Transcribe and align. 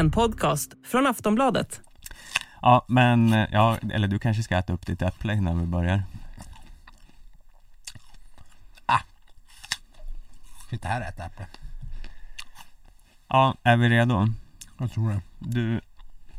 En 0.00 0.10
podcast 0.10 0.74
från 0.84 1.06
Aftonbladet. 1.06 1.80
Ja, 2.62 2.84
men, 2.88 3.32
eh, 3.32 3.48
ja, 3.52 3.78
eller 3.92 4.08
du 4.08 4.18
kanske 4.18 4.42
ska 4.42 4.56
äta 4.56 4.72
upp 4.72 4.86
ditt 4.86 5.02
äpple 5.02 5.34
innan 5.34 5.60
vi 5.60 5.66
börjar. 5.66 6.02
Sitta 10.70 10.88
här 10.88 11.00
och 11.00 11.06
äta 11.06 11.24
äpple. 11.24 11.46
Ja, 13.28 13.54
är 13.62 13.76
vi 13.76 13.88
redo? 13.88 14.26
Jag 14.78 14.92
tror 14.92 15.10
det. 15.10 15.20
Du 15.38 15.80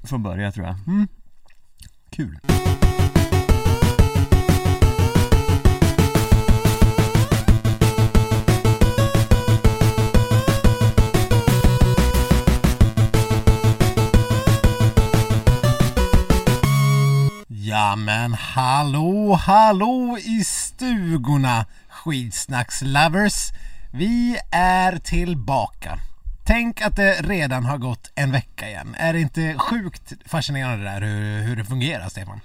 får 0.03 0.17
börja 0.17 0.51
tror 0.51 0.65
jag. 0.65 0.75
Kul. 2.09 2.39
Ja 17.71 17.95
men 17.95 18.33
hallå, 18.33 19.33
hallå 19.33 20.17
i 20.21 20.43
stugorna 20.43 21.65
skidsnackslovers. 21.89 23.49
Vi 23.91 24.37
är 24.51 24.97
tillbaka. 24.97 25.99
Tänk 26.45 26.81
att 26.81 26.95
det 26.95 27.21
redan 27.21 27.65
har 27.65 27.77
gått 27.77 28.11
en 28.15 28.31
vecka 28.31 28.67
igen. 28.69 28.95
Är 28.97 29.13
det 29.13 29.19
inte 29.21 29.55
sjukt 29.57 30.13
fascinerande 30.25 30.77
det 30.77 30.91
där 30.91 31.01
hur, 31.01 31.41
hur 31.41 31.55
det 31.55 31.65
fungerar 31.65 32.09
Stefan? 32.09 32.39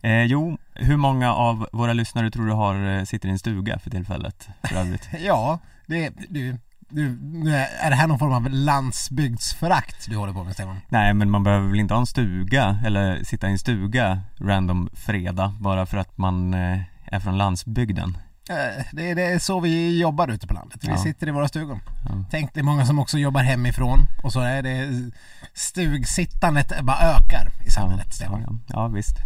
Eh, 0.00 0.22
jo, 0.22 0.58
hur 0.74 0.96
många 0.96 1.34
av 1.34 1.68
våra 1.72 1.92
lyssnare 1.92 2.30
tror 2.30 2.46
du 2.46 2.52
har, 2.52 2.98
eh, 2.98 3.04
sitter 3.04 3.28
i 3.28 3.32
en 3.32 3.38
stuga 3.38 3.78
för 3.78 3.90
tillfället? 3.90 4.48
För? 4.68 4.98
Ja, 5.18 5.58
det, 5.86 6.12
du, 6.28 6.58
du, 6.94 7.50
är 7.54 7.68
är 7.80 7.90
det 7.90 7.96
här 7.96 8.06
någon 8.06 8.18
form 8.18 8.32
av 8.32 8.50
landsbygdsförakt 8.50 10.06
du 10.08 10.16
håller 10.16 10.32
på 10.32 10.44
med 10.44 10.52
Stefan? 10.54 10.76
Nej, 10.88 11.14
men 11.14 11.30
man 11.30 11.42
behöver 11.44 11.68
väl 11.68 11.80
inte 11.80 11.94
ha 11.94 12.00
en 12.00 12.06
stuga 12.06 12.78
eller 12.86 13.24
sitta 13.24 13.48
i 13.48 13.52
en 13.52 13.58
stuga 13.58 14.20
random 14.40 14.88
fredag 14.94 15.54
bara 15.60 15.86
för 15.86 15.96
att 15.98 16.18
man 16.18 16.54
eh, 16.54 16.78
är 17.06 17.20
från 17.20 17.38
landsbygden. 17.38 18.18
Eh, 18.50 18.84
Det, 18.92 19.14
det 19.14 19.22
är 19.22 19.38
så 19.38 19.60
vi 19.60 20.00
jobbar 20.00 20.28
ute 20.28 20.46
på 20.46 20.54
landet. 20.54 20.78
Vi 20.82 20.88
Ja. 20.88 20.96
sitter 20.98 21.28
i 21.28 21.30
våra 21.30 21.48
stugor. 21.48 21.80
Ja. 22.08 22.24
Tänk 22.30 22.54
det 22.54 22.60
är 22.60 22.64
många 22.64 22.86
som 22.86 22.98
också 22.98 23.18
jobbar 23.18 23.42
hemifrån 23.42 23.98
och 24.22 24.32
så 24.32 24.40
är 24.40 24.62
det 24.62 25.10
stugsittandet 25.54 26.80
bara 26.82 26.96
ökar 26.98 27.48
i 27.66 27.70
samhället 27.70 28.06
ja, 28.08 28.12
Stefan. 28.14 28.42
ja, 28.46 28.56
ja, 28.68 28.88
visst. 28.88 29.16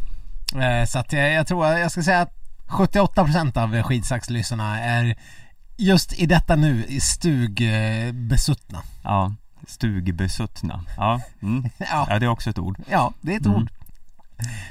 Eh, 0.55 0.87
Så 0.87 0.99
att 0.99 1.13
jag, 1.13 1.33
jag 1.33 1.47
tror, 1.47 1.67
jag 1.67 1.91
ska 1.91 2.03
säga 2.03 2.21
att 2.21 2.33
78% 2.69 3.57
av 3.59 3.83
skidsaxlyssnarna 3.83 4.81
är 4.81 5.17
just 5.79 6.13
i 6.13 6.27
detta 6.27 6.57
nu 6.57 6.85
i 6.89 7.01
stugbesuttna. 7.01 8.83
Ja, 9.03 9.33
stugbesuttna. 9.67 10.85
Ja, 10.97 11.21
mm. 11.43 11.71
Ja, 11.79 12.07
ja, 12.11 12.19
det 12.19 12.27
är 12.27 12.31
också 12.31 12.51
ett 12.51 12.59
ord. 12.59 12.79
ja, 12.91 13.13
det 13.21 13.33
är 13.35 13.41
ett 13.41 13.47
Mm. 13.47 13.59
ord. 13.59 13.71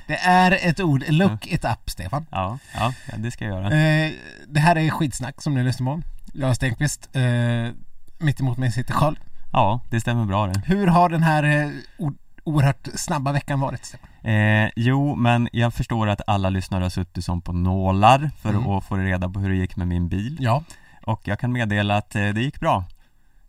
Det 0.08 0.18
är 0.18 0.52
ett 0.70 0.80
ord. 0.80 1.04
Look 1.10 1.48
it 1.48 1.66
up 1.66 1.90
Stefan. 1.90 2.26
Ja, 2.32 2.58
ja, 2.76 2.94
det 3.18 3.32
ska 3.32 3.46
jag 3.46 3.54
göra. 3.64 3.76
Eh, 4.06 4.12
det 4.48 4.60
här 4.60 4.76
är 4.78 4.90
skitsnack 4.90 5.42
som 5.42 5.54
ni 5.56 5.64
lyssnar 5.64 5.86
på. 5.96 6.02
Är 6.46 6.54
Stenqvist. 6.54 7.10
Eh, 7.16 7.74
mitt 8.18 8.40
emot 8.40 8.58
mig 8.58 8.72
sitter 8.72 8.94
Karl. 8.94 9.16
Ja, 9.54 9.82
det 9.90 10.02
stämmer 10.02 10.26
bra 10.26 10.48
det. 10.48 10.62
Hur 10.66 10.88
har 10.88 11.10
den 11.10 11.24
här 11.24 11.44
eh, 11.44 11.70
o- 11.98 12.14
oerhört 12.44 12.88
snabba 12.96 13.32
veckan 13.32 13.60
varit 13.60 13.86
Stefan? 13.86 14.10
Eh, 14.32 14.70
jo, 14.76 15.16
men 15.16 15.50
jag 15.52 15.74
förstår 15.74 16.08
att 16.08 16.22
alla 16.28 16.50
lyssnare 16.50 16.84
har 16.84 16.90
suttit 16.90 17.26
som 17.26 17.42
på 17.42 17.54
nålar 17.54 18.32
för 18.42 18.50
Mm. 18.50 18.68
att 18.68 18.86
få 18.86 18.96
reda 18.98 19.30
på 19.30 19.40
hur 19.40 19.50
det 19.50 19.56
gick 19.56 19.76
med 19.76 19.88
min 19.88 20.10
bil. 20.10 20.38
Ja. 20.42 20.64
Och 21.08 21.22
jag 21.24 21.40
kan 21.40 21.52
meddela 21.52 21.98
att 21.98 22.16
eh, 22.16 22.30
det 22.30 22.42
gick 22.42 22.60
bra. 22.60 22.84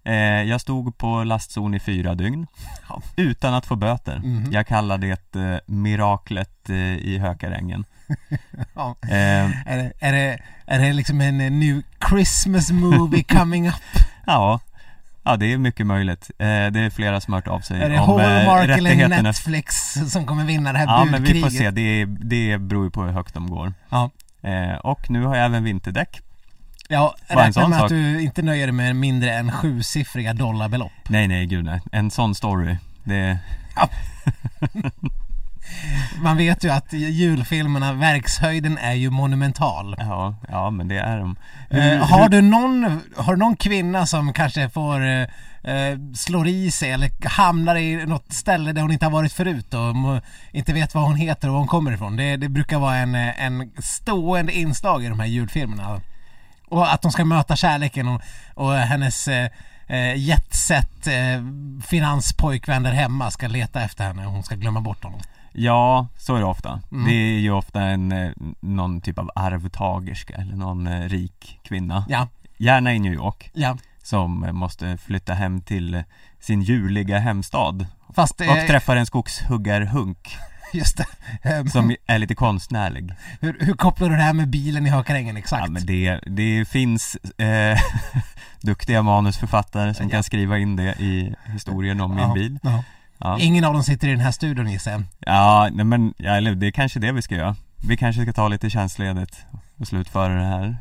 Eh, 0.05 0.15
jag 0.43 0.61
stod 0.61 0.99
på 0.99 1.25
lastzon 1.25 1.75
i 1.75 1.81
fyra 1.81 2.15
dygn 2.15 2.47
Ja. 2.89 3.03
utan 3.17 3.55
att 3.55 3.67
få 3.67 3.77
böter. 3.77 4.19
Mhm. 4.25 4.53
Jag 4.53 4.67
kallar 4.67 4.99
det 4.99 5.37
eh, 5.37 5.59
miraklet 5.67 6.71
i 7.01 7.19
Hökarängen. 7.19 7.85
ja. 8.75 8.97
Eh, 9.03 9.71
Är, 9.73 9.77
det, 9.77 9.93
är, 10.01 10.13
det, 10.13 10.39
är 10.67 10.79
det 10.79 10.93
liksom 10.93 11.21
en 11.21 11.39
new 11.61 11.83
Christmas 12.11 12.71
movie 12.71 13.23
coming 13.23 13.69
up? 13.69 13.75
ja, 14.27 14.61
ja, 15.23 15.37
det 15.37 15.53
är 15.53 15.59
mycket 15.59 15.87
möjligt. 15.87 16.31
Eh, 16.39 16.47
det 16.47 16.81
är 16.81 16.91
flera 16.91 17.21
som 17.21 17.33
har 17.33 17.41
hört 17.41 17.49
av 17.49 17.61
sig 17.61 17.83
är 17.83 17.89
det 17.91 17.99
om 18.01 18.21
Hallmark 18.21 18.79
eller. 18.79 19.23
Netflix 19.23 19.93
som 20.13 20.27
kommer 20.27 20.45
vinna 20.45 20.73
det 20.73 20.79
här 20.79 20.87
Ja, 20.87 21.05
men 21.05 21.23
vi 21.23 21.29
får 21.29 21.35
budkriget? 21.35 21.53
se. 21.59 21.71
Det, 21.71 22.05
det 22.05 22.59
beror 22.59 22.85
ju 22.85 22.91
på 22.91 23.03
hur 23.05 23.13
högt 23.13 23.35
de 23.35 23.51
går. 23.51 23.73
Ja. 23.91 24.11
Eh, 24.43 24.75
och 24.77 25.11
nu 25.11 25.25
har 25.25 25.37
jag 25.37 25.45
även 25.45 25.65
vinterdäck. 25.65 26.21
Ja, 26.91 27.15
räkna 27.27 27.69
med 27.69 27.83
att 27.83 27.89
du 27.89 28.23
inte 28.23 28.43
nöjer 28.43 28.67
dig 28.67 28.73
med 28.73 28.97
mindre 28.97 29.33
än 29.33 29.53
sjusiffriga 29.53 30.33
dollarbelopp. 30.33 30.93
Nej, 31.09 31.29
nej, 31.29 31.47
gud 31.47 31.65
nej. 31.65 31.81
En 31.93 32.11
sån 32.11 32.35
story, 32.35 32.77
det... 33.05 33.39
Man 36.23 36.37
vet 36.37 36.65
ju 36.65 36.71
att 36.71 36.93
julfilmerna, 36.93 37.93
verkshöjden 37.93 38.79
är 38.79 38.93
ju 38.93 39.11
monumental. 39.11 39.95
Ja, 39.99 40.35
ja 40.49 40.71
men 40.71 40.89
det 40.89 40.99
är 40.99 41.19
de. 41.19 41.37
Eh, 41.71 42.07
har, 42.07 42.29
du 42.29 42.41
någon, 42.41 43.01
har 43.17 43.33
du 43.33 43.39
någon 43.39 43.57
kvinna 43.57 44.07
som 44.07 44.33
kanske 44.33 44.69
får 44.69 45.07
eh, 45.07 45.27
slår 46.15 46.49
i 46.49 46.71
sig 46.71 46.91
eller 46.91 47.29
hamnar 47.29 47.77
i 47.77 48.07
något 48.07 48.33
ställe 48.33 48.73
där 48.73 48.83
hon 48.83 48.93
inte 48.93 49.07
har 49.07 49.13
varit 49.13 49.33
förut 49.33 49.75
och 49.75 50.23
inte 50.53 50.73
vet 50.73 50.95
vad 50.95 51.05
hon 51.05 51.17
heter 51.17 51.49
och 51.49 51.53
var 51.53 51.61
hon 51.61 51.69
kommer 51.69 51.93
ifrån? 51.93 52.17
Det, 52.17 52.37
det 52.37 52.49
brukar 52.49 52.79
vara 52.79 52.97
en, 52.97 53.15
en 53.15 53.73
stående 53.79 54.53
inslag 54.53 55.05
i 55.05 55.09
de 55.09 55.21
här 55.21 55.27
julfilmerna. 55.27 56.01
Och 56.71 56.93
att 56.93 57.03
de 57.03 57.13
ska 57.13 57.25
möta 57.25 57.57
kärleken 57.57 58.09
och, 58.09 58.23
och 58.55 58.75
hennes 58.75 59.29
eh, 59.29 59.51
eh, 59.87 60.17
jetset 60.17 61.07
eh, 61.07 61.43
finanspojkvän 61.87 62.83
där 62.83 62.93
hemma 62.93 63.31
ska 63.31 63.49
leta 63.49 63.83
efter 63.83 64.05
henne 64.05 64.27
och 64.27 64.33
hon 64.33 64.43
ska 64.43 64.55
glömma 64.55 64.81
bort 64.81 65.05
honom. 65.05 65.21
Ja, 65.53 66.07
så 66.17 66.35
är 66.35 66.39
det 66.39 66.45
ofta. 66.45 66.81
Mm. 66.93 67.05
Det 67.05 67.13
är 67.13 67.39
ju 67.39 67.51
ofta 67.51 67.83
en, 67.83 68.13
eh, 68.13 68.31
någon 68.61 69.01
typ 69.01 69.19
av 69.19 69.31
arvtagerska 69.35 70.35
eller 70.35 70.57
någon 70.57 70.87
eh, 70.87 71.09
rik 71.09 71.61
kvinna. 71.63 72.05
Ja, 72.09 72.29
Gärna 72.61 72.95
i 72.95 72.99
New 72.99 73.13
York, 73.13 73.51
ja. 73.55 73.77
som 74.03 74.49
måste 74.53 74.97
flytta 74.97 75.35
hem 75.35 75.61
till 75.61 76.03
sin 76.41 76.63
juliga 76.63 77.19
hemstad. 77.19 77.87
Fast 78.15 78.41
Och 78.41 78.47
eh, 78.47 78.67
träffar 78.67 78.97
en 78.97 79.07
skogshuggarhunk 79.07 80.37
just 80.79 80.97
det. 80.97 81.07
Eh, 81.43 81.65
som 81.65 81.97
är 82.07 82.19
lite 82.19 82.35
konstnärlig. 82.35 83.15
hur, 83.41 83.57
hur 83.61 83.75
kopplar 83.75 84.09
du 84.09 84.17
det 84.17 84.23
här 84.23 84.33
med 84.33 84.49
bilen 84.49 84.87
i 84.87 84.91
Hökarängen 84.91 85.37
exakt? 85.37 85.65
Ja 85.65 85.71
men 85.71 85.87
det, 85.87 86.21
det 86.27 86.69
finns 86.69 87.15
eh, 87.39 87.79
duktiga 88.61 89.03
manusförfattare 89.03 89.95
som 89.95 90.07
Ja. 90.07 90.11
kan 90.13 90.23
skriva 90.23 90.59
in 90.59 90.77
det 90.77 90.95
i 91.01 91.35
historien 91.47 92.01
om 92.01 92.15
min 92.17 92.33
bil. 92.35 92.59
ja. 93.19 93.39
Ingen 93.39 93.65
av 93.65 93.73
dem 93.73 93.83
sitter 93.83 94.09
i 94.09 94.11
den 94.11 94.21
här 94.21 94.31
studion 94.33 94.71
gissar 94.71 94.91
jag. 94.91 95.03
ja 95.19 95.69
nej, 95.73 95.85
men 95.85 96.15
ja, 96.17 96.37
eller 96.37 96.55
det 96.55 96.67
är 96.67 96.71
kanske 96.71 97.01
det 97.01 97.13
vi 97.13 97.23
ska 97.23 97.35
göra. 97.35 97.57
Vi 97.77 97.97
kanske 97.97 98.23
ska 98.23 98.33
ta 98.33 98.49
lite 98.49 98.71
tjänstledigt 98.71 99.37
och 99.79 99.89
slutföra 99.89 100.35
det 100.35 100.45
här 100.45 100.77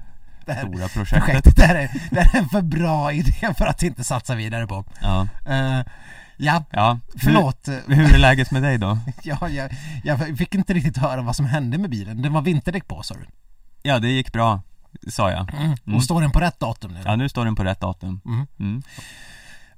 Det 0.46 0.54
här 0.54 0.62
stora 0.62 0.88
projektet. 0.88 1.26
projektet, 1.26 1.56
det 1.56 1.66
här, 1.66 1.76
är, 1.76 1.90
det 2.12 2.20
här 2.22 2.36
är 2.40 2.44
en 2.44 2.50
för 2.50 2.62
bra 2.62 3.12
idé 3.14 3.54
för 3.58 3.66
att 3.66 3.84
inte 3.84 4.04
satsa 4.04 4.36
vidare 4.36 4.68
på. 4.68 4.86
Ja, 5.02 5.28
Eh, 5.48 5.80
ja, 6.38 6.64
ja. 6.72 7.00
förlåt. 7.18 7.68
Hur, 7.68 7.96
hur 7.96 8.14
är 8.14 8.18
läget 8.18 8.52
med 8.52 8.64
dig 8.64 8.78
då? 8.78 8.98
Ja, 9.24 9.50
jag, 9.50 9.72
jag 10.04 10.38
fick 10.38 10.56
inte 10.56 10.74
riktigt 10.74 10.98
höra 10.98 11.22
vad 11.22 11.36
som 11.36 11.46
hände 11.46 11.78
med 11.78 11.90
bilen. 11.90 12.22
Den 12.22 12.34
var 12.34 12.42
vinterdäck 12.42 12.88
på 12.88 13.04
sa 13.04 13.16
du. 13.16 13.26
Ja, 13.84 14.00
det 14.00 14.10
gick 14.10 14.34
bra, 14.34 14.62
sa 15.08 15.32
jag. 15.32 15.54
Mm. 15.54 15.76
Mm. 15.86 15.98
Och 15.98 16.04
står 16.04 16.22
den 16.22 16.32
på 16.32 16.40
rätt 16.40 16.60
datum 16.60 16.94
nu? 16.94 17.00
Ja, 17.06 17.16
nu 17.16 17.30
står 17.30 17.46
den 17.46 17.56
på 17.56 17.64
rätt 17.64 17.80
datum. 17.80 18.22
Mm. 18.26 18.48
Mm. 18.60 18.84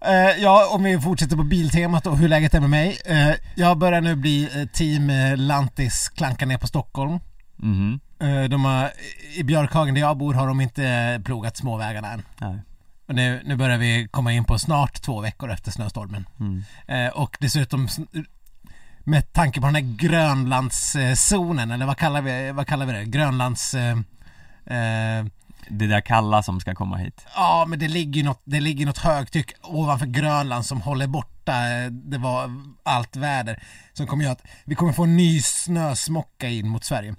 Eh, 0.02 0.44
ja, 0.44 0.70
om 0.72 0.84
vi 0.84 1.00
fortsätter 1.00 1.36
på 1.36 1.44
biltemat 1.44 2.08
och 2.08 2.18
hur 2.18 2.28
läget 2.28 2.54
är 2.54 2.60
med 2.60 2.70
mig. 2.70 3.00
Eh, 3.06 3.32
jag 3.56 3.78
börjar 3.78 4.02
nu 4.02 4.16
bli 4.16 4.50
eh, 4.56 4.66
team 4.66 5.12
Lantis 5.36 6.10
klanka 6.10 6.46
ner 6.46 6.58
på 6.58 6.68
Stockholm. 6.68 7.20
Eh, 8.22 8.44
de 8.44 8.66
har, 8.66 8.92
I 9.36 9.44
Björkhagen 9.44 9.94
där 9.94 10.02
jag 10.02 10.18
bor 10.18 10.34
har 10.34 10.48
de 10.48 10.62
inte 10.62 11.22
plogat 11.26 11.58
småvägarna 11.58 12.12
än. 12.12 12.22
Nej. 12.38 12.60
Och 13.10 13.16
nu, 13.16 13.42
nu 13.46 13.56
börjar 13.56 13.78
vi 13.78 14.08
komma 14.12 14.34
in 14.34 14.44
på 14.46 14.60
snart 14.60 15.02
två 15.02 15.22
veckor 15.22 15.52
efter 15.52 15.72
snöstormen. 15.72 16.26
Mm. 16.40 16.64
Eh, 16.88 17.14
och 17.14 17.38
dessutom 17.40 17.88
med 19.04 19.34
tanke 19.34 19.60
på 19.62 19.66
den 19.66 19.76
här 19.76 19.96
Grönlandszonen, 19.98 21.72
eller 21.72 21.86
vad 21.86 21.98
kallar 21.98 22.22
vi, 22.22 22.52
vad 22.52 22.68
kallar 22.68 22.86
vi 22.86 22.94
det? 22.94 23.06
Grönlands... 23.06 23.74
Eh, 23.74 23.98
eh, 24.66 25.26
Det 25.70 25.88
där 25.88 26.02
kalla 26.02 26.44
som 26.44 26.60
ska 26.60 26.76
komma 26.76 26.98
hit. 26.98 27.26
ja, 27.36 27.66
men 27.68 27.80
det 27.80 27.88
ligger 27.88 28.24
något, 28.24 28.42
det 28.46 28.60
ligger 28.60 28.86
något 28.86 28.98
högtryck 28.98 29.52
ovanför 29.64 30.06
Grönland 30.06 30.66
som 30.66 30.82
håller 30.82 31.08
borta 31.08 31.68
eh, 31.70 31.92
det 31.92 32.18
var 32.18 32.52
allt 32.84 33.16
väder. 33.16 33.64
Som 33.94 34.08
kommer 34.08 34.24
göra 34.24 34.34
att 34.34 34.46
vi 34.66 34.76
kommer 34.76 34.94
få 34.94 35.04
en 35.04 35.18
ny 35.18 35.42
snösmocka 35.42 36.50
in 36.50 36.68
mot 36.68 36.84
Sverige. 36.84 37.16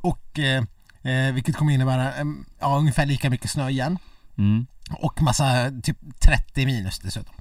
Och 0.00 0.38
eh, 0.38 1.34
vilket 1.34 1.56
kommer 1.56 1.72
innebära 1.72 2.12
ja, 2.60 2.76
ungefär 2.76 3.06
lika 3.06 3.30
mycket 3.30 3.50
snö 3.50 3.68
igen. 3.68 3.98
Mm. 4.38 4.66
Och 4.90 5.22
massa, 5.22 5.70
typ 5.82 5.98
30 6.20 6.66
minus 6.66 6.98
dessutom. 6.98 7.34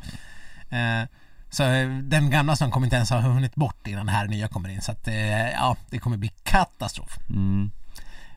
Eh, 0.69 1.07
så 1.49 1.63
eh, 1.63 1.89
den 1.89 2.29
gamla 2.29 2.55
snön 2.55 2.71
kommer 2.71 2.88
inte 2.88 2.95
ens 2.95 3.09
ha 3.09 3.19
hunnit 3.19 3.55
bort 3.55 3.88
innan 3.88 4.05
det 4.05 4.11
här 4.11 4.27
nya 4.27 4.47
kommer 4.47 4.69
in. 4.69 4.81
Så 4.81 4.91
att 4.91 5.07
eh, 5.07 5.49
ja, 5.49 5.77
det 5.89 5.99
kommer 5.99 6.17
bli 6.17 6.31
katastrof. 6.43 7.17
Mm. 7.29 7.71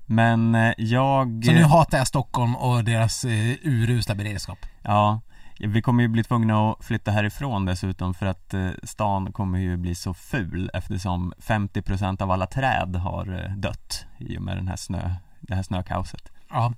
Men 0.07 0.55
eh, 0.55 0.73
jag... 0.79 1.45
Så 1.45 1.53
nu 1.53 1.65
hatar 1.65 1.99
jag 1.99 2.07
Stockholm 2.07 2.57
och 2.57 2.85
deras 2.85 3.25
eh, 3.25 3.57
urusla 3.63 4.15
beredskap. 4.15 4.59
Ja, 4.83 5.21
vi 5.59 5.83
kommer 5.83 6.03
ju 6.03 6.09
bli 6.09 6.25
tvungna 6.25 6.71
att 6.71 6.85
flytta 6.85 7.11
härifrån 7.11 7.65
dessutom 7.65 8.15
för 8.15 8.27
att 8.27 8.55
eh, 8.55 8.71
stan 8.83 9.33
kommer 9.33 9.59
ju 9.59 9.77
bli 9.77 9.95
så 9.95 10.15
ful 10.15 10.71
eftersom 10.75 11.35
50% 11.39 12.23
av 12.23 12.31
alla 12.31 12.47
träd 12.47 12.97
har 12.97 13.45
eh, 13.45 13.57
dött 13.57 14.07
i 14.19 14.39
och 14.39 14.43
med 14.43 14.57
den 14.57 14.69
här 14.69 14.77
snö, 14.77 15.11
det 15.41 15.55
här 15.55 15.63
snökaoset. 15.63 16.33
Ja, 16.51 16.73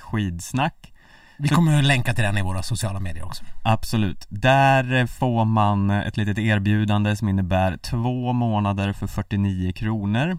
skidsnack 0.00 0.93
vi 1.36 1.48
kommer 1.48 1.78
att 1.78 1.84
länka 1.84 2.14
till 2.14 2.24
den 2.24 2.38
i 2.38 2.42
våra 2.42 2.62
sociala 2.62 3.00
medier 3.00 3.24
också. 3.24 3.44
Absolut. 3.62 4.26
Där 4.28 5.06
får 5.06 5.44
man 5.44 5.90
ett 5.90 6.16
litet 6.16 6.38
erbjudande 6.38 7.16
som 7.16 7.28
innebär 7.28 7.76
två 7.76 8.32
månader 8.32 8.92
för 8.92 9.06
49 9.06 9.72
kronor. 9.72 10.38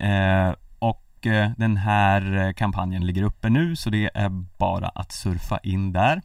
Eh, 0.00 0.54
och 0.78 1.26
eh, 1.26 1.50
den 1.56 1.76
här 1.76 2.52
kampanjen 2.52 3.06
ligger 3.06 3.22
uppe 3.22 3.48
nu 3.48 3.76
så 3.76 3.90
det 3.90 4.10
är 4.14 4.28
bara 4.58 4.88
att 4.88 5.12
surfa 5.12 5.58
in 5.62 5.92
där. 5.92 6.22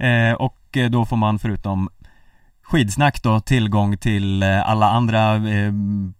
Eh, 0.00 0.32
och 0.32 0.76
eh, 0.76 0.90
då 0.90 1.04
får 1.04 1.16
man 1.16 1.38
förutom 1.38 1.88
skidsnack 2.62 3.22
då 3.22 3.40
tillgång 3.40 3.96
till 3.96 4.42
eh, 4.42 4.68
alla 4.68 4.90
andra 4.90 5.42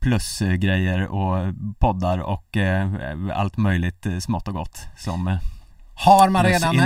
plusgrejer 0.01 1.07
och 1.07 1.55
poddar 1.79 2.19
och 2.19 2.57
allt 3.35 3.57
möjligt 3.57 4.07
smått 4.21 4.49
och 4.49 4.55
gott 4.55 4.87
som 4.97 5.39
har 6.01 6.29
man 6.29 6.45
redan, 6.45 6.77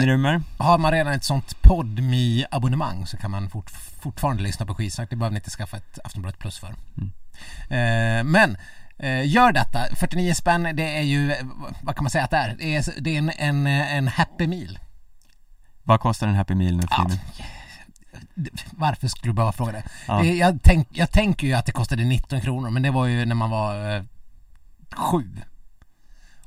har 0.58 0.78
man 0.78 0.93
redan 0.93 1.12
ett 1.12 1.25
sånt 1.25 1.62
podmi 1.62 2.44
abonnemang 2.50 3.06
så 3.06 3.16
kan 3.16 3.31
man 3.31 3.50
fort, 3.50 3.70
fortfarande 4.00 4.43
lyssna 4.43 4.66
på 4.66 4.75
skitsnack. 4.75 5.11
Det 5.11 5.16
behöver 5.16 5.32
ni 5.34 5.38
inte 5.38 5.50
skaffa 5.50 5.76
ett 5.76 5.99
Aftonbladet 6.05 6.38
plus 6.38 6.58
för. 6.58 6.75
Mm. 6.96 7.11
Eh, 7.69 8.25
men 8.25 8.56
eh, 8.99 9.28
gör 9.28 9.52
detta. 9.52 9.96
49 9.96 10.34
spänn, 10.34 10.69
det 10.76 10.96
är 10.99 11.02
ju, 11.02 11.32
eh, 11.32 11.46
vad 11.82 11.96
kan 11.96 12.05
man 12.05 12.11
säga 12.11 12.25
att 12.25 12.31
det 12.31 12.37
är? 12.37 12.56
Det 12.58 12.76
är, 12.76 13.00
det 13.00 13.11
är 13.14 13.19
en, 13.19 13.31
en, 13.31 13.66
en 13.66 14.08
happy 14.08 14.46
meal. 14.46 14.78
Vad 15.82 16.00
kostar 16.00 16.26
en 16.26 16.34
Happy 16.34 16.55
Meal 16.55 16.76
nu 16.76 16.82
för 16.82 16.88
Ja. 16.90 17.05
tiden? 17.05 17.20
Varför 18.70 19.08
skulle 19.08 19.31
du 19.31 19.34
behöva 19.34 19.52
fråga 19.52 19.72
det? 19.72 19.82
Ja. 20.08 20.19
det 20.22 20.34
jag, 20.34 20.58
tänk, 20.62 20.88
jag 20.90 21.10
tänker 21.10 21.46
ju 21.46 21.52
att 21.52 21.67
det 21.67 21.72
kostade 21.72 22.05
19 22.05 22.40
kronor 22.40 22.70
men 22.70 22.82
det 22.82 22.90
var 22.90 23.06
ju 23.06 23.25
när 23.25 23.34
man 23.34 23.50
var 23.50 23.96
eh, 23.96 24.02
sju. 24.93 25.31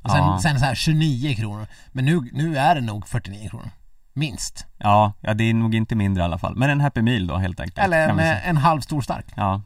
Och 0.02 0.10
sen, 0.10 0.20
Ja. 0.20 0.38
sen 0.42 0.58
så 0.58 0.64
här 0.64 0.74
29 0.74 1.34
kronor. 1.34 1.66
Men 1.92 2.04
nu, 2.04 2.20
nu 2.32 2.58
är 2.58 2.74
det 2.74 2.80
nog 2.80 3.08
49 3.08 3.48
kronor. 3.48 3.70
Minst. 4.14 4.66
Ja, 4.78 5.12
ja 5.20 5.34
det 5.34 5.44
är 5.44 5.54
nog 5.54 5.74
inte 5.74 5.94
mindre 5.94 6.22
i 6.22 6.24
alla 6.24 6.38
fall. 6.38 6.56
Men 6.56 6.70
en 6.70 6.80
Happy 6.80 7.02
Meal 7.02 7.26
då 7.26 7.36
helt 7.36 7.60
enkelt. 7.60 7.78
Eller 7.78 8.08
en, 8.08 8.18
en 8.20 8.56
halv 8.56 8.80
stor 8.80 9.00
stark. 9.02 9.26
Ja, 9.36 9.62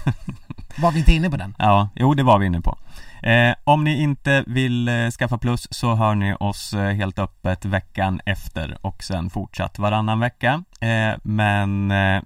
Var 0.78 0.90
vi 0.92 0.98
inte 0.98 1.12
inne 1.12 1.30
på 1.30 1.36
den? 1.36 1.54
ja, 1.58 1.88
jo 1.94 2.14
det 2.14 2.22
var 2.22 2.38
vi 2.38 2.46
inne 2.46 2.60
på. 2.60 2.78
Eh, 3.22 3.54
om 3.64 3.84
ni 3.84 4.02
inte 4.02 4.44
vill 4.46 4.88
eh, 4.88 5.10
skaffa 5.10 5.38
plus 5.38 5.68
så 5.70 5.94
hör 5.94 6.14
ni 6.14 6.34
oss 6.40 6.72
eh, 6.74 6.92
helt 6.94 7.18
öppet 7.18 7.64
veckan 7.64 8.20
efter 8.26 8.78
och 8.86 9.02
sen 9.04 9.30
fortsatt 9.30 9.78
varannan 9.78 10.20
vecka. 10.20 10.64
Eh, 10.80 11.14
men 11.22 11.90
eh, 11.90 12.22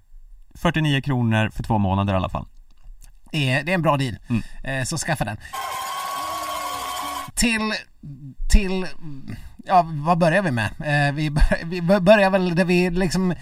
49 0.54 1.00
kronor 1.00 1.50
för 1.50 1.62
två 1.62 1.78
månader 1.78 2.12
i 2.12 2.16
alla 2.16 2.28
fall. 2.28 2.46
Det 3.32 3.50
är, 3.52 3.64
det 3.64 3.70
är 3.72 3.74
en 3.74 3.82
bra 3.82 3.96
deal. 3.96 4.16
Mm. 4.28 4.42
Eh, 4.64 4.84
så 4.84 4.98
skaffa 4.98 5.24
den. 5.24 5.36
Till, 7.36 7.72
till, 8.50 8.86
ja 9.64 9.86
vad 9.92 10.18
börjar 10.18 10.42
vi 10.42 10.50
med? 10.50 10.70
Eh, 10.80 11.14
vi, 11.14 11.30
bör, 11.30 11.64
vi 11.64 11.82
bör- 11.82 12.00
börjar 12.00 12.30
väl 12.30 12.54
där 12.54 12.64
vi 12.64 12.90
liksom, 12.90 13.34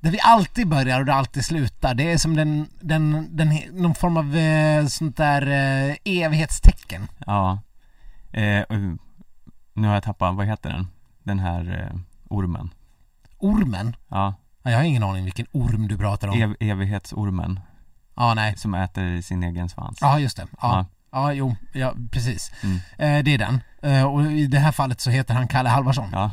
där 0.00 0.10
vi 0.10 0.18
alltid 0.20 0.68
börjar 0.68 1.00
och 1.00 1.06
det 1.06 1.14
alltid 1.14 1.44
slutar. 1.44 1.94
Det 1.94 2.12
är 2.12 2.18
som 2.18 2.36
den, 2.36 2.66
den, 2.80 3.36
den 3.36 3.48
någon 3.72 3.94
form 3.94 4.16
av 4.16 4.36
eh, 4.36 4.86
sånt 4.86 5.16
där 5.16 5.42
eh, 5.90 5.96
evighetstecken. 6.04 7.08
Ja. 7.26 7.58
Eh, 8.32 8.64
nu 9.74 9.86
har 9.88 9.94
jag 9.94 10.02
tappat, 10.02 10.34
vad 10.36 10.46
heter 10.46 10.70
den? 10.70 10.86
Den 11.22 11.38
här 11.38 11.90
eh, 11.92 11.98
ormen. 12.28 12.70
Ormen. 13.38 13.96
Ja, 14.08 14.34
Ja, 14.62 14.70
jag 14.70 14.78
har 14.78 14.84
ingen 14.84 15.02
aning 15.02 15.24
vilken 15.24 15.46
orm 15.52 15.88
du 15.88 15.98
pratar 15.98 16.28
om. 16.28 16.34
ev- 16.42 16.56
evighetsormen 16.60 17.60
Ja, 18.16 18.34
nej. 18.34 18.56
som 18.56 18.74
äter 18.74 19.20
sin 19.22 19.42
egen 19.42 19.68
svans. 19.68 19.98
Ja, 20.00 20.18
just 20.18 20.36
det. 20.36 20.46
Ja, 20.50 20.58
Ja. 20.60 20.86
Ja 21.12 21.32
jo, 21.32 21.56
ja, 21.72 21.94
precis. 22.10 22.52
Mm. 22.62 22.76
Eh, 22.98 23.24
det 23.24 23.34
är 23.34 23.38
den. 23.38 23.60
Eh, 23.82 24.04
och 24.04 24.32
i 24.32 24.46
det 24.46 24.58
här 24.58 24.72
fallet 24.72 25.00
så 25.00 25.10
heter 25.10 25.34
han 25.34 25.48
Kalle 25.48 25.68
Halvarsson. 25.68 26.08
Ja, 26.12 26.30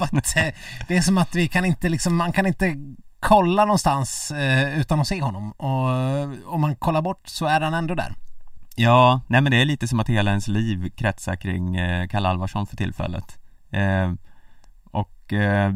att, 0.00 0.36
eh, 0.36 0.46
det 0.88 0.96
är 0.96 1.00
som 1.00 1.18
att 1.18 1.34
vi 1.34 1.48
kan 1.48 1.64
inte 1.64 1.88
liksom, 1.88 2.16
man 2.16 2.32
kan 2.32 2.46
inte 2.46 2.76
kolla 3.22 3.64
någonstans 3.64 4.30
eh, 4.30 4.78
utan 4.78 5.00
att 5.00 5.06
se 5.06 5.22
honom. 5.22 5.52
Och 5.52 5.90
eh, 5.90 6.30
om 6.46 6.60
man 6.60 6.76
kollar 6.76 7.02
bort 7.02 7.28
så 7.28 7.46
är 7.46 7.60
han 7.60 7.74
ändå 7.74 7.94
där. 7.94 8.14
Ja, 8.76 9.20
nej 9.26 9.40
men 9.40 9.52
det 9.52 9.60
är 9.60 9.64
lite 9.64 9.88
som 9.88 10.00
att 10.00 10.08
hela 10.08 10.30
ens 10.30 10.48
liv 10.48 10.90
kretsar 10.96 11.36
kring 11.36 11.76
eh, 11.76 12.08
Kalle 12.08 12.28
Alvarsson 12.28 12.66
för 12.66 12.76
tillfället. 12.76 13.38
Och 14.84 15.32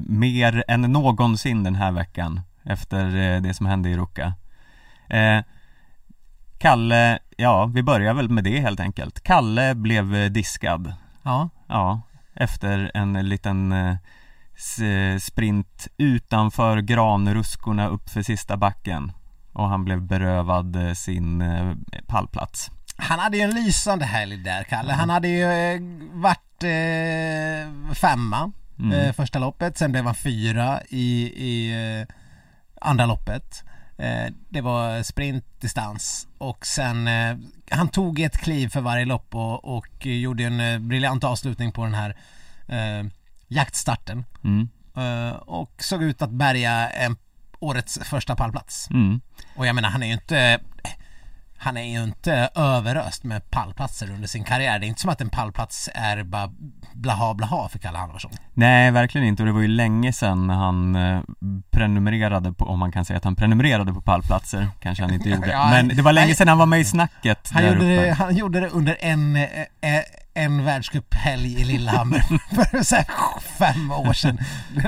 mer 0.07 0.65
än 0.69 0.81
någonsin 0.81 1.63
den 1.63 1.75
här 1.75 1.93
veckan 1.93 2.41
efter 2.65 3.41
det 3.41 3.55
som 3.55 3.67
hände 3.67 3.89
i 3.89 3.97
Ruka. 3.97 4.35
Kalle, 6.59 7.19
ja 7.37 7.67
vi 7.67 7.83
börjar 7.83 8.15
väl 8.15 8.29
med 8.29 8.45
det 8.45 8.61
helt 8.61 8.81
enkelt. 8.81 9.21
Kalle 9.23 9.75
blev 9.75 10.15
eh, 10.15 10.31
diskad. 10.31 10.95
Ja, 11.23 11.49
Ja, 11.69 12.01
efter 12.35 12.91
en 12.95 13.29
liten 13.29 13.73
eh, 13.73 13.97
s- 14.57 15.25
sprint 15.25 15.89
utanför 15.97 16.79
granruskorna 16.81 17.87
uppför 17.89 18.23
sista 18.23 18.57
backen. 18.57 19.13
Och 19.53 19.69
han 19.69 19.85
blev 19.85 20.03
berövad 20.03 20.77
eh, 20.77 20.93
sin 20.93 21.41
eh, 21.41 21.73
pallplats. 22.07 22.71
han 22.97 23.19
hade 23.19 23.37
ju 23.37 23.43
en 23.43 23.55
lysande 23.55 24.05
helg 24.05 24.37
där, 24.37 24.63
Kalle. 24.65 24.93
Han 24.93 25.11
hade 25.11 25.29
ju 25.29 25.43
eh, 25.45 25.81
varit 26.13 26.63
eh, 26.63 27.95
femma 27.95 28.53
Mm. 28.79 28.93
eh, 28.93 29.13
första 29.13 29.39
loppet, 29.39 29.79
sen 29.79 29.93
blev 29.93 30.05
han 30.05 30.15
fyra 30.15 30.81
i, 30.89 31.33
i 31.37 31.73
eh, 32.01 32.15
andra 32.81 33.07
loppet. 33.07 33.65
Eh, 33.99 34.33
det 34.49 34.61
var 34.61 35.03
sprintdistans 35.03 36.27
och 36.39 36.67
sen 36.67 37.09
eh, 37.09 37.37
han 37.71 37.89
tog 37.89 38.21
ett 38.21 38.39
kliv 38.39 38.69
för 38.69 38.81
varje 38.81 39.05
lopp 39.05 39.35
och, 39.35 39.77
och 39.77 40.07
gjorde 40.07 40.45
en 40.45 40.61
eh, 40.61 40.79
briljant 40.79 41.25
avslutning 41.25 41.73
på 41.73 41.85
den 41.85 41.95
här 41.95 42.17
eh, 42.69 43.07
jaktstarten 43.49 44.25
Mm. 44.45 44.69
och 45.41 45.73
såg 45.79 46.03
ut 46.03 46.23
att 46.23 46.31
bärga 46.31 46.89
en, 46.91 47.17
årets 47.59 47.99
första 48.05 48.37
pallplats. 48.37 48.91
Mm. 48.91 49.21
Och 49.57 49.67
jag 49.67 49.75
menar 49.75 49.89
han 49.89 50.03
är 50.03 50.07
ju 50.07 50.13
inte 50.13 50.61
han 51.59 51.77
är 51.77 51.83
ju 51.99 52.05
inte 52.05 52.49
överöst 52.55 53.25
med 53.25 53.51
pallplatser 53.51 54.11
under 54.11 54.29
sin 54.29 54.45
karriär. 54.45 54.79
Det 54.79 54.87
är 54.87 54.89
inte 54.89 55.01
som 55.01 55.11
att 55.11 55.21
en 55.21 55.31
pallplats 55.31 55.89
är 55.95 56.23
bara 56.23 56.51
blaha 56.95 57.35
blaha 57.35 57.69
för 57.69 57.79
Kalle 57.79 57.99
Halvarsson. 57.99 58.31
Nej, 58.55 58.91
verkligen 58.91 59.27
inte 59.27 59.43
och 59.43 59.47
det 59.47 59.53
var 59.53 59.61
ju 59.61 59.69
länge 59.69 60.13
sedan 60.13 60.51
han 60.51 60.97
eh, 60.97 61.21
prenumererade 61.71 62.53
på, 62.53 62.65
om 62.65 62.79
man 62.79 62.93
kan 62.93 63.05
säga 63.05 63.17
att 63.17 63.25
han 63.25 63.37
prenumererade 63.37 63.93
på 63.93 64.01
pallplatser, 64.01 64.69
kanske 64.81 65.05
han 65.05 65.15
inte 65.15 65.29
gjorde. 65.31 65.51
Ja, 65.51 65.69
Men 65.71 65.89
det 65.89 66.03
var 66.03 66.13
länge 66.13 66.35
sedan 66.35 66.49
han 66.49 66.59
var 66.59 66.67
med 66.67 66.81
i 66.81 66.85
snacket 66.85 67.51
Han 67.53 67.63
där 67.63 67.69
gjorde, 67.73 67.95
uppe. 67.95 68.07
det, 68.07 68.13
han 68.13 68.37
gjorde 68.37 68.61
det 68.61 68.69
under 68.69 68.97
en, 69.01 69.37
eh, 69.37 69.43
eh, 69.43 70.03
en 70.37 70.65
världscuphelg 70.65 71.61
i 71.61 71.65
Lillehammer 71.65 72.19
för 72.55 72.83
så 72.83 72.97
fem 73.59 73.91
år 73.91 74.13
sedan. 74.13 74.39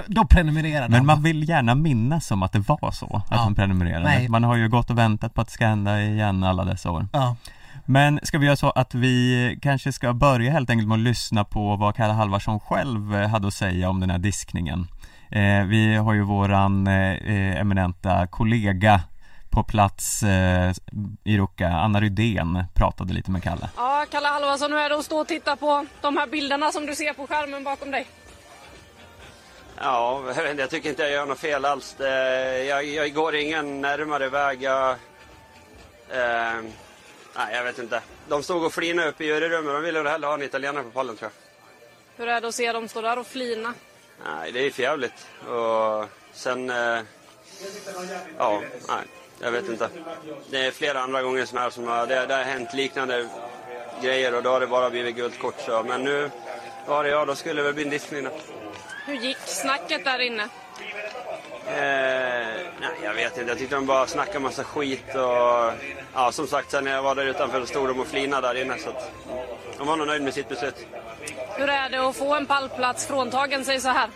Då 0.07 0.25
prenumererade 0.25 0.89
Men 0.89 1.07
man 1.07 1.23
vill 1.23 1.49
gärna 1.49 1.75
minnas 1.75 2.27
som 2.27 2.43
att 2.43 2.53
det 2.53 2.59
var 2.69 2.91
så, 2.93 3.17
att 3.17 3.27
Ja. 3.31 3.37
han 3.37 3.55
prenumererade. 3.55 4.05
Nej. 4.05 4.29
Man 4.29 4.45
har 4.45 4.57
ju 4.57 4.69
gått 4.69 4.91
och 4.91 4.99
väntat 4.99 5.35
på 5.35 5.41
att 5.41 5.47
det 5.47 5.53
ska 5.53 5.67
hända 5.67 6.03
igen 6.03 6.45
alla 6.45 6.65
dessa 6.65 6.91
år. 6.91 7.09
Ja. 7.13 7.37
Men 7.85 8.21
ska 8.23 8.39
vi 8.39 8.47
göra 8.47 8.57
så 8.57 8.71
att 8.71 8.95
vi 8.95 9.59
kanske 9.63 9.93
ska 9.93 10.13
börja 10.13 10.53
helt 10.53 10.71
enkelt 10.71 10.89
med 10.89 10.95
att 10.95 11.01
lyssna 11.01 11.45
på 11.45 11.77
vad 11.77 11.95
Kalle 11.97 12.13
Halvarsson 12.13 12.61
själv 12.61 13.15
eh, 13.17 13.29
hade 13.29 13.49
att 13.49 13.55
säga 13.55 13.91
om 13.91 14.01
den 14.01 14.11
här 14.11 14.19
diskningen. 14.19 14.87
Eh, 15.31 15.63
vi 15.67 15.95
har 15.97 16.13
ju 16.13 16.23
våran 16.23 16.87
eh, 16.87 17.61
eminenta 17.61 18.27
kollega 18.27 19.01
på 19.59 19.65
plats 19.65 20.23
eh, 20.23 20.73
i 21.25 21.39
Ruka, 21.39 21.69
Anna 21.69 22.01
Rydén, 22.01 22.65
pratade 22.75 23.15
lite 23.15 23.31
med 23.31 23.43
Kalle. 23.43 23.69
Ja, 23.77 24.07
Kalle 24.11 24.29
Halvarsson, 24.29 24.73
hur 24.73 24.79
är 24.79 24.89
det 24.89 24.97
att 24.97 25.05
stå 25.05 25.21
och 25.21 25.29
titta 25.29 25.57
på 25.57 25.87
de 26.01 26.17
här 26.17 26.27
bilderna 26.27 26.73
som 26.73 26.87
du 26.87 26.95
ser 26.95 27.13
på 27.13 27.27
skärmen 27.27 27.65
bakom 27.65 27.91
dig? 27.91 28.07
Ja, 29.81 30.23
jag, 30.27 30.35
vet 30.35 30.51
inte, 30.51 30.63
jag 30.63 30.71
tycker 30.71 30.91
inte 30.91 31.03
jag 31.03 31.13
gör 31.13 31.27
något 31.27 31.39
fel 31.39 31.65
alls. 31.65 31.97
Jag, 32.69 32.85
jag 32.85 33.15
går 33.15 33.35
ingen 33.35 33.81
närmare 33.81 34.29
väg. 34.29 34.63
Jag, 34.63 34.91
eh, 36.11 36.63
nej, 37.37 37.55
jag 37.55 37.65
vet 37.65 37.79
inte. 37.79 38.03
De 38.29 38.43
stod 38.43 38.65
och 38.65 38.73
flinade 38.73 39.09
uppe 39.09 39.25
i 39.25 39.27
juryrummet. 39.27 39.75
De 39.75 39.83
ville 39.83 40.03
väl 40.03 40.13
hellre 40.13 40.27
ha 40.27 40.35
en 40.35 40.43
italienare 40.43 40.85
på 40.85 40.91
pallen 40.91 41.17
tror 41.17 41.31
jag. 41.31 42.25
Hur 42.25 42.33
är 42.33 42.41
det 42.41 42.49
att 42.49 42.55
se 42.55 42.73
dem 42.73 42.89
stå 42.89 43.01
där 43.01 43.19
och 43.19 43.27
flina? 43.27 43.75
Nej, 44.25 44.53
det 44.53 44.67
är 44.67 44.71
för 44.71 44.83
jävligt. 44.83 45.27
Och 45.49 46.09
sen... 46.33 46.71
Eh, 46.71 47.01
ja, 48.39 48.63
nej, 48.89 49.05
jag 49.41 49.51
vet 49.51 49.69
inte. 49.69 49.89
Det 50.51 50.67
är 50.67 50.71
flera 50.71 51.01
andra 51.01 51.23
gånger 51.23 51.45
som, 51.45 51.59
här 51.59 51.71
som 51.71 51.87
har, 51.87 52.07
det, 52.07 52.27
det 52.27 52.35
har 52.35 52.43
hänt 52.43 52.75
liknande 52.75 53.29
grejer 54.03 54.35
och 54.35 54.43
då 54.43 54.51
har 54.51 54.61
det 54.61 54.67
bara 54.67 54.91
blivit 54.91 55.17
guldkort. 55.17 55.61
Så. 55.67 55.83
Men 55.83 56.05
nu 56.05 56.31
var 56.87 57.05
det 57.05 57.11
jag, 57.11 57.27
då 57.27 57.35
skulle 57.35 57.63
det 57.63 57.73
väl 57.73 57.75
bli 57.75 58.01
en 58.19 58.25
då. 58.25 58.31
Hur 59.07 59.15
gick 59.15 59.39
snacket 59.39 60.05
där 60.05 60.19
inne? 60.19 60.43
Eh, 61.67 62.57
nej, 62.81 62.91
jag 63.03 63.15
vet 63.15 63.39
inte. 63.39 63.51
Jag 63.51 63.59
tyckte 63.59 63.75
de 63.75 63.87
bara 63.87 64.07
snackade 64.07 64.39
massa 64.39 64.65
skit 64.65 65.15
och... 65.15 65.73
Ja, 66.15 66.33
som 66.33 66.47
sagt, 66.47 66.71
sen 66.71 66.85
när 66.85 66.93
jag 66.93 67.03
var 67.03 67.15
där 67.15 67.27
utanför 67.27 67.67
stod 67.67 67.89
de 67.89 68.01
och 68.01 68.07
flinade 68.07 68.49
där 68.49 68.63
inne 68.63 68.79
så 68.79 68.89
att... 68.89 69.11
De 69.79 69.87
var 69.87 69.97
nog 69.97 70.07
nöjda 70.07 70.25
med 70.25 70.35
sitt 70.35 70.49
beslut. 70.49 70.87
Hur 71.57 71.69
är 71.69 71.91
det 71.91 72.09
att 72.09 72.17
få 72.17 72.35
en 72.35 72.47
pallplats 72.47 73.07
fråntagen 73.07 73.65
sig 73.65 73.81
så 73.81 73.89
här? 73.89 74.09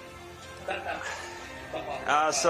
Alltså, 2.07 2.49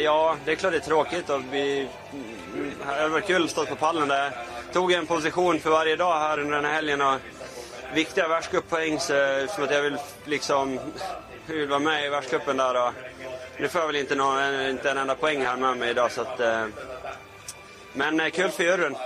ja, 0.00 0.36
det 0.44 0.52
är 0.52 0.56
klart 0.56 0.72
det 0.72 0.78
är 0.78 0.80
tråkigt 0.80 1.30
och 1.30 1.40
vi... 1.52 1.88
Mm, 2.12 2.74
det 2.78 2.94
hade 2.94 3.08
varit 3.08 3.26
kul 3.26 3.44
att 3.44 3.50
stå 3.50 3.66
på 3.66 3.76
pallen 3.76 4.08
där. 4.08 4.32
Tog 4.72 4.92
en 4.92 5.06
position 5.06 5.60
för 5.60 5.70
varje 5.70 5.96
dag 5.96 6.18
här 6.20 6.40
under 6.40 6.56
den 6.56 6.64
här 6.64 6.72
helgen 6.72 7.00
och 7.00 7.18
viktiga 7.94 8.28
världscuppoäng 8.28 9.00
som 9.00 9.64
att 9.64 9.70
jag 9.70 9.82
vill 9.82 9.96
liksom... 10.24 10.80
Vill 11.46 11.68
vara 11.68 11.78
med 11.78 12.06
i 12.06 12.08
världscupen 12.08 12.56
där 12.56 12.86
och... 12.86 12.92
Nu 13.58 13.68
får 13.68 13.80
jag 13.80 13.86
väl 13.86 13.96
inte, 13.96 14.14
någon, 14.14 14.66
inte 14.66 14.90
en 14.90 14.98
enda 14.98 15.14
poäng 15.14 15.44
här 15.44 15.56
med 15.56 15.76
mig 15.76 15.90
idag 15.90 16.12
så 16.12 16.20
att... 16.20 16.40
Eh, 16.40 16.66
men 17.92 18.20
eh, 18.20 18.30
kul 18.30 18.50
för 18.50 18.64
juryn. 18.64 18.96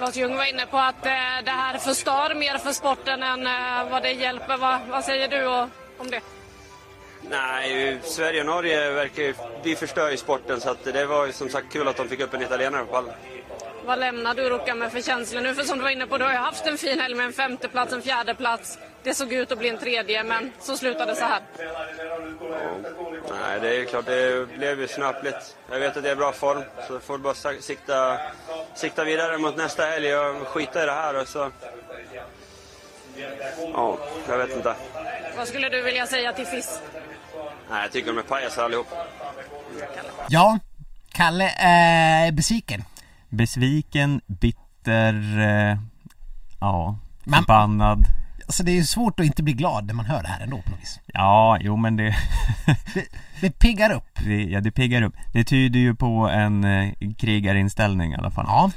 Lars 0.00 0.16
Ljung 0.16 0.36
var 0.36 0.44
inne 0.44 0.66
på 0.66 0.78
att 0.78 1.06
eh, 1.06 1.12
det 1.44 1.50
här 1.50 1.78
förstör 1.78 2.34
mer 2.34 2.58
för 2.58 2.72
sporten 2.72 3.22
än 3.22 3.44
vad 3.90 4.02
det 4.02 4.12
hjälper. 4.12 4.56
Vad, 4.56 4.80
vad 4.88 5.04
säger 5.04 5.28
du 5.28 5.46
om 5.98 6.10
det? 6.10 6.20
Nej, 7.30 7.98
Sverige 8.02 8.40
och 8.40 8.46
Norge 8.46 8.90
verkar. 8.90 9.34
Vi 9.62 9.76
förstör 9.76 10.10
ju 10.10 10.16
sporten 10.16 10.60
så 10.60 10.70
att 10.70 10.84
det 10.84 11.06
var 11.06 11.26
ju 11.26 11.32
som 11.32 11.48
sagt 11.48 11.72
kul 11.72 11.88
att 11.88 11.96
de 11.96 12.08
fick 12.08 12.20
upp 12.20 12.34
en 12.34 12.42
italienare 12.42 12.84
på 12.84 12.92
pallen. 12.92 13.14
Vad 13.84 13.98
lämnar 13.98 14.34
du 14.34 14.50
Ruka 14.50 14.74
med 14.74 14.92
för 14.92 15.00
känslor 15.00 15.40
nu? 15.40 15.54
För 15.54 15.62
som 15.62 15.78
du 15.78 15.84
var 15.84 15.90
inne 15.90 16.06
på, 16.06 16.18
du 16.18 16.24
har 16.24 16.32
ju 16.32 16.38
haft 16.38 16.66
en 16.66 16.78
fin 16.78 17.00
helg 17.00 17.14
med 17.14 17.26
en 17.26 17.32
femte 17.32 17.68
plats, 17.68 17.92
en 17.92 18.02
fjärde 18.02 18.34
plats. 18.34 18.78
Det 19.02 19.14
såg 19.14 19.32
ut 19.32 19.52
att 19.52 19.58
bli 19.58 19.68
en 19.68 19.78
tredje, 19.78 20.24
men 20.24 20.52
så 20.60 20.76
slutade 20.76 21.12
det 21.12 21.16
så 21.16 21.24
här. 21.24 21.40
Nej, 23.30 23.60
det 23.60 23.76
är 23.76 23.84
klart 23.84 24.06
det 24.06 24.48
blev 24.58 24.80
ju 24.80 24.88
snöpligt. 24.88 25.56
Jag 25.70 25.80
vet 25.80 25.96
att 25.96 26.02
det 26.02 26.10
är 26.10 26.16
bra 26.16 26.32
form, 26.32 26.62
så 26.88 27.00
får 27.00 27.18
bara 27.18 27.34
sikta, 27.60 28.18
sikta 28.74 29.04
vidare 29.04 29.38
mot 29.38 29.56
nästa 29.56 29.82
helg 29.82 30.16
och 30.16 30.48
skita 30.48 30.82
i 30.82 30.86
det 30.86 30.92
här 30.92 31.20
och 31.20 31.28
så... 31.28 31.50
Ja, 33.72 33.98
jag 34.28 34.38
vet 34.38 34.56
inte. 34.56 34.74
Vad 35.36 35.48
skulle 35.48 35.68
du 35.68 35.82
vilja 35.82 36.06
säga 36.06 36.32
till 36.32 36.46
FIS? 36.46 36.80
Nej, 37.70 37.82
jag 37.82 37.92
tycker 37.92 38.12
de 38.12 38.18
är 38.18 38.22
pajaser 38.22 38.62
allihop. 38.62 38.86
Ja, 40.28 40.58
Kalle 41.12 41.50
är 41.58 42.32
besviken. 42.32 42.84
Besviken, 43.28 44.20
bitter, 44.26 45.38
eh, 45.40 45.78
ja, 46.60 46.98
Men- 47.24 47.38
förbannad. 47.40 48.04
Alltså 48.46 48.62
det 48.62 48.70
är 48.72 48.74
ju 48.76 48.84
svårt 48.84 49.20
att 49.20 49.26
inte 49.26 49.42
bli 49.42 49.52
glad 49.52 49.86
när 49.86 49.94
man 49.94 50.06
hör 50.06 50.22
det 50.22 50.28
här 50.28 50.40
ändå 50.40 50.62
på 50.62 50.70
något 50.70 50.80
vis. 50.80 51.00
Ja, 51.06 51.58
jo 51.60 51.76
men 51.76 51.96
det, 51.96 52.14
Det, 52.94 53.04
det 53.40 53.50
piggar 53.58 53.90
upp. 53.92 54.18
det, 54.24 54.42
ja, 54.44 54.60
det 54.60 54.70
piggar 54.70 55.02
upp. 55.02 55.14
Det 55.32 55.44
tyder 55.44 55.80
ju 55.80 55.94
på 55.94 56.28
en 56.28 56.64
eh, 56.64 56.92
krigarinställning 57.18 58.12
i 58.12 58.16
alla 58.16 58.30
fall. 58.30 58.44
Ja, 58.48 58.70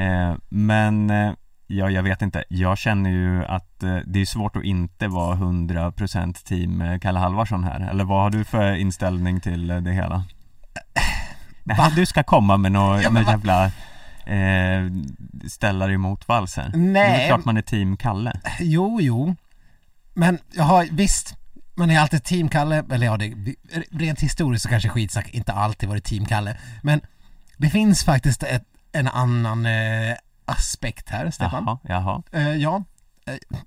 Eh, 0.00 0.34
men 0.48 1.10
eh, 1.10 1.32
ja, 1.66 1.90
jag 1.90 2.02
vet 2.02 2.22
inte. 2.22 2.44
Jag 2.48 2.78
känner 2.78 3.10
ju 3.10 3.44
att 3.44 3.82
eh, 3.82 3.96
det 4.06 4.20
är 4.20 4.26
svårt 4.26 4.56
att 4.56 4.64
inte 4.64 5.08
vara 5.08 5.36
100% 5.36 6.44
team 6.44 6.80
eh, 6.80 6.98
Kalle 6.98 7.18
Halvarsson 7.18 7.64
här. 7.64 7.88
Eller 7.90 8.04
vad 8.04 8.22
har 8.22 8.30
du 8.30 8.44
för 8.44 8.74
inställning 8.74 9.40
till 9.40 9.70
eh, 9.70 9.76
det 9.76 9.92
hela? 9.92 10.24
Nej, 11.64 11.92
du 11.96 12.06
ska 12.06 12.22
komma 12.22 12.56
med 12.56 12.72
någon 12.72 13.02
Ja, 13.02 13.22
jävla 13.22 13.64
eh, 14.26 14.92
ställare 15.48 15.92
emot 15.92 16.28
vals 16.28 16.56
här. 16.56 16.68
Det 16.68 16.78
är 16.78 16.92
Nej. 16.92 17.28
klart 17.28 17.44
man 17.44 17.56
är 17.56 17.62
team 17.62 17.96
Kalle. 17.96 18.40
jo, 18.60 18.98
jo. 19.00 19.36
Men 20.14 20.38
jag 20.52 20.64
har, 20.64 20.86
visst, 20.90 21.34
man 21.74 21.90
är 21.90 22.00
alltid 22.00 22.24
team 22.24 22.48
Kalle, 22.48 22.84
eller 22.90 23.06
ja, 23.06 23.16
det, 23.16 23.34
rent 23.90 24.20
historiskt 24.20 24.62
så 24.62 24.68
kanske 24.68 24.88
skitsnack 24.88 25.30
inte 25.30 25.52
alltid 25.52 25.88
varit 25.88 26.04
team 26.04 26.26
Kalle. 26.26 26.56
Men 26.82 27.00
det 27.56 27.70
finns 27.70 28.04
faktiskt 28.04 28.42
ett, 28.42 28.64
en 28.92 29.08
annan 29.08 29.66
eh, 29.66 30.14
aspekt 30.46 31.08
här, 31.08 31.30
Stefan. 31.30 31.64
Jaha, 31.66 31.78
jaha. 31.82 32.22
Eh, 32.32 32.54
ja. 32.56 32.84
Eh, 33.26 33.58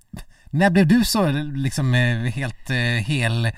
när 0.52 0.70
blev 0.70 0.88
du 0.88 1.06
så 1.06 1.30
liksom 1.56 1.96
eh, 1.96 2.18
helt 2.32 2.70
eh, 2.70 2.76
hel 3.06 3.46
eh, 3.46 3.52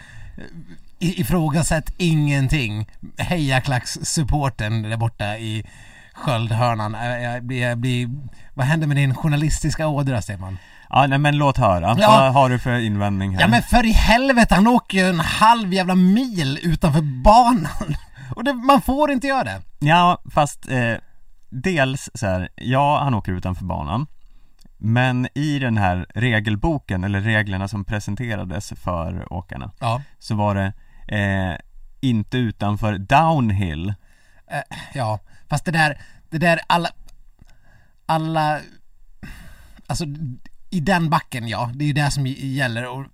ifrågasätt 0.99 1.93
ingenting 1.97 2.87
hejaklackssupporten 3.17 4.81
där 4.81 4.97
borta 4.97 5.37
i 5.37 5.65
Sköldhörnan. 6.13 6.95
Eh, 6.95 7.21
Jag 7.23 7.43
blir, 7.43 7.61
jag 7.61 7.77
blir, 7.77 8.09
vad 8.53 8.65
händer 8.65 8.87
med 8.87 8.97
din 8.97 9.15
journalistiska 9.15 9.87
ådra 9.87 10.21
Stefan? 10.21 10.57
Ja, 10.89 11.07
nej 11.07 11.17
men 11.19 11.37
låt 11.37 11.57
höra. 11.57 11.95
Ja. 11.99 12.07
Vad 12.07 12.33
har 12.33 12.49
du 12.49 12.59
för 12.59 12.79
invändning 12.79 13.33
här? 13.33 13.41
Ja 13.41 13.47
men 13.47 13.61
för 13.63 13.85
i 13.85 13.91
helvete, 13.91 14.55
han 14.55 14.67
åker 14.67 14.97
ju 14.97 15.09
en 15.09 15.19
halv 15.19 15.73
jävla 15.73 15.95
mil 15.95 16.59
utanför 16.63 17.01
banan. 17.01 17.95
Och 18.35 18.43
det, 18.43 18.53
man 18.53 18.81
får 18.81 19.11
inte 19.11 19.27
göra 19.27 19.43
det. 19.43 19.61
Ja, 19.79 20.21
fast 20.33 20.69
eh, 20.69 20.93
dels 21.51 22.09
så 22.13 22.25
här, 22.25 22.49
ja 22.55 22.99
han 23.03 23.13
åker 23.13 23.31
utanför 23.31 23.65
banan 23.65 24.07
Men 24.77 25.27
i 25.35 25.59
den 25.59 25.77
här 25.77 26.05
regelboken, 26.15 27.03
eller 27.03 27.21
reglerna 27.21 27.67
som 27.67 27.85
presenterades 27.85 28.73
för 28.75 29.33
åkarna 29.33 29.71
Ja. 29.79 30.01
Så 30.19 30.35
var 30.35 30.55
det 30.55 30.73
eh, 31.17 31.57
inte 32.01 32.37
utanför 32.37 32.97
downhill 32.97 33.93
Eh, 34.51 34.77
ja, 34.93 35.19
fast 35.49 35.65
det 35.65 35.71
där, 35.71 36.01
det 36.29 36.37
där 36.37 36.59
alla, 36.67 36.89
alla, 38.05 38.59
alltså 39.87 40.05
i 40.69 40.79
den 40.79 41.09
backen 41.09 41.47
ja, 41.47 41.71
det 41.73 41.83
är 41.83 41.87
ju 41.87 41.93
det 41.93 42.11
som 42.11 42.27
gäller 42.27 42.87
och 42.87 43.05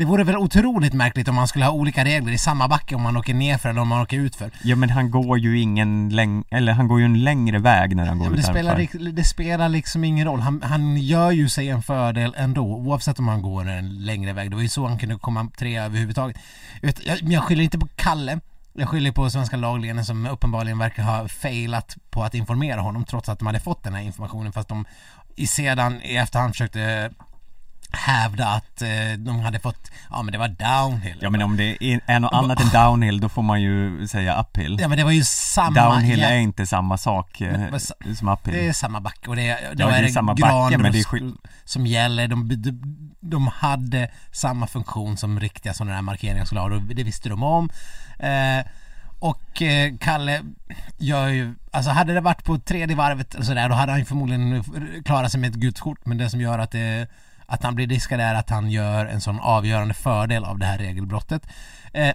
det 0.00 0.06
vore 0.06 0.24
väl 0.24 0.36
otroligt 0.36 0.92
märkligt 0.92 1.28
om 1.28 1.34
man 1.34 1.48
skulle 1.48 1.64
ha 1.64 1.72
olika 1.72 2.04
regler 2.04 2.32
i 2.32 2.38
samma 2.38 2.68
backe 2.68 2.94
om 2.94 3.02
man 3.02 3.16
åker 3.16 3.34
nerför 3.34 3.68
eller 3.68 3.80
om 3.80 3.88
man 3.88 4.02
åker 4.02 4.18
utför. 4.18 4.50
Ja 4.62 4.76
men 4.76 4.90
han 4.90 5.10
går 5.10 5.38
ju 5.38 5.60
ingen 5.60 6.08
läng 6.08 6.44
eller 6.50 6.72
han 6.72 6.88
går 6.88 7.00
ju 7.00 7.04
en 7.04 7.24
längre 7.24 7.58
väg 7.58 7.96
när 7.96 8.06
han 8.06 8.18
går 8.18 8.26
Ja, 8.26 8.36
det, 8.36 8.42
spelar, 8.42 9.12
det 9.12 9.24
spelar 9.24 9.68
liksom 9.68 10.04
ingen 10.04 10.26
roll. 10.26 10.40
Han, 10.40 10.62
han 10.62 10.96
gör 10.96 11.30
ju 11.30 11.48
sig 11.48 11.68
en 11.68 11.82
fördel 11.82 12.34
ändå 12.36 12.62
oavsett 12.62 13.18
om 13.18 13.28
han 13.28 13.42
går 13.42 13.68
en 13.68 14.04
längre 14.04 14.32
väg. 14.32 14.50
Det 14.50 14.56
var 14.56 14.62
ju 14.62 14.68
så 14.68 14.86
han 14.86 14.98
kunde 14.98 15.18
komma 15.18 15.48
trea 15.58 15.84
överhuvudtaget. 15.84 16.36
Jag, 16.80 17.18
jag 17.22 17.42
skyller 17.42 17.64
inte 17.64 17.78
på 17.78 17.88
Kalle. 17.96 18.40
Jag 18.72 18.88
skyller 18.88 19.12
på 19.12 19.30
svenska 19.30 19.56
lagledningen 19.56 20.04
som 20.04 20.26
uppenbarligen 20.26 20.78
verkar 20.78 21.02
ha 21.02 21.28
failat 21.28 21.96
på 22.10 22.22
att 22.22 22.34
informera 22.34 22.80
honom 22.80 23.04
trots 23.04 23.28
att 23.28 23.38
de 23.38 23.46
hade 23.46 23.60
fått 23.60 23.84
den 23.84 23.94
här 23.94 24.02
informationen 24.02 24.52
fast 24.52 24.68
de 24.68 24.84
i 25.36 25.46
sedan 25.46 26.02
i 26.02 26.16
efterhand 26.16 26.54
försökte 26.54 27.10
hävda 27.92 28.46
att 28.48 28.82
eh, 28.82 28.88
de 29.18 29.40
hade 29.40 29.60
fått, 29.60 29.90
ja 30.10 30.22
men 30.22 30.32
det 30.32 30.38
var 30.38 30.48
downhill. 30.48 31.16
Ja 31.20 31.30
men 31.30 31.42
om 31.42 31.56
det 31.56 31.84
är 31.84 32.00
är 32.06 32.20
något 32.20 32.32
annat 32.32 32.60
än 32.60 32.68
downhill 32.68 33.20
då 33.20 33.28
får 33.28 33.42
man 33.42 33.62
ju 33.62 34.08
säga 34.08 34.40
uphill 34.40 34.78
Ja 34.80 34.88
men 34.88 34.98
det 34.98 35.04
var 35.04 35.10
ju 35.10 35.24
samma 35.24 35.88
Downhill 35.88 36.22
är 36.22 36.36
inte 36.36 36.66
samma 36.66 36.98
sak 36.98 37.40
eh, 37.40 37.52
Men- 37.52 37.70
men- 37.70 38.16
som 38.16 38.28
uphill 38.28 38.54
Det 38.54 38.68
är 38.68 38.72
samma 38.72 39.00
backe 39.00 39.30
och 39.30 39.36
det 39.36 39.48
är, 39.48 39.74
då 39.74 39.82
Ja, 39.82 39.86
det 39.86 39.94
är 39.94 39.98
är 39.98 40.02
det 40.02 40.12
samma 40.12 40.34
backe, 40.34 40.78
men 40.78 40.92
det 40.92 40.98
är 40.98 41.32
som 41.64 41.86
gäller. 41.86 42.28
De, 42.28 42.48
de, 42.62 42.80
de 43.20 43.46
hade 43.46 44.10
samma 44.32 44.66
funktion 44.66 45.16
som 45.16 45.40
riktiga 45.40 45.74
sådana 45.74 45.94
här 45.94 46.02
markeringar 46.02 46.44
skulle 46.44 46.60
ha 46.60 46.74
och 46.74 46.82
det 46.82 47.02
visste 47.02 47.28
de 47.28 47.42
om. 47.42 47.70
Eh, 48.18 48.64
och 49.18 49.62
eh, 49.62 49.92
Kalle 50.00 50.42
gör 50.98 51.28
ju, 51.28 51.54
alltså 51.70 51.90
hade 51.90 52.14
det 52.14 52.20
varit 52.20 52.44
på 52.44 52.58
tredje 52.58 52.96
varvet 52.96 53.34
och 53.34 53.44
sådär 53.44 53.68
då 53.68 53.74
hade 53.74 53.92
han 53.92 53.98
ju 53.98 54.04
förmodligen 54.04 54.64
klarat 55.04 55.32
sig 55.32 55.40
med 55.40 55.50
ett 55.50 55.56
gult 55.56 55.80
kort 55.80 56.06
men 56.06 56.18
det 56.18 56.30
som 56.30 56.40
gör 56.40 56.58
att 56.58 56.70
det 56.70 57.08
att 57.50 57.62
han 57.62 57.74
blir 57.74 57.86
diskad 57.86 58.20
är 58.20 58.34
att 58.34 58.50
han 58.50 58.70
gör 58.70 59.06
en 59.06 59.20
sån 59.20 59.40
avgörande 59.40 59.94
fördel 59.94 60.44
av 60.44 60.58
det 60.58 60.66
här 60.66 60.78
regelbrottet. 60.78 61.42
Eh, 61.92 62.12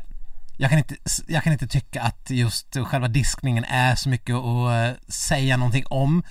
jag 0.58 0.70
kan, 0.70 0.77
inte, 0.80 0.96
jag 1.27 1.44
kan 1.44 1.54
inte 1.54 1.68
tycka 1.68 2.01
att 2.01 2.30
just 2.30 2.77
själva 2.86 3.08
diskningen 3.08 3.63
är 3.63 3.96
så 3.96 4.10
mycket 4.10 4.36
att 4.36 4.72
eh, 4.98 5.12
säga 5.12 5.58
någonting 5.58 5.86
om. 5.88 6.24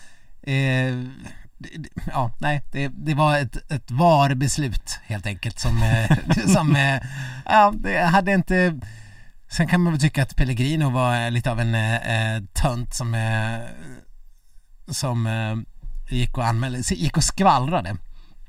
Eh, 0.43 0.95
det- 1.59 1.89
ja, 2.13 2.31
nej, 2.39 2.63
det, 2.73 2.89
det 2.89 3.15
var 3.15 3.39
ett, 3.39 3.73
ett 3.73 3.91
VAR-beslut 3.91 4.99
helt 5.05 5.27
enkelt 5.27 5.59
som, 5.59 5.83
eh, 5.83 6.19
som 6.47 6.77
eh, 6.77 7.01
ja, 7.45 7.73
det 7.77 7.99
hade 8.05 8.33
inte 8.33 8.81
Sen 9.49 9.67
kan 9.67 9.81
man 9.81 9.93
väl 9.93 10.01
tycka 10.01 10.23
att 10.23 10.37
Pellegrino 10.37 10.91
var 10.91 11.31
lite 11.31 11.51
av 11.51 11.61
en 11.61 11.75
eh, 11.75 12.43
tönt 12.53 12.95
som, 12.95 13.15
eh, 13.15 13.59
som 14.89 15.27
eh, 15.27 15.57
gick 16.17 16.39
och 16.39 16.47
anmälde, 16.47 16.79
gick 16.95 17.17
och 17.17 17.25
skvallrade. 17.25 17.97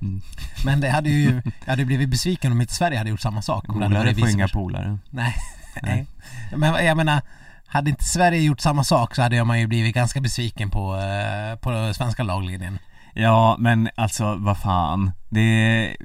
Mm. 0.06 0.22
Men 0.66 0.82
det 0.82 0.90
hade 0.90 1.10
ju, 1.10 1.42
jag 1.66 1.72
hade 1.72 1.86
blivit 1.86 2.10
besviken 2.10 2.52
om 2.52 2.62
inte 2.62 2.74
Sverige 2.74 2.98
hade 2.98 3.10
gjort 3.10 3.22
samma 3.22 3.42
sak. 3.42 3.70
Om 3.70 3.76
Polare 3.82 4.16
får 4.16 4.30
inga 4.30 4.48
polare. 4.48 4.98
Nej, 5.10 5.36
nej. 5.82 6.08
Men 6.56 6.86
jag 6.86 6.98
menar, 6.98 7.22
hade 7.68 7.90
inte 7.90 8.04
Sverige 8.04 8.42
gjort 8.42 8.60
samma 8.60 8.84
sak 8.84 9.16
så 9.16 9.22
hade 9.22 9.44
man 9.44 9.60
ju 9.60 9.68
blivit 9.68 9.96
ganska 9.96 10.22
besviken 10.22 10.70
på, 10.70 10.96
eh, 10.96 11.60
på 11.60 11.94
svenska 11.94 12.24
laglinjen. 12.24 12.80
Ja, 13.14 13.56
men 13.60 13.90
alltså 13.96 14.36
vad 14.36 14.58
fan. 14.58 15.12
Det 15.30 15.42
är... 15.42 15.96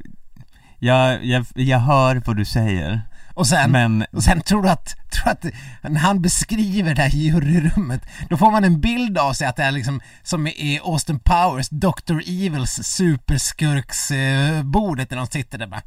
Jag, 0.79 1.25
jag, 1.25 1.47
jag 1.55 1.79
hör 1.79 2.23
vad 2.27 2.37
du 2.37 2.45
säger. 2.45 3.03
Och 3.35 3.47
sen, 3.47 3.71
Men 3.71 4.07
och 4.13 4.23
sen 4.23 4.41
tror 4.41 4.63
du 4.63 4.69
att, 4.69 4.97
tror 5.11 5.29
att 5.29 5.45
när 5.83 6.01
han 6.01 6.23
beskriver 6.23 6.95
det 6.95 7.03
här 7.03 7.11
juryrummet, 7.11 8.03
då 8.29 8.37
får 8.37 8.51
man 8.51 8.65
en 8.65 8.81
bild 8.81 9.19
av 9.19 9.33
sig 9.33 9.47
att 9.47 9.57
det 9.57 9.63
är 9.63 9.71
liksom 9.71 10.01
som 10.23 10.47
i 10.47 10.81
Austin 10.85 11.21
Powers, 11.21 11.69
Dr. 11.69 12.21
Evils 12.27 12.81
superskurksbordet 12.83 14.59
eh, 14.59 14.63
bordet 14.63 15.11
när 15.11 15.19
de 15.19 15.27
sitter 15.27 15.59
där 15.59 15.67
bara 15.67 15.83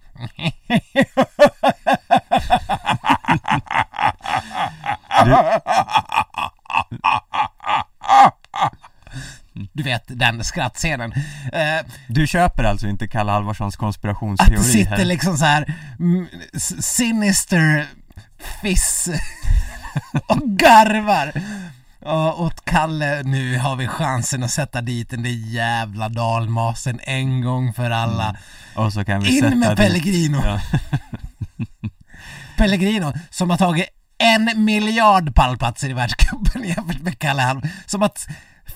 du, 5.26 5.36
Du 9.74 9.84
vet 9.84 10.04
den 10.08 10.44
skrattscenen. 10.44 11.12
Eh, 11.54 11.86
du 12.08 12.28
köper 12.28 12.64
alltså 12.64 12.88
inte 12.88 13.08
Kalle 13.08 13.32
Halvarssons 13.32 13.76
att 13.76 13.80
konspirationsteori 13.80 14.56
det 14.58 14.64
sitter 14.64 14.98
här? 14.98 15.06
liksom 15.06 15.38
så 15.38 15.46
här 15.46 15.74
mm, 16.00 16.28
sinister 16.80 17.88
fiss 18.62 19.10
och 20.28 20.42
garvar. 20.42 21.32
Och 22.06 22.42
åt 22.42 22.66
Kalle, 22.66 23.24
nu 23.24 23.58
har 23.58 23.76
vi 23.76 23.88
chansen 23.88 24.44
att 24.44 24.52
sätta 24.52 24.82
dit 24.82 25.10
den 25.10 25.24
där 25.24 25.30
jävla 25.54 26.10
dalmasen 26.10 27.00
en 27.04 27.42
gång 27.42 27.74
för 27.74 27.92
alla. 27.92 28.36
Och 28.76 28.94
så 28.94 29.06
kan 29.06 29.22
vi 29.24 29.36
sätta 29.42 29.54
In 29.54 29.60
med 29.60 29.70
dit- 29.70 29.78
Pellegrino! 29.78 30.42
Ja. 30.46 30.62
Pellegrino 32.58 33.14
som 33.30 33.50
har 33.50 33.58
tagit 33.58 33.86
en 34.18 34.66
miljard 34.66 35.36
pallplatser 35.36 35.90
i 35.90 35.94
världscupen 35.94 36.64
jämfört 36.68 37.02
med 37.02 37.20
Kalle 37.20 37.42
Halvarsson. 37.42 37.70
Som 37.86 38.04
att 38.04 38.28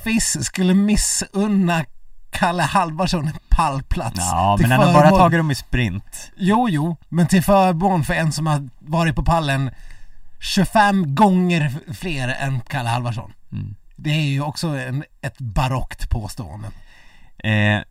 Fiss 0.03 0.45
skulle 0.45 0.73
missunna 0.73 1.85
Kalle 2.31 2.63
Halvarsson 2.63 3.27
en 3.27 3.39
pallplats. 3.49 4.19
Ja, 4.19 4.57
men 4.61 4.71
han 4.71 4.87
har 4.87 4.93
bara 4.93 5.09
tagit 5.09 5.39
dem 5.39 5.51
i 5.51 5.55
sprint. 5.55 6.31
Jo, 6.35 6.69
jo, 6.69 6.97
men 7.09 7.27
till 7.27 7.43
förmån 7.43 8.03
för 8.03 8.13
en 8.13 8.31
som 8.31 8.47
har 8.47 8.69
varit 8.79 9.15
på 9.15 9.23
pallen 9.23 9.71
25 10.39 11.15
gånger 11.15 11.73
fler 11.93 12.27
än 12.27 12.61
Kalle 12.61 12.89
Halvarsson. 12.89 13.33
Mm. 13.51 13.75
Det 13.95 14.09
är 14.09 14.21
ju 14.21 14.41
också 14.41 14.67
en, 14.67 15.03
ett 15.21 15.37
barockt 15.39 16.09
påstående. 16.09 16.67
Eh, 17.43 17.81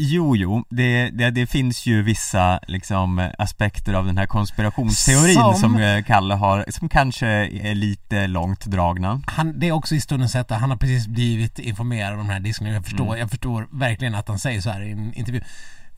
jo, 0.00 0.36
jo, 0.36 0.64
det, 0.70 1.10
det, 1.10 1.30
det 1.30 1.46
finns 1.46 1.86
ju 1.86 2.02
vissa 2.02 2.60
liksom 2.68 3.30
aspekter 3.38 3.92
av 3.94 4.06
den 4.06 4.18
här 4.18 4.26
konspirationsteorin 4.26 5.34
Som- 5.34 5.54
som, 5.54 5.76
eh, 5.80 6.04
Kalle 6.04 6.34
har, 6.34 6.64
som 6.68 6.88
kanske 6.88 7.26
är 7.46 7.74
lite 7.74 8.26
långt 8.26 8.64
dragna. 8.66 9.20
Han, 9.26 9.58
det 9.60 9.68
är 9.68 9.72
också 9.72 9.94
i 9.94 10.00
stundens 10.00 10.34
hetta, 10.34 10.54
han 10.56 10.70
har 10.70 10.76
precis 10.76 11.06
blivit 11.06 11.58
informerad 11.58 12.12
om 12.12 12.18
den 12.18 12.30
här 12.30 12.40
disken. 12.40 12.66
Jag 12.66 12.84
förstår, 12.84 13.06
Mm. 13.06 13.18
jag 13.18 13.30
förstår 13.30 13.68
verkligen 13.72 14.14
att 14.14 14.28
han 14.28 14.38
säger 14.38 14.60
så 14.60 14.70
här 14.70 14.80
i 14.80 14.90
en 14.92 15.14
intervju. 15.14 15.40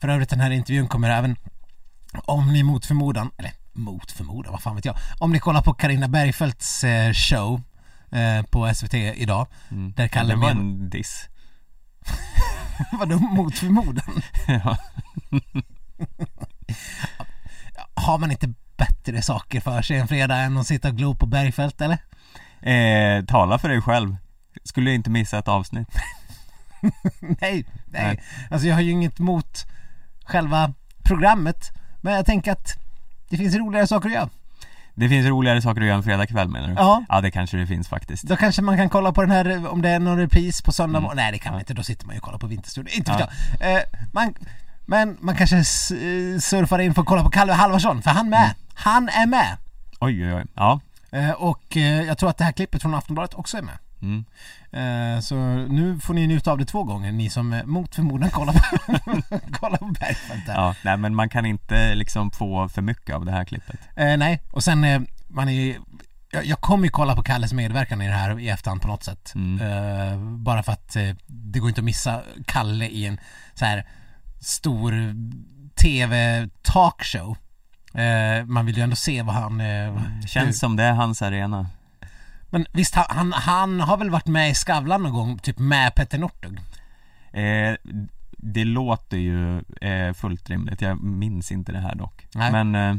För 0.01 0.07
övrigt 0.07 0.29
den 0.29 0.39
här 0.39 0.51
intervjun 0.51 0.87
kommer 0.87 1.09
även, 1.09 1.35
om 2.25 2.53
ni 2.53 2.63
mot 2.63 2.85
förmodan, 2.85 3.31
eller 3.37 3.51
mot 3.73 4.11
förmodan, 4.11 4.51
vad 4.51 4.61
fan 4.61 4.75
vet 4.75 4.85
jag. 4.85 4.95
Om 5.19 5.31
ni 5.31 5.39
kollar 5.39 5.61
på 5.61 5.73
Karina 5.73 6.07
Bergfeldts 6.07 6.83
eh, 6.83 7.13
show 7.13 7.61
eh, 8.11 8.45
på 8.45 8.73
SVT 8.73 8.93
idag. 8.93 9.47
Mm. 9.71 9.93
Där 9.97 10.07
Kalle 10.07 10.33
det 10.33 10.39
var 10.39 10.49
en 10.51 10.89
diss. 10.89 11.27
Vadå 12.99 13.19
mot 13.19 13.57
förmodan? 13.57 14.21
ja. 14.47 14.77
Har 17.93 18.17
man 18.17 18.31
inte 18.31 18.53
bättre 18.77 19.21
saker 19.21 19.61
för 19.61 19.81
sig 19.81 19.97
en 19.97 20.07
fredag 20.07 20.35
än 20.37 20.57
att 20.57 20.67
sitta 20.67 20.87
och 20.87 20.95
glo 20.95 21.15
på 21.15 21.25
Bergfeldt 21.25 21.81
eller? 21.81 21.97
eh, 22.61 23.25
tala 23.25 23.59
för 23.59 23.69
dig 23.69 23.81
själv. 23.81 24.15
Skulle 24.63 24.93
inte 24.93 25.09
missa 25.09 25.37
ett 25.37 25.47
avsnitt. 25.47 25.87
nej, 27.19 27.35
nej, 27.41 27.65
Nej. 27.85 28.23
Alltså 28.51 28.67
jag 28.67 28.75
har 28.75 28.81
ju 28.81 28.91
inget 28.91 29.19
emot 29.19 29.65
själva 30.25 30.73
programmet. 31.03 31.71
Men 32.01 32.13
jag 32.13 32.25
tänker 32.25 32.51
att 32.51 32.77
det 33.29 33.37
finns 33.37 33.55
roligare 33.55 33.87
saker 33.87 34.09
att 34.09 34.15
göra. 34.15 34.29
Det 35.01 35.09
finns 35.09 35.27
roligare 35.27 35.61
saker 35.61 35.81
att 35.81 35.87
göra 35.87 35.97
en 35.97 36.03
fredagkväll 36.03 36.49
menar 36.49 36.67
du? 36.67 36.73
Ja. 36.73 37.03
Ja, 37.09 37.21
det 37.21 37.31
kanske 37.31 37.57
det 37.57 37.67
finns 37.67 37.87
faktiskt. 37.87 38.23
Då 38.23 38.35
kanske 38.35 38.61
man 38.61 38.77
kan 38.77 38.89
kolla 38.89 39.11
på 39.11 39.21
den 39.21 39.31
här, 39.31 39.67
om 39.67 39.81
det 39.81 39.89
är 39.89 39.99
någon 39.99 40.17
repris 40.17 40.61
på 40.61 40.71
söndag 40.71 40.99
Mm. 40.99 41.11
Nej 41.15 41.31
det 41.31 41.37
kan 41.39 41.51
man 41.51 41.59
inte, 41.59 41.73
då 41.73 41.83
sitter 41.83 42.05
man 42.05 42.15
ju 42.15 42.19
och 42.19 42.23
kollar 42.23 42.37
på 42.37 42.47
Vinterstudion. 42.47 42.93
Inte 42.93 43.11
Ja. 43.59 43.67
Eh, 43.67 43.81
man, 44.11 44.33
men 44.85 45.17
man 45.19 45.35
kanske 45.35 45.57
eh, 45.57 46.39
surfar 46.39 46.79
in 46.79 46.93
för 46.93 47.01
att 47.01 47.07
kolla 47.07 47.23
på 47.23 47.29
Kalle 47.29 47.53
Halvarsson, 47.53 48.01
för 48.01 48.09
han 48.11 48.29
med. 48.29 48.43
Mm. 48.43 48.55
Han 48.73 49.09
är 49.09 49.27
med! 49.27 49.57
Oj, 49.99 50.25
oj, 50.25 50.33
oj. 50.33 50.45
Ja. 50.55 50.79
Eh, 51.11 51.31
och 51.31 51.77
eh, 51.77 52.03
jag 52.03 52.17
tror 52.17 52.29
att 52.29 52.37
det 52.37 52.43
här 52.43 52.51
klippet 52.51 52.81
från 52.81 52.93
Aftonbladet 52.95 53.33
också 53.33 53.57
är 53.57 53.61
med. 53.61 53.77
Mm. 54.01 54.25
Eh, 54.71 55.21
Så 55.21 55.35
nu 55.55 55.99
får 55.99 56.13
ni 56.13 56.27
njuta 56.27 56.51
av 56.51 56.57
det 56.57 56.65
två 56.65 56.83
gånger, 56.83 57.11
ni 57.11 57.29
som 57.29 57.53
eh, 57.53 57.63
mot 57.65 57.95
förmodan 57.95 58.29
kollar 58.29 58.53
på, 58.53 58.77
kollar 59.59 59.77
på 59.77 59.85
Bergfeldt 59.85 60.45
där. 60.45 60.53
Ja, 60.53 60.75
nej 60.83 60.97
men 60.97 61.15
man 61.15 61.29
kan 61.29 61.45
inte 61.45 61.95
liksom 61.95 62.31
få 62.31 62.69
för 62.69 62.81
mycket 62.81 63.15
av 63.15 63.25
det 63.25 63.31
här 63.31 63.45
klippet. 63.45 63.79
Eh, 63.95 64.17
nej, 64.17 64.41
och 64.51 64.63
sen 64.63 64.83
eh, 64.83 65.01
man 65.27 65.49
är 65.49 65.77
jag, 66.33 66.45
jag 66.45 66.61
kommer 66.61 66.83
ju 66.83 66.89
kolla 66.89 67.15
på 67.15 67.23
Kalles 67.23 67.53
medverkan 67.53 68.01
i 68.01 68.07
det 68.07 68.13
här 68.13 68.39
i 68.39 68.49
efterhand 68.49 68.81
på 68.81 68.87
något 68.87 69.03
sätt. 69.03 69.31
Mm. 69.35 69.61
Eh, 69.61 70.17
bara 70.19 70.63
för 70.63 70.71
att 70.71 70.95
eh, 70.95 71.09
det 71.27 71.59
går 71.59 71.69
inte 71.69 71.81
att 71.81 71.85
missa 71.85 72.21
Kalle 72.45 72.85
i 72.85 73.05
en 73.05 73.19
så 73.53 73.65
här 73.65 73.85
stor 74.39 75.15
tv-talkshow. 75.75 77.37
Man 78.45 78.65
vill 78.65 78.77
ju 78.77 78.83
ändå 78.83 78.95
se 78.95 79.21
vad 79.21 79.35
han... 79.35 79.57
Det 80.21 80.27
känns 80.27 80.59
som 80.59 80.75
det 80.75 80.83
är 80.83 80.93
hans 80.93 81.21
arena. 81.21 81.67
Men 82.51 82.65
visst, 82.71 82.95
han, 82.95 83.05
han, 83.09 83.33
han 83.33 83.79
har 83.81 83.97
väl 83.97 84.09
varit 84.09 84.27
med 84.27 84.49
i 84.49 84.53
Skavlan 84.53 85.03
någon 85.03 85.13
gång, 85.13 85.39
typ 85.39 85.59
med 85.59 85.95
Petter 85.95 86.17
Northug? 86.17 86.57
Eh, 87.33 87.75
det 88.37 88.63
låter 88.65 89.17
ju 89.17 89.57
eh, 89.81 90.13
fullt 90.13 90.49
rimligt, 90.49 90.81
jag 90.81 91.03
minns 91.03 91.51
inte 91.51 91.71
det 91.71 91.79
här 91.79 91.95
dock. 91.95 92.27
Nej. 92.35 92.51
Men 92.51 92.75
eh, 92.75 92.95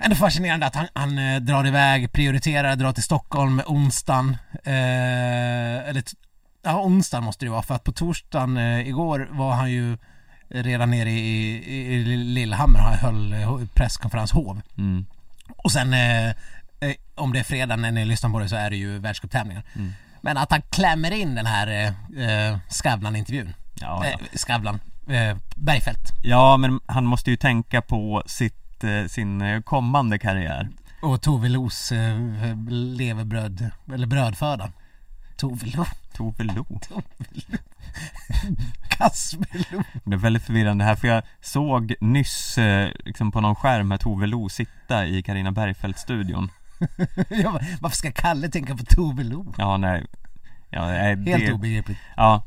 Ändå 0.00 0.16
fascinerande 0.16 0.66
att 0.66 0.74
han, 0.74 0.86
han 0.92 1.18
eh, 1.18 1.40
drar 1.40 1.66
iväg, 1.66 2.12
prioriterar, 2.12 2.76
drar 2.76 2.92
till 2.92 3.02
Stockholm 3.02 3.62
onsdagen. 3.66 4.36
Eh, 4.64 5.88
eller 5.88 6.02
ja, 6.62 6.82
onsdagen 6.82 7.24
måste 7.24 7.44
det 7.44 7.50
vara 7.50 7.62
för 7.62 7.74
att 7.74 7.84
på 7.84 7.92
torsdagen 7.92 8.56
eh, 8.56 8.88
igår 8.88 9.28
var 9.30 9.54
han 9.54 9.70
ju 9.70 9.98
redan 10.48 10.90
nere 10.90 11.10
i, 11.10 11.56
i, 11.66 11.94
i 11.94 12.16
Lillehammer 12.16 12.80
och 12.80 12.94
höll 12.96 13.32
eh, 13.32 13.58
presskonferens 13.74 14.32
hov. 14.32 14.60
mm, 14.78 15.06
Och 15.56 15.72
sen 15.72 15.92
eh, 15.92 16.34
om 17.14 17.32
det 17.32 17.38
är 17.38 17.44
fredag 17.44 17.76
när 17.76 17.92
ni 17.92 18.04
lyssnar 18.04 18.30
på 18.30 18.38
det 18.38 18.48
så 18.48 18.56
är 18.56 18.70
det 18.70 18.76
ju 18.76 18.98
världscuptävlingen. 18.98 19.62
Mm. 19.74 19.92
Men 20.20 20.36
att 20.36 20.50
han 20.50 20.62
klämmer 20.70 21.10
in 21.10 21.34
den 21.34 21.46
här 21.46 21.66
eh, 22.16 22.50
eh, 22.50 22.58
Skavlan-intervjun. 22.68 23.54
ja, 23.80 24.06
ja. 24.06 24.10
Eh, 24.10 24.18
Skavlan, 24.34 24.80
eh, 25.08 25.36
Bergfeldt. 25.56 26.12
ja, 26.22 26.56
men 26.56 26.80
han 26.86 27.04
måste 27.04 27.30
ju 27.30 27.36
tänka 27.36 27.82
på 27.82 28.22
sitt, 28.26 28.84
eh, 28.84 29.06
sin 29.08 29.40
eh, 29.42 29.60
kommande 29.60 30.18
karriär. 30.18 30.68
Och 31.02 31.22
Tove 31.22 31.48
Los 31.48 31.92
eh, 31.92 32.16
levebröd, 32.70 33.70
eller 33.94 34.06
brödföda. 34.06 34.70
Tove 35.36 35.66
Lo, 35.66 35.84
Tove 36.12 36.44
Lo. 36.44 36.66
Kasper. 38.88 39.64
Det 40.04 40.12
är 40.14 40.16
väldigt 40.16 40.42
förvirrande 40.42 40.84
här 40.84 40.96
för 40.96 41.08
jag 41.08 41.22
såg 41.40 41.94
nyss 42.00 42.58
eh, 42.58 42.90
liksom 43.04 43.32
på 43.32 43.40
någon 43.40 43.54
skärm 43.54 43.90
här 43.90 43.98
Tove 43.98 44.26
Lo 44.26 44.48
sitta 44.48 45.06
i 45.06 45.22
Karina 45.22 45.50
Bergfeldt-studion. 45.50 46.50
Varför 47.80 47.96
ska 47.96 48.12
Kalle 48.12 48.48
tänka 48.48 48.76
på 48.76 48.84
Tove 48.84 49.24
Lo? 49.24 49.54
Ja, 49.58 49.76
nej. 49.76 50.06
Ja, 50.70 50.86
nej 50.86 51.16
Helt 51.16 51.46
det, 51.46 51.52
obegripligt. 51.52 51.98
Ja. 52.16 52.42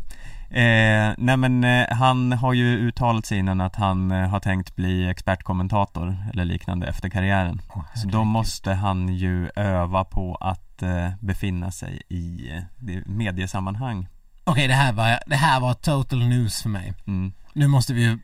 Eh, 0.50 1.14
nej 1.18 1.38
men 1.38 1.64
eh, 1.64 1.88
han 1.90 2.32
har 2.32 2.54
ju 2.54 2.78
uttalat 2.78 3.26
sig 3.26 3.38
innan 3.38 3.62
att 3.62 3.76
han 3.76 4.12
eh, 4.12 4.30
har 4.30 4.40
tänkt 4.40 4.76
bli 4.76 5.10
expertkommentator 5.10 6.18
eller 6.34 6.46
liknande 6.46 6.88
efter 6.88 7.10
karriären. 7.10 7.62
Så 7.96 8.08
då 8.08 8.24
måste 8.24 8.74
han 8.74 9.16
ju 9.16 9.50
öva 9.56 10.04
på 10.04 10.36
att 10.36 10.84
eh, 10.84 11.10
befinna 11.20 11.72
sig 11.72 12.02
i 12.10 12.52
eh, 12.52 12.98
mediesammanhang. 13.06 14.08
Okej, 14.44 14.68
det 14.68 14.74
här 14.74 14.94
var, 14.94 15.20
det 15.28 15.36
här 15.36 15.60
var 15.60 15.74
total 15.74 16.28
news 16.28 16.62
för 16.62 16.70
mig. 16.70 16.94
Mm. 17.08 17.34
Nu 17.54 17.68
måste 17.68 17.94
vi 17.94 18.04
ju 18.04 18.20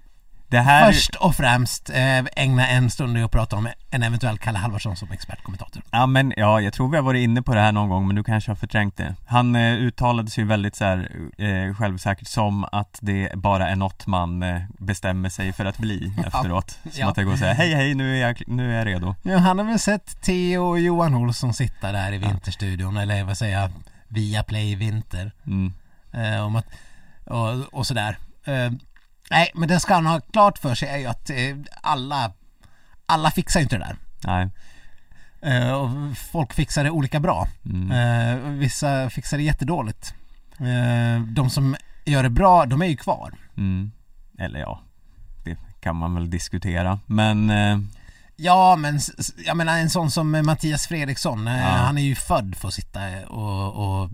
här... 0.55 0.91
Först 0.91 1.15
och 1.15 1.35
främst 1.35 1.89
eh, 1.89 2.17
ägna 2.35 2.67
en 2.67 2.89
stund 2.89 3.17
åt 3.17 3.25
att 3.25 3.31
prata 3.31 3.55
om 3.55 3.69
en 3.89 4.03
eventuell 4.03 4.37
Kalle 4.37 4.57
Halvarsson 4.57 4.95
som 4.95 5.11
expertkommentator. 5.11 5.83
Ja 5.91 6.05
men 6.05 6.33
ja, 6.37 6.61
jag 6.61 6.73
tror 6.73 6.89
vi 6.89 6.95
har 6.97 7.03
varit 7.03 7.23
inne 7.23 7.41
på 7.41 7.53
det 7.55 7.61
här 7.61 7.71
någon 7.71 7.89
gång 7.89 8.07
men 8.07 8.15
du 8.15 8.23
kanske 8.23 8.51
har 8.51 8.55
förträngt 8.55 8.97
det 8.97 9.15
Han 9.25 9.55
eh, 9.55 9.73
uttalade 9.73 10.29
sig 10.29 10.41
ju 10.43 10.47
väldigt 10.47 10.75
så 10.75 10.85
här, 10.85 11.11
eh, 11.37 11.75
självsäkert 11.75 12.27
som 12.27 12.65
att 12.71 12.97
det 13.01 13.31
bara 13.35 13.69
är 13.69 13.75
något 13.75 14.07
man 14.07 14.43
eh, 14.43 14.61
bestämmer 14.79 15.29
sig 15.29 15.53
för 15.53 15.65
att 15.65 15.77
bli 15.77 16.13
efteråt 16.27 16.69
Som 16.83 16.91
Ja. 16.95 17.09
att 17.09 17.15
det 17.15 17.23
går 17.23 17.31
och 17.31 17.39
säga 17.39 17.53
hej 17.53 17.73
hej 17.73 17.95
nu 17.95 18.17
är 18.17 18.27
jag, 18.27 18.43
nu 18.47 18.73
är 18.73 18.77
jag 18.77 18.87
redo 18.87 19.15
Ja, 19.23 19.37
han 19.37 19.57
har 19.57 19.65
väl 19.65 19.79
sett 19.79 20.21
Theo 20.21 20.63
och 20.69 20.79
Johan 20.79 21.15
Olsson 21.15 21.53
sitta 21.53 21.91
där 21.91 22.13
i 22.13 22.17
Vinterstudion 22.17 22.97
eller 22.97 23.23
vad 23.23 23.37
säger 23.37 23.59
jag, 23.61 23.71
via 24.07 24.43
Play 24.43 24.75
Vinter. 24.75 25.31
mm. 25.45 25.73
Eh, 26.11 26.45
om 26.45 26.55
att, 26.55 26.65
och, 27.25 27.73
och 27.73 27.87
sådär. 27.87 28.17
Nej, 29.29 29.51
men 29.55 29.67
det 29.69 29.79
ska 29.79 29.93
han 29.93 30.05
ha 30.05 30.19
klart 30.19 30.57
för 30.57 30.75
sig 30.75 30.89
är 30.89 30.97
ju 30.97 31.05
att 31.05 31.29
eh, 31.29 31.37
alla, 31.81 32.31
alla 33.05 33.31
fixar 33.31 33.59
ju 33.59 33.63
inte 33.63 33.77
det 33.77 33.85
där. 33.85 33.95
Nej, 34.23 34.49
Eh, 35.41 35.71
och 35.71 36.17
folk 36.17 36.53
fixar 36.53 36.83
det 36.83 36.89
olika 36.89 37.19
bra. 37.19 37.47
mm. 37.65 37.91
Eh, 37.91 38.49
vissa 38.51 39.09
fixar 39.09 39.37
det 39.37 39.43
jättedåligt. 39.43 40.13
Eh, 40.59 41.21
de 41.27 41.49
som 41.49 41.75
gör 42.05 42.23
det 42.23 42.29
bra, 42.29 42.65
de 42.65 42.81
är 42.81 42.85
ju 42.85 42.97
kvar. 42.97 43.33
Mm. 43.57 43.91
Eller 44.39 44.59
ja, 44.59 44.81
det 45.43 45.57
kan 45.79 45.95
man 45.95 46.15
väl 46.15 46.29
diskutera 46.29 46.99
men 47.05 47.51
Ja, 48.35 48.75
men 48.75 48.99
jag 49.45 49.57
menar 49.57 49.77
en 49.77 49.89
sån 49.89 50.11
som 50.11 50.31
Mattias 50.45 50.87
Fredriksson, 50.87 51.47
Ja. 51.47 51.53
han 51.63 51.97
är 51.97 52.01
ju 52.01 52.15
född 52.15 52.55
för 52.55 52.67
att 52.67 52.73
sitta 52.73 52.99
och, 53.27 53.73
och, 53.73 54.09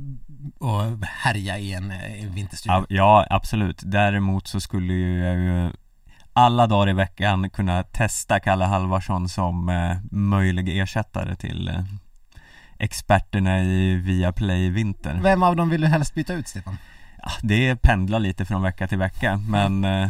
och 0.60 1.06
härja 1.06 1.58
i 1.58 1.74
en, 1.74 1.92
eh, 1.92 2.24
en 2.24 2.34
vinterstudio. 2.34 2.86
ja, 2.90 3.26
absolut 3.30 3.82
Däremot 3.86 4.48
så 4.48 4.62
skulle 4.62 4.94
ju 4.94 5.20
jag 5.20 5.36
ju 5.36 5.72
alla 6.34 6.68
dagar 6.68 6.90
i 6.90 6.94
veckan 6.94 7.50
kunna 7.50 7.84
testa 7.84 8.40
Kalle 8.40 8.66
Halvarsson 8.66 9.30
som 9.30 9.70
eh, 9.70 9.98
möjlig 10.12 10.80
ersättare 10.80 11.36
till 11.36 11.68
eh, 11.68 11.84
experterna 12.78 13.60
i 13.60 13.96
Viaplay 13.96 14.70
Vinter 14.70 15.20
Vem 15.24 15.44
av 15.44 15.56
dem 15.56 15.70
vill 15.70 15.82
du 15.82 15.88
helst 15.88 16.14
byta 16.14 16.34
ut, 16.34 16.48
Stefan? 16.48 16.78
Ja, 17.18 17.32
det 17.42 17.76
pendlar 17.76 18.20
lite 18.20 18.46
från 18.46 18.62
vecka 18.62 18.88
till 18.88 18.98
vecka 18.98 19.38
men 19.38 19.84
eh, 19.84 20.10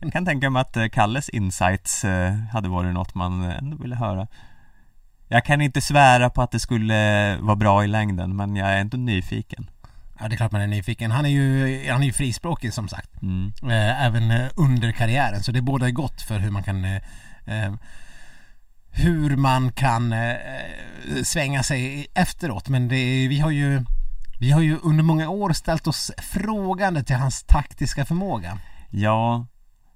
jag 0.00 0.12
kan 0.12 0.24
tänka 0.24 0.50
mig 0.50 0.60
att 0.60 0.92
Kalles 0.92 1.28
insights 1.28 2.04
hade 2.52 2.68
varit 2.68 2.94
något 2.94 3.14
man 3.14 3.42
ändå 3.42 3.76
ville 3.76 3.96
höra 3.96 4.26
Jag 5.32 5.44
kan 5.44 5.60
inte 5.60 5.80
svära 5.80 6.30
på 6.30 6.42
att 6.42 6.50
det 6.50 6.60
skulle 6.60 7.36
vara 7.40 7.56
bra 7.56 7.84
i 7.84 7.86
längden 7.88 8.36
men 8.36 8.56
jag 8.56 8.68
är 8.68 8.76
ändå 8.80 8.96
nyfiken 8.96 9.70
Ja, 10.20 10.28
det 10.28 10.34
är 10.34 10.36
klart 10.36 10.52
man 10.52 10.60
är 10.60 10.66
nyfiken. 10.66 11.10
Han 11.10 11.24
är 11.26 11.30
ju, 11.30 11.90
han 11.90 12.02
är 12.02 12.06
ju 12.06 12.12
frispråkig 12.12 12.72
som 12.72 12.88
sagt. 12.88 13.22
mm. 13.22 13.52
Eh, 13.62 14.04
även 14.06 14.30
eh, 14.30 14.46
under 14.56 14.92
karriären. 14.92 15.42
Så 15.42 15.52
det 15.52 15.62
bådar 15.62 15.86
ju 15.86 15.92
gott 15.92 16.22
för 16.22 16.38
hur 16.38 16.50
man 16.50 16.62
kan 16.62 16.84
eh, 16.84 16.96
eh, 17.46 17.72
hur 18.90 19.36
man 19.36 19.72
kan 19.72 20.12
eh, 20.12 20.34
svänga 21.24 21.62
sig 21.62 22.06
efteråt. 22.14 22.68
Men 22.68 22.88
det, 22.88 22.96
är- 22.96 23.28
vi 23.28 23.40
har 23.40 23.50
ju 23.50 23.84
vi 24.40 24.50
har 24.50 24.60
ju 24.60 24.78
under 24.82 25.04
många 25.04 25.28
år 25.28 25.52
ställt 25.52 25.86
oss 25.86 26.12
frågande 26.18 27.02
till 27.04 27.16
hans 27.16 27.42
taktiska 27.42 28.04
förmåga. 28.04 28.58
Ja, 28.90 29.46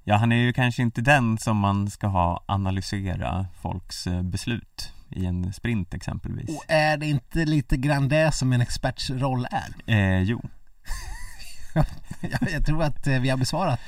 ja 0.04 0.16
han 0.16 0.32
är 0.32 0.36
ju 0.36 0.52
kanske 0.52 0.82
inte 0.82 1.00
den 1.00 1.38
som 1.38 1.56
man 1.56 1.90
ska 1.90 2.06
ha 2.06 2.44
analysera 2.46 3.46
folks 3.62 4.08
beslut 4.22 4.92
i 5.10 5.26
en 5.26 5.52
sprint 5.52 5.94
exempelvis 5.94 6.48
Och 6.50 6.64
är 6.68 6.96
det 6.96 7.06
inte 7.06 7.44
lite 7.44 7.76
grann 7.76 8.08
det 8.08 8.32
som 8.34 8.52
en 8.52 8.60
experts 8.60 9.10
roll 9.10 9.46
är? 9.50 9.92
eh, 9.94 10.22
Jo, 10.22 10.42
jag, 12.20 12.50
jag 12.52 12.66
tror 12.66 12.82
att 12.82 13.06
eh, 13.06 13.18
vi 13.20 13.28
har 13.28 13.36
besvarat 13.36 13.80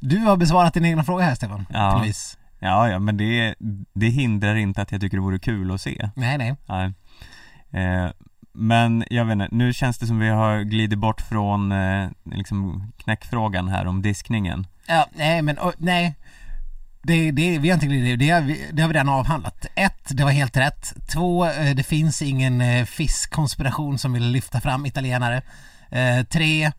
Du 0.00 0.18
har 0.18 0.36
besvarat 0.36 0.74
din 0.74 0.84
egna 0.84 1.04
fråga 1.04 1.24
här 1.24 1.34
Stefan. 1.34 1.66
Ja. 1.72 1.96
på 1.98 2.04
vis. 2.06 2.38
ja, 2.58 2.88
ja 2.88 2.98
men 2.98 3.16
det, 3.16 3.54
det 3.92 4.06
hindrar 4.08 4.54
inte 4.56 4.82
att 4.82 4.92
jag 4.92 5.00
tycker 5.00 5.16
det 5.16 5.22
vore 5.22 5.38
kul 5.38 5.70
att 5.70 5.80
se 5.80 6.10
Nej, 6.16 6.38
nej. 6.38 6.56
Nej. 6.66 6.92
Eh, 7.84 8.10
men 8.52 9.04
jag 9.10 9.24
vet 9.24 9.32
inte, 9.32 9.48
nu 9.50 9.72
känns 9.72 9.98
det 9.98 10.06
som 10.06 10.18
vi 10.18 10.28
har 10.28 10.60
glidit 10.60 10.98
bort 10.98 11.20
från 11.20 11.72
eh, 11.72 12.08
liksom 12.24 12.92
knäckfrågan 12.96 13.68
här 13.68 13.86
om 13.86 14.02
diskningen 14.02 14.66
Ja, 14.86 15.06
nej 15.14 15.42
men 15.42 15.58
och, 15.58 15.72
nej. 15.78 16.14
Det, 17.02 17.30
det, 17.30 17.58
vi 17.58 17.68
har 17.68 17.74
inte 17.74 17.86
glidit, 17.86 18.18
det, 18.18 18.30
har 18.30 18.40
vi- 18.40 18.66
det 18.72 18.82
har 18.82 18.88
vi 18.88 18.94
redan 18.94 19.08
avhandlat. 19.08 19.66
Ett, 19.74 20.02
det 20.08 20.24
var 20.24 20.30
helt 20.30 20.56
rätt. 20.56 20.92
Två, 21.12 21.46
eh, 21.46 21.74
det 21.74 21.82
finns 21.82 22.22
ingen 22.22 22.60
eh, 22.60 22.84
fiskkonspiration 22.84 23.98
som 23.98 24.12
vill 24.12 24.30
lyfta 24.30 24.60
fram 24.60 24.86
italienare. 24.86 25.42
Eh, 25.90 26.22
tre, 26.24 26.72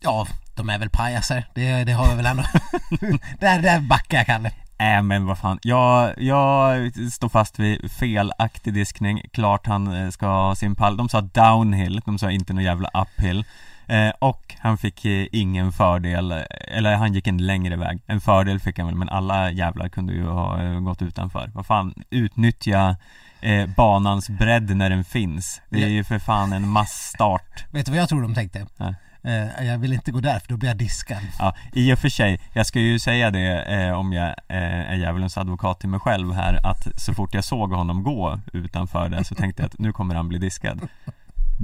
ja, 0.00 0.26
de 0.54 0.70
är 0.70 0.78
väl 0.78 0.90
pajaser. 0.90 1.46
Det, 1.54 1.84
det 1.84 1.92
har 1.92 2.08
vi 2.10 2.14
väl 2.14 2.26
ändå. 2.26 2.42
där, 3.40 3.62
där 3.62 3.80
backar 3.80 4.18
jag 4.18 4.26
Kalle. 4.26 4.50
Äh 4.78 5.02
men 5.02 5.26
vad 5.26 5.38
fan, 5.38 5.58
jag, 5.62 6.14
jag 6.22 6.92
står 7.12 7.28
fast 7.28 7.58
vid 7.58 7.90
felaktig 7.92 8.74
diskning, 8.74 9.22
klart 9.32 9.66
han 9.66 9.94
eh, 10.04 10.10
ska 10.10 10.26
ha 10.26 10.54
sin 10.54 10.74
pall 10.74 10.96
De 10.96 11.08
sa 11.08 11.20
downhill, 11.20 12.00
de 12.04 12.18
sa 12.18 12.30
inte 12.30 12.52
någon 12.52 12.64
jävla 12.64 12.90
uphill 12.94 13.44
eh, 13.92 14.12
Och 14.18 14.54
han 14.58 14.78
fick 14.78 15.04
eh, 15.04 15.26
ingen 15.32 15.72
fördel, 15.72 16.32
eller 16.68 16.96
han 16.96 17.12
gick 17.12 17.26
en 17.26 17.46
längre 17.46 17.76
väg 17.76 18.02
En 18.06 18.20
fördel 18.20 18.60
fick 18.60 18.78
han 18.78 18.86
väl, 18.86 18.96
men 18.96 19.08
alla 19.08 19.50
jävlar 19.50 19.88
kunde 19.88 20.12
ju 20.12 20.26
ha 20.26 20.62
eh, 20.62 20.80
gått 20.80 21.02
utanför 21.02 21.50
Vad 21.54 21.66
fan, 21.66 21.94
utnyttja 22.10 22.96
eh, 23.40 23.66
banans 23.76 24.30
bredd 24.30 24.76
när 24.76 24.90
den 24.90 25.04
finns 25.04 25.62
Det 25.68 25.82
är 25.82 25.88
ju 25.88 26.04
för 26.04 26.18
fan 26.18 26.52
en 26.52 26.68
massstart 26.68 27.64
Vet 27.70 27.86
du 27.86 27.92
vad 27.92 28.00
jag 28.00 28.08
tror 28.08 28.22
de 28.22 28.34
tänkte? 28.34 28.66
Nej. 28.76 28.94
Eh, 29.24 29.66
jag 29.66 29.78
vill 29.78 29.92
inte 29.92 30.12
gå 30.12 30.20
där 30.20 30.38
för 30.38 30.48
då 30.48 30.56
blir 30.56 30.70
jag 30.70 30.76
diskad. 30.76 31.18
Ja, 31.38 31.54
i 31.72 31.94
och 31.94 31.98
för 31.98 32.08
sig, 32.08 32.40
jag 32.52 32.66
ska 32.66 32.80
ju 32.80 32.98
säga 32.98 33.30
det 33.30 33.62
eh, 33.62 33.92
om 33.92 34.12
jag 34.12 34.28
eh, 34.28 34.90
är 34.90 34.94
djävulens 34.94 35.38
advokat 35.38 35.80
till 35.80 35.88
mig 35.88 36.00
själv 36.00 36.32
här 36.32 36.66
att 36.66 37.00
så 37.00 37.14
fort 37.14 37.34
jag 37.34 37.44
såg 37.44 37.72
honom 37.72 38.02
gå 38.02 38.40
utanför 38.52 39.08
det 39.08 39.24
så 39.24 39.34
tänkte 39.34 39.62
jag 39.62 39.68
att 39.68 39.78
nu 39.78 39.92
kommer 39.92 40.14
han 40.14 40.28
bli 40.28 40.38
diskad 40.38 40.80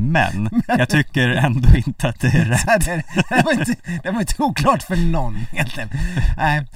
Men, 0.00 0.62
jag 0.66 0.88
tycker 0.88 1.28
ändå 1.28 1.76
inte 1.76 2.08
att 2.08 2.20
det 2.20 2.28
är 2.28 2.44
rätt 2.44 2.84
det, 2.84 3.02
det, 3.28 3.42
var 3.44 3.52
inte, 3.52 3.74
det 4.02 4.10
var 4.10 4.20
inte 4.20 4.42
oklart 4.42 4.82
för 4.82 4.96
någon 4.96 5.38
egentligen. 5.52 5.88
Nej, 6.36 6.66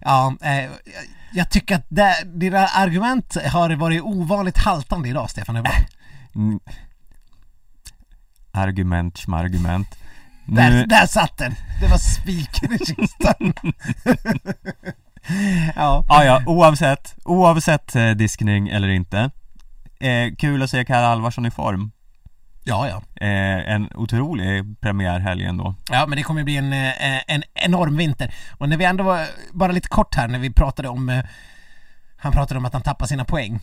ja, 0.00 0.34
eh, 0.42 0.70
jag- 1.32 1.50
tycker 1.50 1.74
att 1.76 1.86
det, 1.88 2.14
dina 2.24 2.66
argument 2.66 3.36
har 3.46 3.70
varit 3.70 4.02
ovanligt 4.02 4.58
haltande 4.58 5.08
idag 5.08 5.30
Stefan. 5.30 5.54
Var, 5.54 5.72
Mm. 6.34 6.60
Argument, 8.52 9.18
schmargument 9.18 9.88
där, 10.46 10.70
nu, 10.70 10.84
där 10.86 11.06
satt 11.06 11.36
den! 11.38 11.54
Det 11.80 11.86
var 11.88 11.98
spiken 11.98 12.72
i 12.72 12.78
kistan. 12.78 13.52
ja, 15.76 16.04
ja, 16.08 16.24
ja, 16.24 16.42
oavsett, 16.46 17.14
oavsett 17.24 17.96
eh, 17.96 18.10
diskning 18.10 18.68
eller 18.68 18.88
inte 18.88 19.30
eh, 20.00 20.34
Kul 20.38 20.62
att 20.62 20.70
se 20.70 20.84
Kalle 20.84 21.06
Alvarsson 21.06 21.46
i 21.46 21.50
form 21.50 21.90
ja, 22.64 22.88
ja. 22.88 23.26
eh, 23.26 23.74
En 23.74 23.88
otrolig 23.94 24.80
premiärhelg 24.80 25.44
ändå 25.44 25.74
Ja, 25.90 26.06
men 26.06 26.16
det 26.16 26.22
kommer 26.22 26.44
bli 26.44 26.56
en, 26.56 26.72
eh, 26.72 27.20
en 27.26 27.42
enorm 27.54 27.96
vinter. 27.96 28.34
Och 28.58 28.68
när 28.68 28.76
vi 28.76 28.84
ändå 28.84 29.04
var, 29.04 29.26
bara 29.52 29.72
lite 29.72 29.88
kort 29.88 30.14
här, 30.14 30.28
när 30.28 30.38
vi 30.38 30.50
pratade 30.50 30.88
om, 30.88 31.08
eh, 31.08 31.24
han 32.16 32.32
pratade 32.32 32.58
om 32.58 32.64
att 32.64 32.72
han 32.72 32.82
tappar 32.82 33.06
sina 33.06 33.24
poäng. 33.24 33.60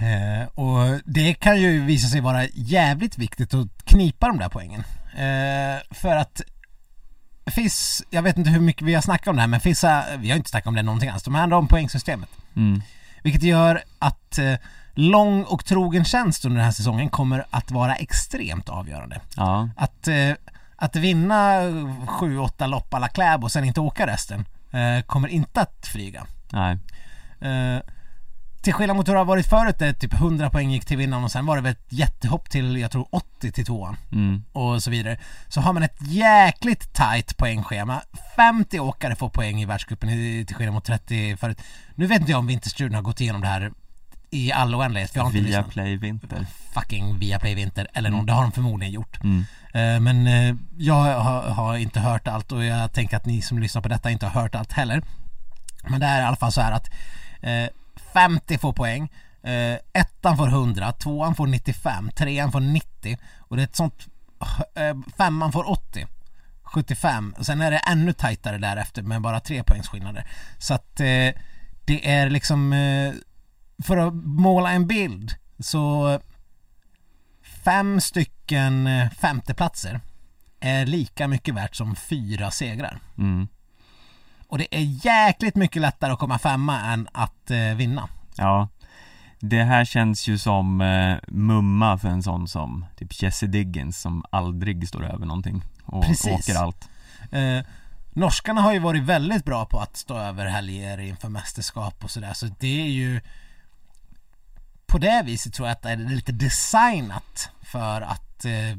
Eh, 0.00 0.48
och 0.48 1.00
det 1.04 1.34
kan 1.34 1.60
ju 1.60 1.80
visa 1.84 2.08
sig 2.08 2.20
vara 2.20 2.44
jävligt 2.54 3.18
viktigt 3.18 3.54
att 3.54 3.68
knipa 3.84 4.26
de 4.28 4.38
där 4.38 4.48
poängen. 4.48 4.84
Eh, 5.16 5.80
för 5.90 6.16
att 6.16 6.40
FIS, 7.54 8.02
jag 8.10 8.22
vet 8.22 8.38
inte 8.38 8.50
hur 8.50 8.60
mycket 8.60 8.82
vi 8.82 8.94
har 8.94 9.02
snackat 9.02 9.28
om 9.28 9.36
det 9.36 9.42
här, 9.42 9.48
men 9.48 9.60
FIS, 9.60 9.84
vi 10.18 10.30
har 10.30 10.36
inte 10.36 10.50
snackat 10.50 10.66
om 10.66 10.74
det 10.74 10.82
någonting 10.82 11.08
alls. 11.10 11.22
De 11.22 11.34
handlar 11.34 11.56
om 11.56 11.68
poängsystemet. 11.68 12.28
mm. 12.56 12.82
Vilket 13.22 13.42
gör 13.42 13.82
att 13.98 14.38
lång 14.94 15.44
och 15.44 15.64
trogen 15.64 16.04
tjänst 16.04 16.44
under 16.44 16.56
den 16.56 16.64
här 16.64 16.72
säsongen 16.72 17.08
kommer 17.08 17.46
att 17.50 17.70
vara 17.70 17.94
extremt 17.94 18.68
avgörande. 18.68 19.20
Ja, 19.36 19.68
Att, 19.76 20.08
eh, 20.08 20.32
att 20.76 20.96
vinna 20.96 21.60
sju, 22.06 22.38
åtta 22.38 22.66
lopp 22.66 22.94
alla 22.94 23.08
Kläbo 23.08 23.44
och 23.44 23.52
sen 23.52 23.64
inte 23.64 23.80
åka 23.80 24.06
resten 24.06 24.44
eh, 24.70 25.04
kommer 25.06 25.28
inte 25.28 25.60
att 25.60 25.86
flyga. 25.92 26.26
nej 26.52 26.78
Eh, 27.44 27.80
till 28.62 28.72
skillnad 28.72 28.96
mot 28.96 29.08
hur 29.08 29.12
det 29.12 29.18
har 29.18 29.24
varit 29.24 29.46
förut 29.46 29.78
där 29.78 29.92
typ 29.92 30.14
100 30.14 30.50
poäng 30.50 30.70
gick 30.70 30.84
till 30.84 30.96
vinnaren 30.96 31.24
och 31.24 31.30
sen 31.30 31.46
var 31.46 31.56
det 31.56 31.62
väl 31.62 31.72
ett 31.72 31.86
jättehopp 31.92 32.50
till, 32.50 32.76
jag 32.76 32.90
tror 32.90 33.06
80 33.10 33.52
till 33.52 33.66
tvåan 33.66 33.96
mm. 34.12 34.44
och 34.52 34.82
så 34.82 34.90
vidare. 34.90 35.18
Så 35.48 35.60
har 35.60 35.72
man 35.72 35.82
ett 35.82 35.96
jäkligt 36.00 36.94
tight 36.94 37.36
poängschema. 37.36 38.02
50 38.36 38.80
åkare 38.80 39.16
får 39.16 39.28
poäng 39.28 39.62
i 39.62 39.64
världscupen 39.64 40.08
till 40.46 40.56
skillnad 40.56 40.74
mot 40.74 40.84
30 40.84 41.36
förut. 41.36 41.62
Nu 41.94 42.06
vet 42.06 42.20
inte 42.20 42.32
jag 42.32 42.38
om 42.38 42.46
Vinterstudion 42.46 42.94
har 42.94 43.02
gått 43.02 43.20
igenom 43.20 43.40
det 43.40 43.46
här 43.46 43.72
i 44.34 44.52
all 44.52 44.74
oändlighet 44.74 45.10
för 45.10 45.18
jag 45.18 45.24
har 45.24 45.30
inte 45.30 45.40
Via 45.40 45.58
lyssnat. 45.58 45.72
Play 45.72 45.96
Vinter 45.96 46.46
Fucking 46.74 47.18
Viaplay 47.18 47.54
Vinter 47.54 47.88
eller 47.94 48.10
någon, 48.10 48.18
Mm. 48.20 48.26
det 48.26 48.32
har 48.32 48.42
de 48.42 48.52
förmodligen 48.52 48.92
gjort. 48.94 49.18
mm. 49.24 49.44
Eh, 49.74 50.00
Men 50.00 50.26
eh, 50.26 50.54
jag 50.76 50.94
har, 51.20 51.76
inte 51.76 52.00
hört 52.00 52.28
allt 52.28 52.52
och 52.52 52.64
jag 52.64 52.92
tänker 52.92 53.16
att 53.16 53.26
ni 53.26 53.42
som 53.42 53.58
lyssnar 53.58 53.82
på 53.82 53.88
detta 53.88 54.10
inte 54.10 54.26
har 54.26 54.42
hört 54.42 54.54
allt 54.54 54.72
heller. 54.72 55.02
Men 55.88 56.00
det 56.00 56.06
är 56.06 56.20
i 56.20 56.24
alla 56.24 56.36
fall 56.36 56.52
så 56.52 56.60
här 56.60 56.72
att 56.72 56.90
eh, 57.42 57.66
50 58.12 58.58
får 58.58 58.72
poäng, 58.72 59.12
eh, 59.42 59.78
ettan 59.92 60.36
får 60.36 60.48
100, 60.48 60.92
tvåan 60.92 61.34
får 61.34 61.46
95, 61.46 62.10
trean 62.16 62.52
får 62.52 62.60
90 62.60 63.18
och 63.38 63.56
det 63.56 63.62
är 63.62 63.64
ett 63.64 63.76
sånt, 63.76 64.06
eh, 64.74 64.96
femman 65.18 65.52
får 65.52 65.70
80. 65.70 66.06
75 66.62 67.34
och 67.38 67.46
sen 67.46 67.60
är 67.60 67.70
det 67.70 67.78
ännu 67.78 68.12
tajtare 68.12 68.58
därefter 68.58 69.02
med 69.02 69.20
bara 69.22 69.40
tre 69.40 69.62
poängs 69.62 69.88
skillnader. 69.88 70.26
Så 70.58 70.74
att 70.74 71.00
eh, 71.00 71.30
det 71.84 72.10
är 72.10 72.30
liksom 72.30 72.72
eh, 72.72 73.12
för 73.78 73.96
att 73.96 74.14
måla 74.14 74.72
en 74.72 74.86
bild 74.86 75.34
så 75.58 76.18
fem 77.64 78.00
stycken 78.00 78.86
eh, 78.86 79.10
femteplatser 79.10 80.00
är 80.60 80.86
lika 80.86 81.28
mycket 81.28 81.54
värt 81.54 81.74
som 81.74 81.96
fyra 81.96 82.50
segrar. 82.50 82.98
Mm. 83.18 83.48
Och 84.48 84.58
det 84.58 84.74
är 84.76 85.06
jäkligt 85.06 85.56
mycket 85.56 85.82
lättare 85.82 86.12
att 86.12 86.18
komma 86.18 86.38
femma 86.38 86.80
än 86.80 87.08
att 87.12 87.50
eh, 87.50 87.74
vinna. 87.76 88.08
Ja 88.36 88.68
Det 89.40 89.62
här 89.62 89.84
känns 89.84 90.28
ju 90.28 90.38
som 90.38 90.80
eh, 90.80 91.16
mumma 91.28 91.98
för 91.98 92.08
en 92.08 92.22
sån 92.22 92.48
som 92.48 92.86
typ 92.96 93.22
Jesse 93.22 93.46
Diggins 93.46 94.00
som 94.00 94.24
aldrig 94.30 94.88
står 94.88 95.04
över 95.04 95.26
någonting 95.26 95.62
och 95.84 96.04
Precis. 96.04 96.32
åker 96.32 96.60
allt 96.60 96.88
Eh, 97.30 97.64
norskarna 98.12 98.60
har 98.60 98.72
ju 98.72 98.78
varit 98.78 99.02
väldigt 99.02 99.44
bra 99.44 99.66
på 99.66 99.80
att 99.80 99.96
stå 99.96 100.18
över 100.18 100.46
helger 100.46 101.00
inför 101.00 101.28
mästerskap 101.28 102.04
och 102.04 102.10
sådär 102.10 102.32
så 102.32 102.46
det 102.46 102.80
är 102.80 102.90
ju 102.90 103.20
på 104.94 104.98
det 104.98 105.22
viset 105.24 105.54
tror 105.54 105.68
jag 105.68 105.72
att 105.72 105.82
det 105.82 105.90
är 105.90 105.96
lite 105.96 106.32
designat 106.32 107.50
för 107.62 108.00
att 108.00 108.44
eh, 108.44 108.78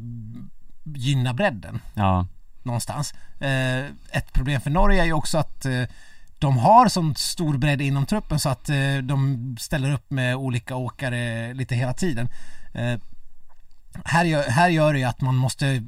gynna 0.84 1.34
bredden 1.34 1.80
Ja, 1.94 2.28
någonstans. 2.64 3.14
Eh, 3.40 3.86
ett 4.12 4.34
problem 4.34 4.62
för 4.62 4.70
Norge 4.70 5.02
är 5.02 5.06
ju 5.06 5.14
också 5.14 5.38
att 5.38 5.66
eh, 5.66 5.84
de 6.40 6.58
har 6.58 6.88
sån 6.88 7.16
stor 7.16 7.58
bredd 7.58 7.82
inom 7.82 8.06
truppen 8.06 8.40
så 8.40 8.50
att 8.50 8.70
eh, 8.70 8.98
de 9.04 9.56
ställer 9.60 9.94
upp 9.94 10.12
med 10.12 10.36
olika 10.36 10.76
åkare 10.76 11.54
lite 11.54 11.76
hela 11.76 11.94
tiden. 11.94 12.30
Eh, 12.74 13.00
här, 14.06 14.26
gör, 14.26 14.44
här 14.50 14.70
gör 14.70 14.94
det 14.94 15.00
ju 15.00 15.06
att 15.06 15.22
man 15.22 15.36
måste 15.36 15.84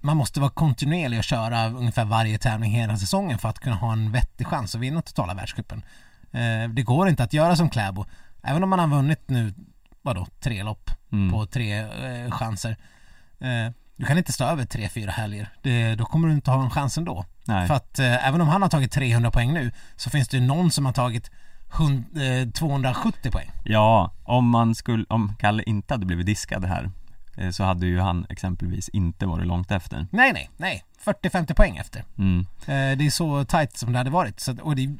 man 0.00 0.16
måste 0.16 0.40
vara 0.40 0.50
kontinuerlig 0.50 1.18
och 1.18 1.24
köra 1.24 1.68
ungefär 1.68 2.04
varje 2.04 2.38
tävling 2.38 2.70
hela 2.70 2.96
säsongen 2.96 3.38
för 3.38 3.48
att 3.48 3.58
kunna 3.58 3.76
ha 3.76 3.92
en 3.92 4.12
vettig 4.12 4.46
chans 4.46 4.74
att 4.74 4.80
vinna 4.80 5.02
totala 5.02 5.34
världscupen. 5.34 5.82
Eh, 6.32 6.68
det 6.68 6.82
går 6.82 7.08
inte 7.08 7.24
att 7.24 7.32
göra 7.32 7.56
som 7.56 7.70
Kläbo. 7.70 8.04
Även 8.46 8.62
om 8.62 8.70
man 8.70 8.78
har 8.78 8.86
vunnit 8.86 9.20
nu, 9.30 9.54
vadå, 10.02 10.26
tre 10.40 10.62
lopp 10.62 10.90
Mm. 11.12 11.32
på 11.32 11.46
tre 11.46 11.78
eh, 11.78 12.30
chanser. 12.30 12.76
Eh, 13.40 13.72
du 13.96 14.06
kan 14.06 14.18
inte 14.18 14.32
stå 14.32 14.44
över 14.44 14.64
tre, 14.64 14.88
fyra 14.88 15.10
helger. 15.10 15.48
Det, 15.62 15.94
då 15.94 16.04
kommer 16.04 16.28
du 16.28 16.34
inte 16.34 16.50
ha 16.50 16.62
en 16.64 16.70
chans 16.70 16.98
ändå. 16.98 17.24
nej 17.44 17.66
För 17.66 17.74
att 17.74 17.98
eh, 17.98 18.28
även 18.28 18.40
om 18.40 18.48
han 18.48 18.62
har 18.62 18.68
tagit 18.68 18.92
300 18.92 19.30
poäng 19.30 19.54
nu 19.54 19.70
så 19.96 20.10
finns 20.10 20.28
det 20.28 20.36
ju 20.36 20.42
någon 20.42 20.70
som 20.70 20.86
har 20.86 20.92
tagit 20.92 21.30
hund, 21.68 22.04
eh, 22.18 22.50
270 22.50 23.30
poäng. 23.30 23.50
Ja, 23.64 24.12
om 24.24 24.48
man 24.48 24.74
skulle, 24.74 25.04
om 25.08 25.34
Kalle 25.38 25.62
inte 25.62 25.94
hade 25.94 26.06
blivit 26.06 26.26
diskad 26.26 26.64
här 26.64 26.90
eh, 27.36 27.50
Så 27.50 27.64
hade 27.64 27.86
ju 27.86 28.00
han 28.00 28.26
exempelvis 28.28 28.88
inte 28.88 29.26
varit 29.26 29.46
långt 29.46 29.70
efter 29.70 30.06
Nej, 30.10 30.32
nej, 30.32 30.50
nej. 30.56 30.84
40-50 31.04 31.54
poäng 31.54 31.76
efter. 31.76 32.04
mm. 32.18 32.40
Eh, 32.40 32.98
det 32.98 33.06
är 33.06 33.10
så 33.10 33.44
tight 33.44 33.76
som 33.76 33.92
det 33.92 33.98
hade 33.98 34.10
varit. 34.10 34.40
Så, 34.40 34.56
och 34.62 34.76
det, 34.76 34.96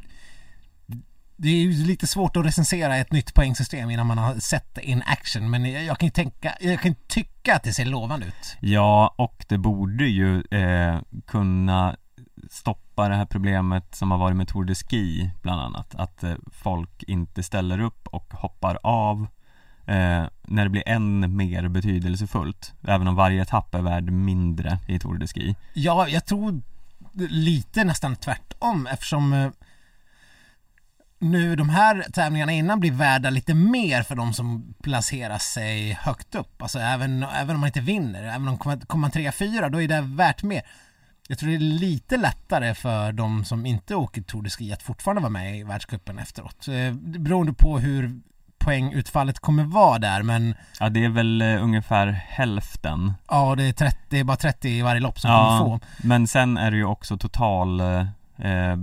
det 1.36 1.48
är 1.48 1.56
ju 1.56 1.86
lite 1.86 2.06
svårt 2.06 2.36
att 2.36 2.46
recensera 2.46 2.96
ett 2.96 3.12
nytt 3.12 3.34
poängsystem 3.34 3.90
innan 3.90 4.06
man 4.06 4.18
har 4.18 4.34
sett 4.34 4.74
det 4.74 4.82
in 4.82 5.02
action. 5.06 5.50
Men 5.50 5.84
jag, 5.84 5.98
kan 5.98 6.06
ju 6.06 6.10
tänka, 6.10 6.54
jag 6.60 6.80
kan 6.80 6.94
tycka 7.06 7.56
att 7.56 7.62
det 7.62 7.72
ser 7.72 7.84
lovande 7.84 8.26
ut. 8.26 8.56
Ja, 8.60 9.14
och 9.16 9.44
det 9.48 9.58
borde 9.58 10.04
ju 10.04 10.42
eh, 10.50 10.98
kunna 11.26 11.96
stoppa 12.50 13.08
det 13.08 13.14
här 13.14 13.26
problemet 13.26 13.94
som 13.94 14.10
har 14.10 14.18
varit 14.18 14.36
med 14.36 14.48
Tour 14.48 14.64
de 14.64 14.74
Ski 14.74 15.30
bland 15.42 15.60
annat 15.60 15.94
Att 15.94 16.22
eh, 16.24 16.34
folk 16.52 17.02
inte 17.02 17.42
ställer 17.42 17.80
upp 17.80 18.06
och 18.06 18.34
hoppar 18.34 18.78
av 18.82 19.26
eh, 19.86 20.24
när 20.42 20.64
det 20.64 20.68
blir 20.68 20.88
än 20.88 21.36
mer 21.36 21.68
betydelsefullt 21.68 22.74
Även 22.82 23.08
om 23.08 23.14
varje 23.14 23.42
etapp 23.42 23.74
är 23.74 23.82
värd 23.82 24.10
mindre 24.10 24.78
i 24.88 24.98
Tour 24.98 25.18
de 25.18 25.26
Ski 25.26 25.56
Ja, 25.74 26.08
jag 26.08 26.26
tror 26.26 26.60
lite 27.30 27.84
nästan 27.84 28.16
tvärtom 28.16 28.86
eftersom 28.86 29.32
eh, 29.32 29.50
nu 31.30 31.56
de 31.56 31.68
här 31.68 32.06
tävlingarna 32.12 32.52
innan 32.52 32.80
blir 32.80 32.92
värda 32.92 33.30
lite 33.30 33.54
mer 33.54 34.02
för 34.02 34.14
de 34.14 34.32
som 34.32 34.74
placerar 34.82 35.38
sig 35.38 35.92
högt 35.92 36.34
upp. 36.34 36.62
Alltså 36.62 36.78
även, 36.78 37.22
även 37.22 37.54
om 37.54 37.60
man 37.60 37.66
inte 37.66 37.80
vinner, 37.80 38.22
även 38.22 38.48
om 38.48 38.58
kommer 38.58 38.76
kommer 38.76 39.00
man 39.00 39.10
trea, 39.10 39.32
fyra, 39.32 39.68
då 39.68 39.82
är 39.82 39.88
det 39.88 40.00
värt 40.00 40.42
mer. 40.42 40.62
Jag 41.28 41.38
tror 41.38 41.50
det 41.50 41.56
är 41.56 41.58
lite 41.58 42.16
lättare 42.16 42.74
för 42.74 43.12
de 43.12 43.44
som 43.44 43.66
inte 43.66 43.94
åker 43.94 44.22
Tour 44.22 44.42
de 44.42 44.50
Ski 44.50 44.72
att 44.72 44.82
fortfarande 44.82 45.22
vara 45.22 45.30
med 45.30 45.58
i 45.58 45.62
världscupen 45.62 46.18
efteråt. 46.18 46.68
Eh, 46.68 46.92
beroende 46.92 47.52
på 47.52 47.78
hur 47.78 48.20
poängutfallet 48.58 49.38
kommer 49.38 49.64
vara 49.64 49.98
där 49.98 50.22
men 50.22 50.54
Ja, 50.80 50.88
det 50.88 51.04
är 51.04 51.08
väl 51.08 51.42
eh, 51.42 51.62
ungefär 51.62 52.06
hälften 52.06 53.14
ja 53.28 53.54
det 53.54 53.64
är, 53.64 53.72
30, 53.72 53.98
det 54.08 54.18
är 54.18 54.24
bara 54.24 54.36
30 54.36 54.68
i 54.68 54.82
varje 54.82 55.00
lopp 55.00 55.20
som 55.20 55.30
kommer 55.30 55.58
få. 55.58 55.80
men 55.98 56.26
sen 56.26 56.56
är 56.56 56.70
det 56.70 56.76
ju 56.76 56.84
också 56.84 57.18
total 57.18 57.80
eh, 57.80 58.00
eh, 58.38 58.76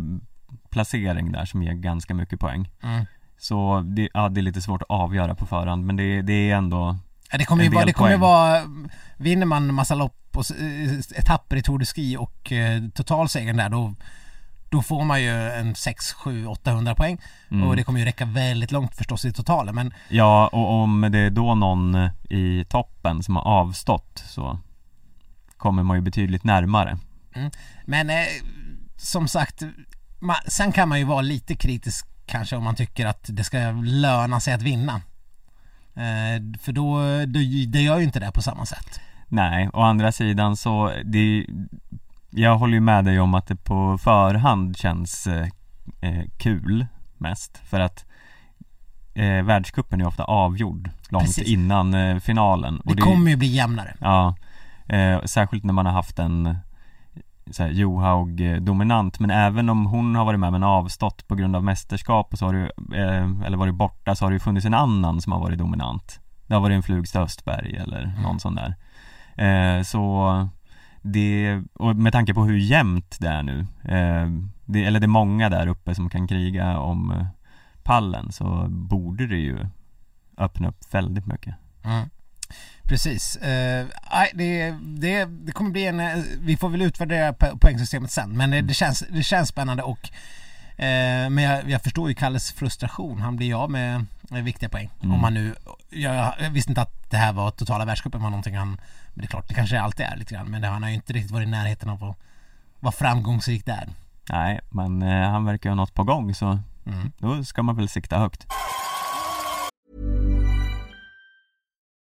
placering 0.74 1.32
där 1.32 1.46
som 1.46 1.64
ger 1.64 1.74
ganska 1.74 2.14
mycket 2.14 2.40
poäng 2.40 2.70
Mm. 2.84 3.06
Så 3.38 3.82
det, 3.86 4.10
ja, 4.14 4.30
det 4.30 4.40
är 4.42 4.42
lite 4.42 4.62
svårt 4.62 4.82
att 4.82 4.90
avgöra 4.90 5.36
på 5.36 5.46
förhand 5.46 5.86
men 5.86 5.96
det, 5.96 6.22
det 6.22 6.34
är 6.52 6.56
ändå 6.56 6.98
Ja, 7.32 7.38
det 7.38 7.46
kommer 7.46 7.64
ju 7.64 7.68
En 7.68 7.74
vara, 7.74 7.82
del 7.82 7.88
det 7.88 7.94
kommer 7.94 8.12
ju 8.12 8.18
poäng. 8.18 8.30
vara, 8.30 8.62
vinner 9.18 9.46
man 9.46 9.74
massa 9.74 9.96
lopp 9.96 10.38
och 10.38 10.46
eh, 10.52 11.20
etapper 11.20 11.56
i 11.56 11.62
Tour 11.62 11.80
de 11.80 11.86
Ski 11.86 12.18
och 12.18 12.52
eh, 12.52 12.82
totalsegern 12.94 13.58
där 13.58 13.70
då 13.70 13.94
då 14.70 14.82
får 14.82 15.04
man 15.04 15.22
ju 15.22 15.52
en 15.52 15.76
6, 15.76 16.14
7, 16.14 16.48
800 16.48 16.96
poäng 16.96 17.22
mm. 17.52 17.68
och 17.68 17.76
det 17.76 17.84
kommer 17.84 18.00
ju 18.00 18.06
räcka 18.06 18.26
väldigt 18.26 18.72
långt 18.72 18.96
förstås 18.96 19.26
i 19.26 19.34
totalen 19.34 19.76
men 19.76 19.94
Ja, 20.10 20.48
och 20.48 20.72
om 20.72 21.08
det 21.12 21.20
är 21.20 21.30
då 21.30 21.56
någon 21.56 22.10
i 22.30 22.66
toppen 22.70 23.24
som 23.24 23.36
har 23.36 23.44
avstått 23.44 24.24
så 24.26 24.60
kommer 25.58 25.84
man 25.84 25.98
ju 25.98 26.02
betydligt 26.02 26.44
närmare 26.44 26.98
Men 27.86 28.10
eh, 28.10 28.16
som 28.98 29.28
sagt, 29.28 29.64
ma, 30.24 30.36
sen 30.48 30.72
kan 30.72 30.90
man 30.90 31.00
ju 31.00 31.06
vara 31.06 31.22
lite 31.22 31.56
kritisk 31.56 32.06
kanske 32.26 32.56
om 32.56 32.64
man 32.64 32.76
tycker 32.76 33.06
att 33.06 33.26
det 33.28 33.44
ska 33.44 33.58
löna 33.84 34.40
sig 34.40 34.54
att 34.54 34.62
vinna. 34.62 35.02
Eh, 35.96 36.60
för 36.62 36.72
då, 36.72 37.00
det, 37.26 37.66
det 37.66 37.82
gör 37.82 37.98
ju 37.98 38.04
inte 38.04 38.20
det 38.20 38.32
på 38.32 38.42
samma 38.42 38.66
sätt. 38.66 39.00
Nej, 39.28 39.70
å 39.74 39.82
andra 39.82 40.12
sidan 40.12 40.58
så 40.58 40.92
det, 41.06 41.46
Jag 42.30 42.58
håller 42.58 42.74
ju 42.74 42.80
med 42.80 43.06
dig 43.06 43.20
om 43.20 43.34
att 43.34 43.48
det 43.48 43.56
på 43.56 43.98
förhand 43.98 44.78
känns 44.78 45.28
eh, 45.28 45.48
eh, 46.02 46.24
kul 46.38 46.86
mest 47.18 47.58
för 47.58 47.80
att 47.80 48.06
eh, 49.14 49.44
världscupen 49.44 50.02
är 50.02 50.08
ofta 50.08 50.24
avgjord 50.24 50.90
långt 51.10 51.26
Precis. 51.26 51.48
innan 51.48 51.94
eh, 51.94 52.20
finalen 52.20 52.82
Det 52.86 53.02
kommer 53.02 53.32
ju 53.32 53.38
bli 53.38 53.48
jämnare. 53.48 53.96
Ja, 54.00 54.36
eh, 54.88 55.22
särskilt 55.24 55.64
när 55.64 55.74
man 55.74 55.86
har 55.86 55.94
haft 55.94 56.20
en 56.20 56.58
så 57.52 57.64
här, 57.64 57.70
Johaug 57.70 58.62
dominant 58.62 59.20
men 59.20 59.30
även 59.30 59.70
om 59.70 59.86
hon 59.86 60.16
har 60.16 60.26
varit 60.26 60.40
med 60.40 60.52
men 60.52 60.64
avstått 60.64 61.28
på 61.28 61.36
grund 61.36 61.56
av 61.56 61.64
mästerskap 61.64 62.34
och 62.34 62.40
så 62.40 62.46
har 62.46 62.54
det, 62.54 62.72
eh, 62.98 63.46
eller 63.46 63.58
varit 63.58 63.76
borta 63.76 64.16
så 64.16 64.26
har 64.26 64.32
det 64.32 64.36
ju 64.36 64.40
funnits 64.40 64.66
en 64.66 64.74
annan 64.74 65.22
som 65.22 65.32
har 65.32 65.40
varit 65.40 65.60
dominant. 65.60 66.20
Det 66.48 66.54
har 66.54 66.62
varit 66.62 66.76
en 66.76 66.84
Flugstad 66.84 67.22
Östberg 67.22 67.76
eller 67.76 68.14
någon 68.24 68.40
sån 68.40 68.56
där. 68.56 68.76
Eh, 69.36 69.84
Så 69.84 70.48
det, 71.02 71.62
och 71.74 71.96
med 71.96 72.14
tanke 72.14 72.34
på 72.34 72.44
hur 72.44 72.58
jämnt 72.58 73.18
det 73.20 73.28
är 73.28 73.44
nu 73.44 73.60
eh, 73.84 74.28
det, 74.66 74.84
Eller 74.86 75.00
det 75.00 75.06
är 75.06 75.08
många 75.08 75.50
där 75.50 75.68
uppe 75.68 75.96
som 75.96 76.10
kan 76.10 76.28
kriga 76.28 76.78
om 76.80 77.12
eh, 77.12 77.26
pallen 77.84 78.32
så 78.32 78.66
borde 78.70 79.28
det 79.28 79.38
ju 79.38 79.58
öppna 80.38 80.68
upp 80.68 80.94
väldigt 80.94 81.26
mycket. 81.26 81.56
Mm. 81.84 82.10
Precis. 82.88 83.36
Eh, 83.36 83.86
det, 84.34 84.72
det, 84.82 85.26
det 85.26 85.52
kommer 85.52 85.72
bli 85.72 85.86
en, 85.88 86.00
eh, 86.00 86.18
vi 86.40 86.58
får 86.58 86.70
väl 86.70 86.82
utvärdera 86.82 87.32
po- 87.32 87.58
poängsystemet 87.58 88.12
sen 88.12 88.38
men 88.38 88.68
det, 88.68 88.74
känns, 88.74 89.04
det 89.10 89.24
känns 89.24 89.50
spännande 89.50 89.84
och 89.84 90.10
eh, 90.80 91.30
men 91.30 91.38
jag, 91.44 91.70
jag 91.70 91.82
förstår 91.82 92.10
ju 92.10 92.16
Kalles 92.16 92.52
frustration. 92.52 93.22
Han 93.22 93.36
blir 93.36 93.48
ju 93.48 93.54
av 93.54 93.72
med, 93.72 94.06
med 94.22 94.44
viktiga 94.44 94.70
poäng. 94.70 94.90
Mm. 95.02 95.14
Om 95.16 95.22
man 95.22 95.34
nu, 95.34 95.56
jag, 95.90 96.34
jag 96.40 96.50
visste 96.50 96.72
inte 96.72 96.82
att 96.82 97.10
det 97.10 97.18
här 97.18 97.34
var 97.34 97.52
totala 97.52 97.86
världscupen 97.86 98.22
var 98.24 98.30
någonting 98.30 98.58
han, 98.58 98.68
men 98.70 98.78
det 99.14 99.24
är 99.24 99.28
klart 99.28 99.48
det 99.48 99.54
kanske 99.54 99.82
alltid 99.82 100.06
är 100.06 100.16
lite 100.18 100.34
grann 100.36 100.48
men 100.52 100.62
det, 100.62 100.68
han 100.68 100.84
har 100.84 100.90
ju 100.90 100.96
inte 100.96 101.14
riktigt 101.14 101.32
varit 101.32 101.48
i 101.48 101.52
närheten 101.52 101.90
av 101.90 102.04
att 102.04 102.18
vara 102.80 102.92
framgångsrik 102.92 103.66
där. 103.66 103.90
Nej, 104.30 104.60
men 104.70 105.02
eh, 105.02 105.30
han 105.30 105.46
verkar 105.46 105.70
ha 105.70 105.76
något 105.76 105.94
på 105.94 106.04
gång 106.04 106.36
så 106.36 106.60
Mm. 106.86 107.12
då 107.18 107.44
ska 107.44 107.64
man 107.64 107.76
väl 107.76 107.90
sikta 107.90 108.20
högt. 108.20 108.48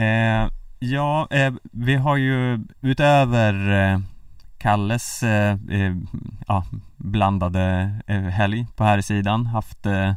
Eh, 0.00 0.48
Ja, 0.82 1.28
eh, 1.30 1.52
vi 1.62 1.94
har 1.94 2.16
ju 2.16 2.58
utöver 2.80 3.82
eh, 3.92 3.98
Kalles 4.58 5.22
eh, 5.22 5.58
eh, 5.70 5.94
ja, 6.46 6.64
blandade 6.96 7.94
eh, 8.06 8.22
helg 8.22 8.66
på 8.76 8.84
här 8.84 9.00
sidan 9.00 9.46
haft 9.46 9.86
eh, 9.86 10.14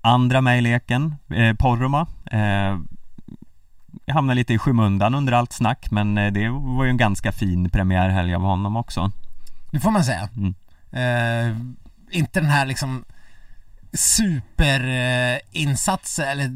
andra 0.00 0.40
med 0.40 0.58
i 0.58 0.60
leken, 0.60 1.16
eh, 1.30 1.54
Porroma 1.54 2.06
Hamnade 4.08 4.34
lite 4.34 4.54
i 4.54 4.58
skymundan 4.58 5.14
under 5.14 5.32
allt 5.32 5.52
snack 5.52 5.90
men 5.90 6.14
det 6.14 6.48
var 6.48 6.84
ju 6.84 6.90
en 6.90 6.96
ganska 6.96 7.32
fin 7.32 7.70
premiärhelg 7.70 8.34
av 8.34 8.42
honom 8.42 8.76
också 8.76 9.10
Det 9.70 9.80
får 9.80 9.90
man 9.90 10.04
säga. 10.04 10.28
Mm. 10.36 10.54
Inte 12.10 12.40
den 12.40 12.50
här 12.50 12.66
liksom 12.66 13.04
superinsatsen 13.92 16.28
eller 16.28 16.50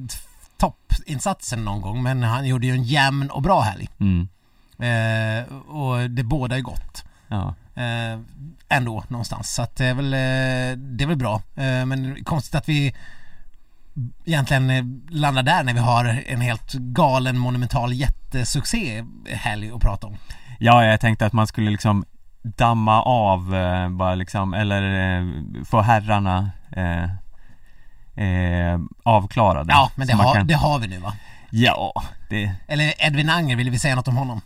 toppinsatsen 0.59 1.65
någon 1.65 1.81
gång 1.81 2.03
men 2.03 2.23
han 2.23 2.47
gjorde 2.47 2.67
ju 2.67 2.73
en 2.73 2.83
jämn 2.83 3.31
och 3.31 3.43
bra 3.43 3.61
helg. 3.61 3.89
mm. 4.01 4.29
Eh, 4.81 5.55
och 5.57 6.11
det 6.11 6.23
båda 6.23 6.57
är 6.57 6.61
gott. 6.61 7.05
Ja, 7.29 7.55
Eh, 7.79 8.19
ändå 8.69 9.05
någonstans. 9.09 9.55
Så 9.55 9.63
att 9.63 9.77
det 9.77 9.87
är 9.87 9.95
väl, 9.95 10.15
eh, 10.15 10.79
det 10.79 11.05
är 11.05 11.07
väl 11.07 11.17
bra. 11.17 11.43
Eh, 11.57 11.87
men 11.87 12.25
konstigt 12.25 12.55
att 12.55 12.69
vi 12.69 12.95
egentligen 14.25 14.71
eh, 14.71 14.85
landar 15.11 15.43
där 15.43 15.63
när 15.63 15.75
vi 15.75 15.81
har 15.81 16.23
en 16.27 16.41
helt 16.41 16.73
galen 16.73 17.39
monumental 17.39 17.93
jättesuccé 17.93 19.05
helg 19.27 19.71
att 19.71 19.81
prata 19.81 20.07
om. 20.07 20.17
Ja, 20.59 20.85
jag 20.85 21.01
tänkte 21.01 21.27
att 21.27 21.33
man 21.33 21.47
skulle 21.47 21.71
liksom 21.71 22.05
damma 22.43 23.03
av 23.03 23.55
eh, 23.55 23.89
bara 23.89 24.15
liksom, 24.15 24.55
eller 24.55 25.65
få 25.65 25.81
herrarna 25.81 26.51
eh, 26.73 27.11
eh, 28.19 28.79
avklarade. 29.03 29.73
Ja, 29.73 29.91
men 29.95 30.07
det, 30.07 30.13
har, 30.15 30.35
kan- 30.35 30.47
det 30.47 30.55
har 30.55 30.79
vi 30.79 30.87
nu 30.89 30.99
va? 30.99 31.13
Ja, 31.51 31.93
det, 32.31 32.53
Eller 32.69 32.93
Edvin 33.07 33.31
Anger, 33.31 33.57
vill 33.57 33.71
vi 33.71 33.79
säga 33.79 33.95
något 33.95 34.09
om 34.09 34.17
honom? 34.17 34.41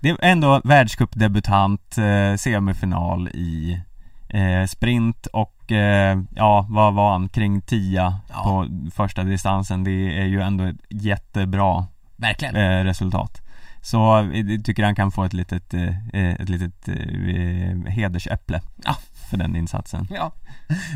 det 0.00 0.08
är 0.10 0.16
ändå 0.22 0.60
världscupdebutant, 0.64 1.98
eh, 1.98 2.36
semifinal 2.36 3.28
i 3.28 3.80
eh, 4.28 4.66
sprint 4.66 5.26
och 5.26 5.72
eh, 5.72 6.18
ja, 6.34 6.66
vad 6.68 6.94
var 6.94 7.12
han? 7.12 7.28
Kring 7.28 7.62
10 7.62 8.14
Ja. 8.32 8.42
på 8.44 8.66
första 8.94 9.22
distansen. 9.24 9.84
Det 9.84 10.18
är 10.20 10.24
ju 10.26 10.40
ändå 10.40 10.64
ett 10.64 10.76
jättebra 10.90 11.86
Verkligen. 12.16 12.56
eh, 12.56 12.84
resultat. 12.84 13.40
Så 13.82 14.18
eh, 14.18 14.40
jag 14.40 14.64
tycker 14.64 14.84
han 14.84 14.94
kan 14.94 15.12
få 15.12 15.24
ett 15.24 15.32
litet, 15.32 15.74
eh, 15.74 15.88
eh, 16.14 16.32
ett 16.40 16.48
litet 16.48 16.88
eh, 16.88 17.92
hedersäpple 17.92 18.60
Ja. 18.84 18.96
För 19.32 19.38
den 19.38 19.56
insatsen. 19.56 20.06
Ja. 20.10 20.32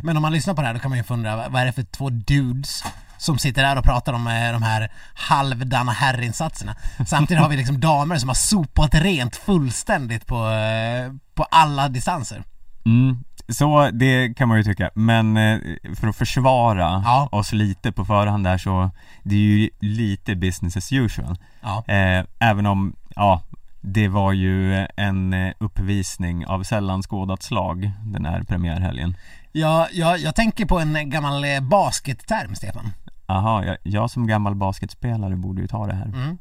Men 0.02 0.16
om 0.16 0.22
man 0.22 0.32
lyssnar 0.32 0.54
på 0.54 0.60
det 0.60 0.66
här 0.66 0.74
då 0.74 0.80
kan 0.80 0.90
man 0.90 0.98
ju 0.98 1.04
fundera, 1.04 1.48
vad 1.48 1.62
är 1.62 1.66
det 1.66 1.72
för 1.72 1.82
två 1.82 2.10
dudes 2.10 2.84
som 3.18 3.38
sitter 3.38 3.62
där 3.62 3.78
och 3.78 3.84
pratar 3.84 4.12
om 4.12 4.26
eh, 4.26 4.52
de 4.52 4.62
här 4.62 4.92
halvdana 5.14 5.92
herrinsatserna. 5.92 6.74
Samtidigt 7.06 7.42
har 7.42 7.48
vi 7.50 7.56
liksom 7.56 7.80
damer 7.80 8.16
som 8.16 8.28
har 8.28 8.34
sopat 8.34 8.94
rent 8.94 9.36
fullständigt 9.36 10.26
på, 10.26 10.48
eh, 10.50 11.12
på 11.34 11.42
alla 11.50 11.88
distanser. 11.88 12.42
Mm, 12.86 13.24
så 13.48 13.90
det 13.90 14.34
kan 14.36 14.48
man 14.48 14.56
ju 14.58 14.64
tycka, 14.64 14.90
men 14.94 15.36
eh, 15.36 15.58
för 15.96 16.08
att 16.08 16.16
försvara 16.16 17.02
Ja. 17.04 17.28
oss 17.32 17.52
lite 17.52 17.92
på 17.92 18.04
förhand 18.04 18.44
där 18.44 18.58
så 18.58 18.90
Det 19.22 19.34
är 19.34 19.38
ju 19.38 19.70
lite 19.80 20.34
business 20.36 20.76
as 20.76 20.92
usual 20.92 21.36
Ja. 21.62 21.84
eh, 21.94 22.24
Även 22.38 22.66
om, 22.66 22.96
ja 23.16 23.42
Det 23.88 24.08
var 24.08 24.32
ju 24.32 24.86
en 24.96 25.32
eh, 25.32 25.54
uppvisning 25.58 26.46
av 26.46 26.62
sällan 26.62 27.02
skådat 27.02 27.42
slag 27.42 27.90
den 28.02 28.24
här 28.24 28.42
premiärhelgen 28.42 29.16
Jag, 29.52 29.88
jag, 29.92 30.18
jag 30.18 30.34
tänker 30.34 30.66
på 30.66 30.78
en 30.78 31.10
gammal 31.10 31.44
eh, 31.44 31.60
basketterm, 31.60 32.54
Stefan. 32.54 32.92
Aha, 33.26 33.64
jag, 33.64 33.76
jag 33.82 34.10
som 34.10 34.26
gammal 34.26 34.54
basketspelare 34.54 35.36
borde 35.36 35.62
ju 35.62 35.68
ta 35.68 35.86
det 35.86 35.94
här 35.94 36.04
Mm. 36.04 36.38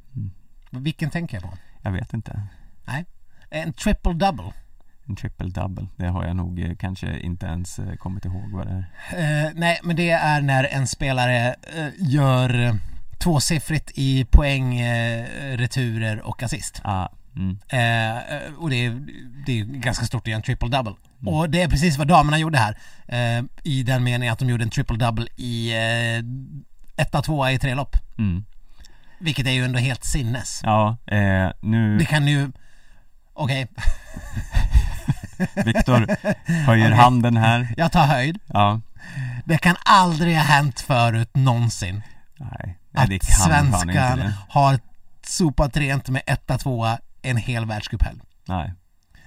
Vilken 0.69 1.09
tänker 1.09 1.35
jag 1.37 1.43
på? 1.43 1.57
Jag 1.81 1.91
vet 1.91 2.13
inte 2.13 2.41
Nej. 2.85 3.05
En 3.49 3.73
triple 3.73 4.13
double. 4.13 4.51
En 5.07 5.15
triple 5.15 5.49
double, 5.49 5.87
det 5.95 6.07
har 6.07 6.25
jag 6.25 6.35
nog 6.35 6.59
eh, 6.59 6.75
kanske 6.75 7.19
inte 7.19 7.45
ens 7.45 7.79
kommit 7.99 8.25
ihåg 8.25 8.51
vad 8.51 8.67
det 8.67 8.73
är 9.11 9.45
Eh, 9.45 9.51
nej, 9.55 9.79
men 9.83 9.95
det 9.95 10.09
är 10.09 10.41
när 10.41 10.63
en 10.63 10.87
spelare 10.87 11.55
eh, 11.77 11.87
gör 11.97 12.79
tvåsiffrigt 13.17 13.91
i 13.95 14.25
poäng, 14.25 14.79
eh, 14.79 15.25
returer 15.57 16.21
och 16.21 16.43
assist. 16.43 16.81
Ah, 16.83 17.07
mm, 17.35 17.59
Eh, 17.69 18.53
och 18.57 18.69
det 18.69 18.85
är, 18.85 19.01
det 19.45 19.59
är 19.59 19.65
ganska 19.65 20.05
stort 20.05 20.21
att 20.21 20.27
göra 20.27 20.35
en 20.37 20.41
triple 20.43 20.69
double. 20.69 20.93
Och 21.25 21.49
det 21.49 21.61
är 21.61 21.67
precis 21.67 21.97
vad 21.97 22.07
damerna 22.07 22.37
gjorde 22.37 22.57
här. 22.57 22.77
Eh, 23.07 23.43
I 23.63 23.83
den 23.83 24.03
meningen 24.03 24.33
att 24.33 24.39
de 24.39 24.49
gjorde 24.49 24.63
en 24.63 24.69
triple 24.69 24.97
double 24.97 25.27
i 25.35 25.71
eh, 25.73 26.23
etta, 27.03 27.21
tvåa 27.21 27.51
i 27.51 27.59
tre 27.59 27.75
lopp. 27.75 27.95
mm. 28.17 28.45
Vilket 29.19 29.47
är 29.47 29.51
ju 29.51 29.65
ändå 29.65 29.79
helt 29.79 30.03
sinnes. 30.03 30.61
Ja, 30.63 30.97
eh, 31.07 31.49
nu 31.61 31.97
Det 31.97 32.05
kan 32.05 32.27
ju, 32.27 32.51
okej, 33.33 33.67
Viktor 35.65 36.07
höjer 36.65 36.85
Okej. 36.87 36.97
handen 36.97 37.37
här 37.37 37.73
jag 37.77 37.91
tar 37.91 38.05
höjd. 38.05 38.39
Ja, 38.47 38.81
Det 39.45 39.57
kan 39.57 39.75
aldrig 39.85 40.35
ha 40.35 40.43
hänt 40.43 40.79
förut 40.81 41.29
någonsin. 41.35 42.01
nej, 42.37 42.51
nej 42.91 43.03
att 43.03 43.09
det 43.09 43.19
kan 43.19 43.65
inte 43.65 43.79
svenskan 43.79 44.33
har 44.49 44.79
sopat 45.27 45.77
rent 45.77 46.09
med 46.09 46.21
etta, 46.27 46.57
tvåa 46.57 46.97
en 47.25 47.37
hel 47.37 47.65
världscuphelg. 47.65 48.19
Nej, 48.47 48.73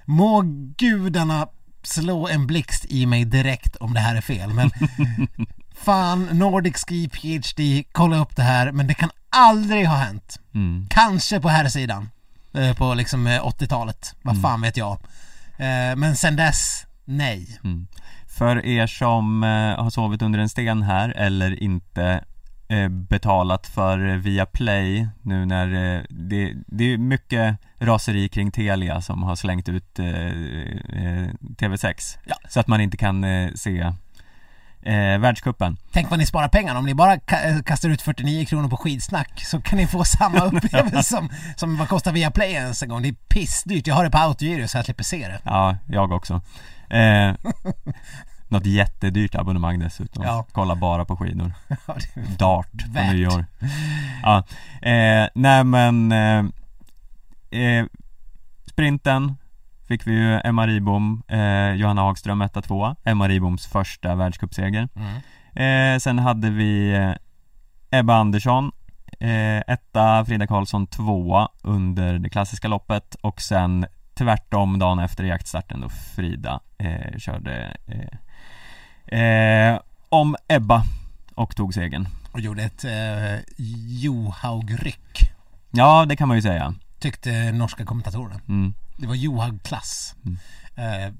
Må 0.04 0.42
gudarna 0.78 1.48
slå 1.82 2.28
en 2.28 2.46
blixt 2.46 2.84
i 2.88 3.06
mig 3.06 3.24
direkt 3.24 3.76
om 3.76 3.94
det 3.94 4.00
här 4.00 4.14
är 4.16 4.20
fel 4.20 4.52
men 4.54 4.70
Fan, 5.74 6.24
Nordic 6.32 6.84
Ski 6.88 7.08
PhD, 7.08 7.84
kolla 7.92 8.16
upp 8.18 8.36
det 8.36 8.42
här 8.42 8.72
men 8.72 8.86
det 8.86 8.94
kan 8.94 9.10
aldrig 9.30 9.86
ha 9.86 9.96
hänt. 9.96 10.40
mm. 10.54 10.86
Kanske 10.90 11.40
på 11.40 11.48
här 11.48 11.68
sidan 11.68 12.10
eh, 12.54 12.76
På 12.76 12.94
liksom 12.94 13.26
eh, 13.26 13.44
80-talet, 13.46 14.14
vad 14.22 14.40
fan 14.42 14.60
vet 14.60 14.76
jag. 14.76 14.92
Eh, 15.56 15.96
Men 15.96 16.16
sen 16.16 16.36
dess, 16.36 16.86
nej. 17.04 17.58
För 18.38 18.66
er 18.66 18.86
som 18.86 19.42
eh, 19.44 19.82
har 19.82 19.90
sovit 19.90 20.22
under 20.22 20.38
en 20.38 20.48
sten 20.48 20.82
här 20.82 21.08
eller 21.16 21.62
inte 21.62 22.24
eh, 22.68 22.88
betalat 22.88 23.66
för 23.66 24.08
eh, 24.08 24.16
Viaplay 24.16 25.08
nu 25.22 25.46
när 25.46 25.66
eh, 25.96 26.02
det, 26.10 26.54
det 26.66 26.92
är 26.92 26.98
mycket 26.98 27.58
raseri 27.80 28.28
kring 28.28 28.50
Telia 28.50 29.00
som 29.00 29.22
har 29.22 29.36
slängt 29.36 29.68
ut 29.68 29.98
eh, 29.98 30.06
eh, 30.06 31.28
TV6 31.58 32.18
Ja. 32.24 32.36
så 32.48 32.60
att 32.60 32.66
man 32.68 32.80
inte 32.80 32.96
kan 32.96 33.24
eh, 33.24 33.50
se 33.54 33.80
eh, 34.82 35.18
världscupen. 35.18 35.76
Tänk 35.92 36.10
vad 36.10 36.18
ni 36.18 36.26
sparar 36.26 36.48
pengar 36.48 36.74
om 36.74 36.86
ni 36.86 36.94
bara 36.94 37.12
eh, 37.14 37.62
kastar 37.64 37.88
ut 37.88 38.02
49 38.02 38.44
kronor 38.44 38.68
på 38.68 38.76
skidsnack 38.76 39.40
så 39.44 39.60
kan 39.60 39.78
ni 39.78 39.86
få 39.86 40.04
samma 40.04 40.38
upplevelse 40.44 41.02
som, 41.02 41.28
som 41.56 41.76
vad 41.76 41.88
kostar 41.88 42.12
Viaplay 42.12 42.52
ens 42.52 42.82
en 42.82 42.88
gång. 42.88 43.02
Det 43.02 43.08
är 43.08 43.14
pissdyrt. 43.28 43.86
Jag 43.86 43.94
har 43.94 44.04
det 44.04 44.10
på 44.10 44.18
autogiro 44.18 44.68
så 44.68 44.78
jag 44.78 44.84
slipper 44.84 45.04
se 45.04 45.28
det. 45.28 45.40
Ja, 45.44 45.76
jag 45.88 46.12
också. 46.12 46.40
Eh, 46.90 47.32
något 48.48 48.66
jättedyrt 48.66 49.34
abonnemang 49.34 49.78
dessutom. 49.78 50.24
Ja. 50.24 50.46
Kolla 50.52 50.74
bara 50.76 51.04
på 51.04 51.16
skidor. 51.16 51.52
Ja, 51.86 51.94
Dart 52.38 52.72
på 52.94 53.02
nyår. 53.12 53.46
Ja, 54.22 54.38
eh, 54.82 55.28
nej 55.34 55.64
men 55.64 56.12
eh, 56.12 56.44
eh, 57.50 57.86
Sprinten 58.66 59.34
fick 59.88 60.06
vi 60.06 60.12
ju 60.12 60.40
Emma 60.44 60.66
Ribom, 60.66 61.22
eh, 61.28 61.72
Johanna 61.74 62.02
Hagström 62.02 62.42
1-2 62.42 62.96
Emma 63.04 63.28
Riboms 63.28 63.66
första 63.66 64.14
världscupseger 64.14 64.88
Mm. 64.94 65.94
eh, 65.94 65.98
Sen 65.98 66.18
hade 66.18 66.50
vi 66.50 66.94
eh, 66.94 67.12
Ebba 67.98 68.14
Andersson 68.14 68.72
eh, 69.20 69.58
etta, 69.66 70.24
Frida 70.24 70.46
Karlsson 70.46 70.86
tvåa 70.86 71.48
under 71.62 72.18
det 72.18 72.30
klassiska 72.30 72.68
loppet 72.68 73.14
och 73.14 73.40
sen 73.40 73.86
tvärtom 74.14 74.78
dagen 74.78 74.98
efter 74.98 75.24
jaktstarten 75.24 75.80
då 75.80 75.88
Frida 75.88 76.60
eh, 76.78 77.18
körde 77.18 77.76
eh, 77.86 79.20
eh, 79.20 79.80
om 80.08 80.36
Ebba 80.48 80.82
och 81.34 81.56
tog 81.56 81.74
segern. 81.74 82.08
Och 82.32 82.40
gjorde 82.40 82.62
ett 82.62 82.84
eh, 82.84 83.40
Johaug-ryck. 84.02 85.20
Ja, 85.70 86.04
det 86.08 86.16
kan 86.16 86.28
man 86.28 86.36
ju 86.36 86.42
säga. 86.42 86.74
Tyckte 86.98 87.52
norska 87.52 87.84
kommentatorerna. 87.84 88.40
Mm. 88.48 88.74
Det 88.96 89.06
var 89.06 89.14
Johaug-klass. 89.14 90.14
Eh, 90.76 91.12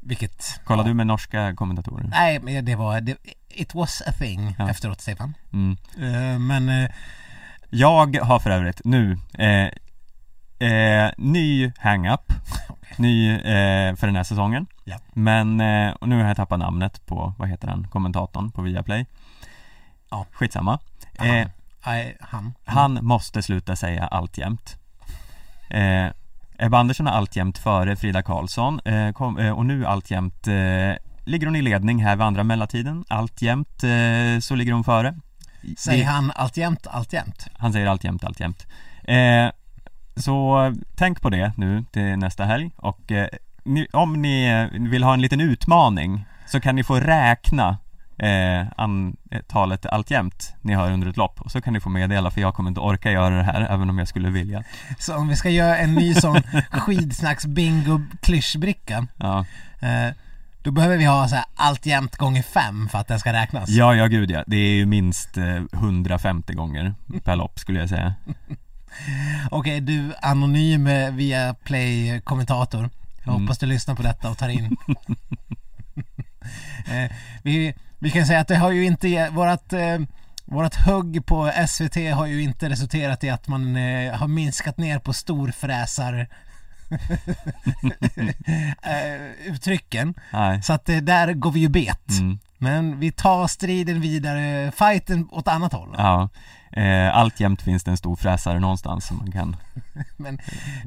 vilket... 0.00 0.60
Kollar 0.64 0.84
ja. 0.84 0.88
du 0.88 0.94
med 0.94 1.06
norska 1.06 1.54
kommentatorer? 1.54 2.04
Nej, 2.10 2.40
men 2.40 2.64
det 2.64 2.76
var... 2.76 3.00
Det, 3.00 3.16
it 3.48 3.74
was 3.74 4.02
a 4.06 4.12
thing 4.12 4.54
Ja. 4.58 4.70
efteråt, 4.70 5.00
Stefan. 5.00 5.34
Mm. 5.52 5.76
Eh, 5.98 6.38
men... 6.38 6.68
Eh, 6.68 6.90
Jag 7.70 8.16
har 8.16 8.38
för 8.38 8.50
övrigt 8.50 8.80
nu 8.84 9.18
eh, 9.38 10.68
eh, 10.70 11.10
ny 11.18 11.72
hang-up 11.78 12.32
Ny 12.96 13.30
eh, 13.34 13.94
för 13.96 14.06
den 14.06 14.16
här 14.16 14.24
säsongen 14.24 14.66
Ja. 14.84 14.96
Men, 15.12 15.60
eh, 15.60 15.90
och 15.92 16.08
nu 16.08 16.20
har 16.20 16.28
jag 16.28 16.36
tappat 16.36 16.58
namnet 16.58 17.06
på, 17.06 17.34
vad 17.38 17.48
heter 17.48 17.68
han, 17.68 17.88
kommentatorn 17.88 18.50
på 18.50 18.62
Viaplay 18.62 19.06
Ja. 20.10 20.26
Skitsamma 20.32 20.78
han. 21.18 21.28
eh, 21.28 21.46
han. 22.20 22.54
Han 22.64 22.98
måste 23.04 23.42
sluta 23.42 23.76
säga 23.76 24.06
alltjämt 24.06 24.76
eh, 25.70 26.06
Ebba 26.58 26.78
Andersson 26.78 27.06
är 27.06 27.10
alltjämt 27.12 27.58
före 27.58 27.96
Frida 27.96 28.22
Karlsson 28.22 28.80
eh, 28.84 29.12
kom, 29.12 29.38
eh, 29.38 29.50
och 29.50 29.66
nu 29.66 29.86
alltjämt 29.86 30.46
eh, 30.48 30.54
Ligger 31.24 31.46
hon 31.46 31.56
i 31.56 31.62
ledning 31.62 32.04
här 32.04 32.16
vid 32.16 32.26
andra 32.26 32.44
mellantiden 32.44 33.04
Alltjämt 33.08 33.84
eh, 33.84 34.40
så 34.40 34.54
ligger 34.54 34.72
hon 34.72 34.84
före. 34.84 35.14
Säger 35.78 35.98
Det- 36.04 36.10
han 36.10 36.32
alltjämt, 36.34 36.86
alltjämt? 36.86 37.46
Han 37.56 37.72
säger 37.72 37.86
alltjämt, 37.86 38.24
alltjämt. 38.24 38.66
Eh, 39.04 39.48
så 40.16 40.58
tänk 40.96 41.20
på 41.20 41.30
det 41.30 41.52
nu 41.56 41.84
till 41.92 42.16
nästa 42.16 42.44
helg 42.44 42.70
och 42.76 43.12
eh, 43.12 43.28
ni, 43.64 43.86
om 43.92 44.22
ni 44.22 44.44
eh, 44.72 44.80
vill 44.90 45.02
ha 45.02 45.14
en 45.14 45.20
liten 45.20 45.40
utmaning 45.40 46.24
så 46.46 46.60
kan 46.60 46.76
ni 46.76 46.84
få 46.84 46.94
räkna 47.00 47.78
eh, 48.22 48.66
antalet 48.76 49.86
alltjämt 49.86 50.54
ni 50.62 50.72
har 50.74 50.90
under 50.90 51.08
ett 51.08 51.16
lopp. 51.16 51.40
Och 51.40 51.50
så 51.52 51.60
kan 51.60 51.72
ni 51.72 51.80
få 51.80 51.88
meddela 51.88 52.30
för 52.30 52.40
jag 52.40 52.54
kommer 52.54 52.68
inte 52.68 52.80
orka 52.80 53.10
göra 53.10 53.36
det 53.36 53.42
här 53.42 53.60
även 53.70 53.90
om 53.90 53.98
jag 53.98 54.08
skulle 54.08 54.30
vilja. 54.30 54.64
Så 54.98 55.16
om 55.16 55.28
vi 55.28 55.36
ska 55.36 55.50
göra 55.50 55.76
en 55.78 55.94
ny 55.94 56.14
sån 56.14 56.42
skidsnacks 56.70 57.46
bingo 57.46 58.00
klyschbricka 58.22 59.06
Ja, 59.16 59.44
eh, 59.80 60.14
Då 60.62 60.70
behöver 60.70 60.96
vi 60.96 61.04
ha 61.04 61.28
så 61.28 61.34
här 61.34 61.44
allt 61.54 61.86
jämnt 61.86 62.16
gånger 62.16 62.42
fem 62.42 62.88
för 62.88 62.98
att 62.98 63.08
den 63.08 63.20
ska 63.20 63.32
räknas. 63.32 63.68
Ja, 63.68 63.94
ja 63.94 64.06
gud 64.06 64.30
ja, 64.30 64.44
det 64.46 64.56
är 64.56 64.74
ju 64.74 64.86
minst 64.86 65.36
eh, 65.36 65.62
150 65.72 66.52
gånger 66.54 66.94
per 67.24 67.36
lopp 67.36 67.58
skulle 67.58 67.80
jag 67.80 67.88
säga. 67.88 68.14
Okej, 69.50 69.80
du 69.80 70.12
anonym 70.22 70.86
eh, 70.86 71.10
via 71.10 71.54
play 71.54 72.20
kommentator 72.20 72.90
Jag 73.24 73.28
Mm. 73.34 73.42
hoppas 73.42 73.58
du 73.58 73.66
lyssnar 73.66 73.94
på 73.94 74.02
detta 74.02 74.30
och 74.30 74.38
tar 74.38 74.48
in. 74.48 74.76
Eh, 76.90 77.10
vi, 77.42 77.74
vi 78.00 78.10
kan 78.10 78.26
säga 78.26 78.40
att 78.40 78.48
det 78.48 78.56
har 78.56 78.70
ju 78.70 78.84
inte, 78.84 79.30
vårat, 79.30 79.72
eh, 79.72 79.98
vårat 80.44 80.74
hugg 80.74 81.26
på 81.26 81.52
SVT 81.68 81.96
har 82.14 82.26
ju 82.26 82.42
inte 82.42 82.68
resulterat 82.68 83.24
i 83.24 83.30
att 83.30 83.48
man 83.48 83.76
eh, 83.76 84.14
har 84.14 84.28
minskat 84.28 84.78
ner 84.78 84.98
på 84.98 85.12
storfräsar 85.12 86.28
eh, 88.82 89.52
uttrycken. 89.52 90.14
Nej, 90.32 90.62
Så 90.62 90.72
att 90.72 90.88
eh, 90.88 90.96
där 90.96 91.32
går 91.32 91.50
vi 91.50 91.60
ju 91.60 91.68
bet. 91.68 92.10
Mm, 92.10 92.38
Men 92.58 93.00
vi 93.00 93.12
tar 93.12 93.46
striden 93.46 94.00
vidare, 94.00 94.72
fighten 94.72 95.28
åt 95.30 95.48
annat 95.48 95.72
håll. 95.72 95.94
Ja. 95.98 96.28
Eh, 96.72 97.16
Alltjämt 97.16 97.62
finns 97.62 97.84
det 97.84 97.90
en 97.90 97.96
stor 97.96 98.16
fräsare 98.16 98.60
någonstans 98.60 99.06
som 99.06 99.16
man 99.16 99.32
kan, 99.32 99.56
Men 100.16 100.38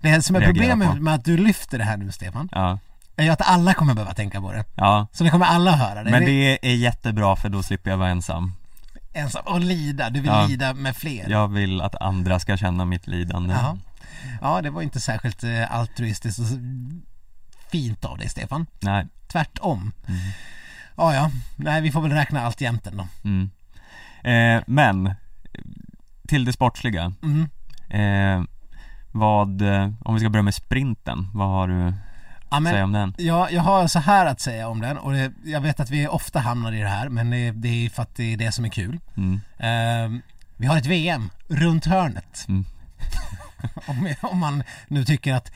det 0.02 0.22
som 0.22 0.36
är 0.36 0.42
problemet 0.42 1.02
med 1.02 1.14
att 1.14 1.26
du 1.26 1.38
lyfter 1.38 1.78
det 1.78 1.84
här 1.84 1.98
nu 1.98 2.12
Stefan 2.12 2.50
ja, 2.52 2.80
är 3.16 3.24
ju 3.24 3.30
att 3.30 3.42
alla 3.42 3.74
kommer 3.74 3.94
behöva 3.94 4.14
tänka 4.14 4.42
på 4.42 4.52
det. 4.52 4.64
ja 4.76 5.08
Så 5.12 5.24
ni 5.24 5.30
kommer 5.30 5.46
alla 5.46 5.72
höra 5.72 6.04
det. 6.04 6.12
Men 6.12 6.26
det 6.26 6.66
är 6.72 6.76
jättebra 6.76 7.36
för 7.36 7.50
då 7.50 7.64
slipper 7.64 7.90
jag 7.92 7.98
vara 7.98 8.10
ensam 8.10 8.54
Ensam, 9.16 9.42
och 9.46 9.60
lida, 9.60 10.10
du 10.10 10.20
vill 10.22 10.32
Ja. 10.32 10.46
lida 10.46 10.74
med 10.74 10.96
fler. 10.96 11.30
Jag 11.30 11.48
vill 11.48 11.82
att 11.82 11.96
andra 12.02 12.40
ska 12.40 12.58
känna 12.58 12.86
mitt 12.86 13.08
lidande 13.08 13.54
Ja. 13.54 13.78
ja, 14.42 14.62
det 14.62 14.70
var 14.70 14.82
inte 14.82 15.00
särskilt 15.00 15.44
eh, 15.44 15.72
altruistiskt 15.76 16.40
och 16.40 16.46
fint 17.72 18.06
av 18.06 18.18
dig 18.18 18.30
Stefan. 18.30 18.66
Nej, 18.80 19.08
Tvärtom. 19.28 19.92
Ja, 20.98 21.14
ja, 21.16 21.32
nej 21.56 21.82
vi 21.82 21.92
får 21.92 22.02
väl 22.02 22.12
räkna 22.12 22.42
allt 22.46 22.62
jämt 22.62 22.88
ändå. 22.88 23.08
mm. 23.24 23.50
eh, 24.24 24.64
Men 24.68 25.14
Till 26.28 26.46
det 26.46 26.54
sportsliga 26.54 27.14
Mm. 27.24 27.50
eh, 27.90 28.46
Vad, 29.12 29.62
eh, 29.62 29.90
om 30.06 30.14
vi 30.14 30.20
ska 30.20 30.30
börja 30.30 30.44
med 30.44 30.54
sprinten, 30.56 31.28
vad 31.34 31.48
har 31.48 31.68
du 31.68 31.94
Ja, 32.54 32.58
att 32.58 32.74
säga 32.74 32.84
om 32.84 32.92
den? 32.92 33.14
ja, 33.18 33.50
jag 33.50 33.62
har 33.62 33.88
så 33.88 34.00
här 34.00 34.26
att 34.26 34.40
säga 34.42 34.68
om 34.68 34.82
den 34.82 34.98
och 34.98 35.12
det, 35.14 35.32
jag 35.46 35.62
vet 35.62 35.80
att 35.80 35.90
vi 35.90 36.08
ofta 36.08 36.40
hamnar 36.40 36.72
i 36.72 36.80
det 36.80 36.88
här 36.88 37.10
men 37.10 37.30
det, 37.30 37.52
det 37.52 37.86
är 37.86 37.90
för 37.90 38.02
att 38.04 38.16
det 38.16 38.34
är 38.34 38.38
det 38.38 38.52
som 38.52 38.66
är 38.66 38.70
kul. 38.70 39.00
Mm. 39.18 39.42
Eh, 39.58 40.22
vi 40.58 40.68
har 40.68 40.78
ett 40.78 40.86
VM 40.86 41.30
runt 41.48 41.86
hörnet. 41.86 42.46
Mm. 42.48 42.66
om, 43.88 44.14
om 44.22 44.40
man 44.40 44.64
nu 44.88 45.06
tycker 45.06 45.34
att 45.34 45.52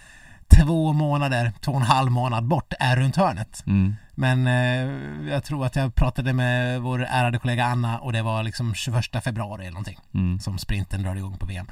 två 0.48 0.94
månader, 0.94 1.54
två 1.62 1.72
och 1.72 1.78
en 1.78 1.84
halv 1.88 2.12
månad 2.12 2.48
bort 2.48 2.74
är 2.80 2.96
runt 2.96 3.16
hörnet. 3.16 3.64
Mm. 3.68 3.96
Men 4.16 4.48
eh, 4.48 5.32
jag 5.32 5.44
tror 5.44 5.66
att 5.66 5.76
jag 5.76 5.96
pratade 5.96 6.34
med 6.34 6.82
vår 6.82 7.06
ärade 7.10 7.40
kollega 7.40 7.66
Anna 7.66 8.00
och 8.00 8.14
det 8.14 8.22
var 8.22 8.44
liksom 8.44 8.74
21 8.74 9.24
februari 9.24 9.62
eller 9.62 9.72
någonting 9.72 10.00
Mm. 10.14 10.40
som 10.40 10.58
sprinten 10.58 11.04
drar 11.04 11.16
igång 11.16 11.38
på 11.38 11.46
VM. 11.46 11.68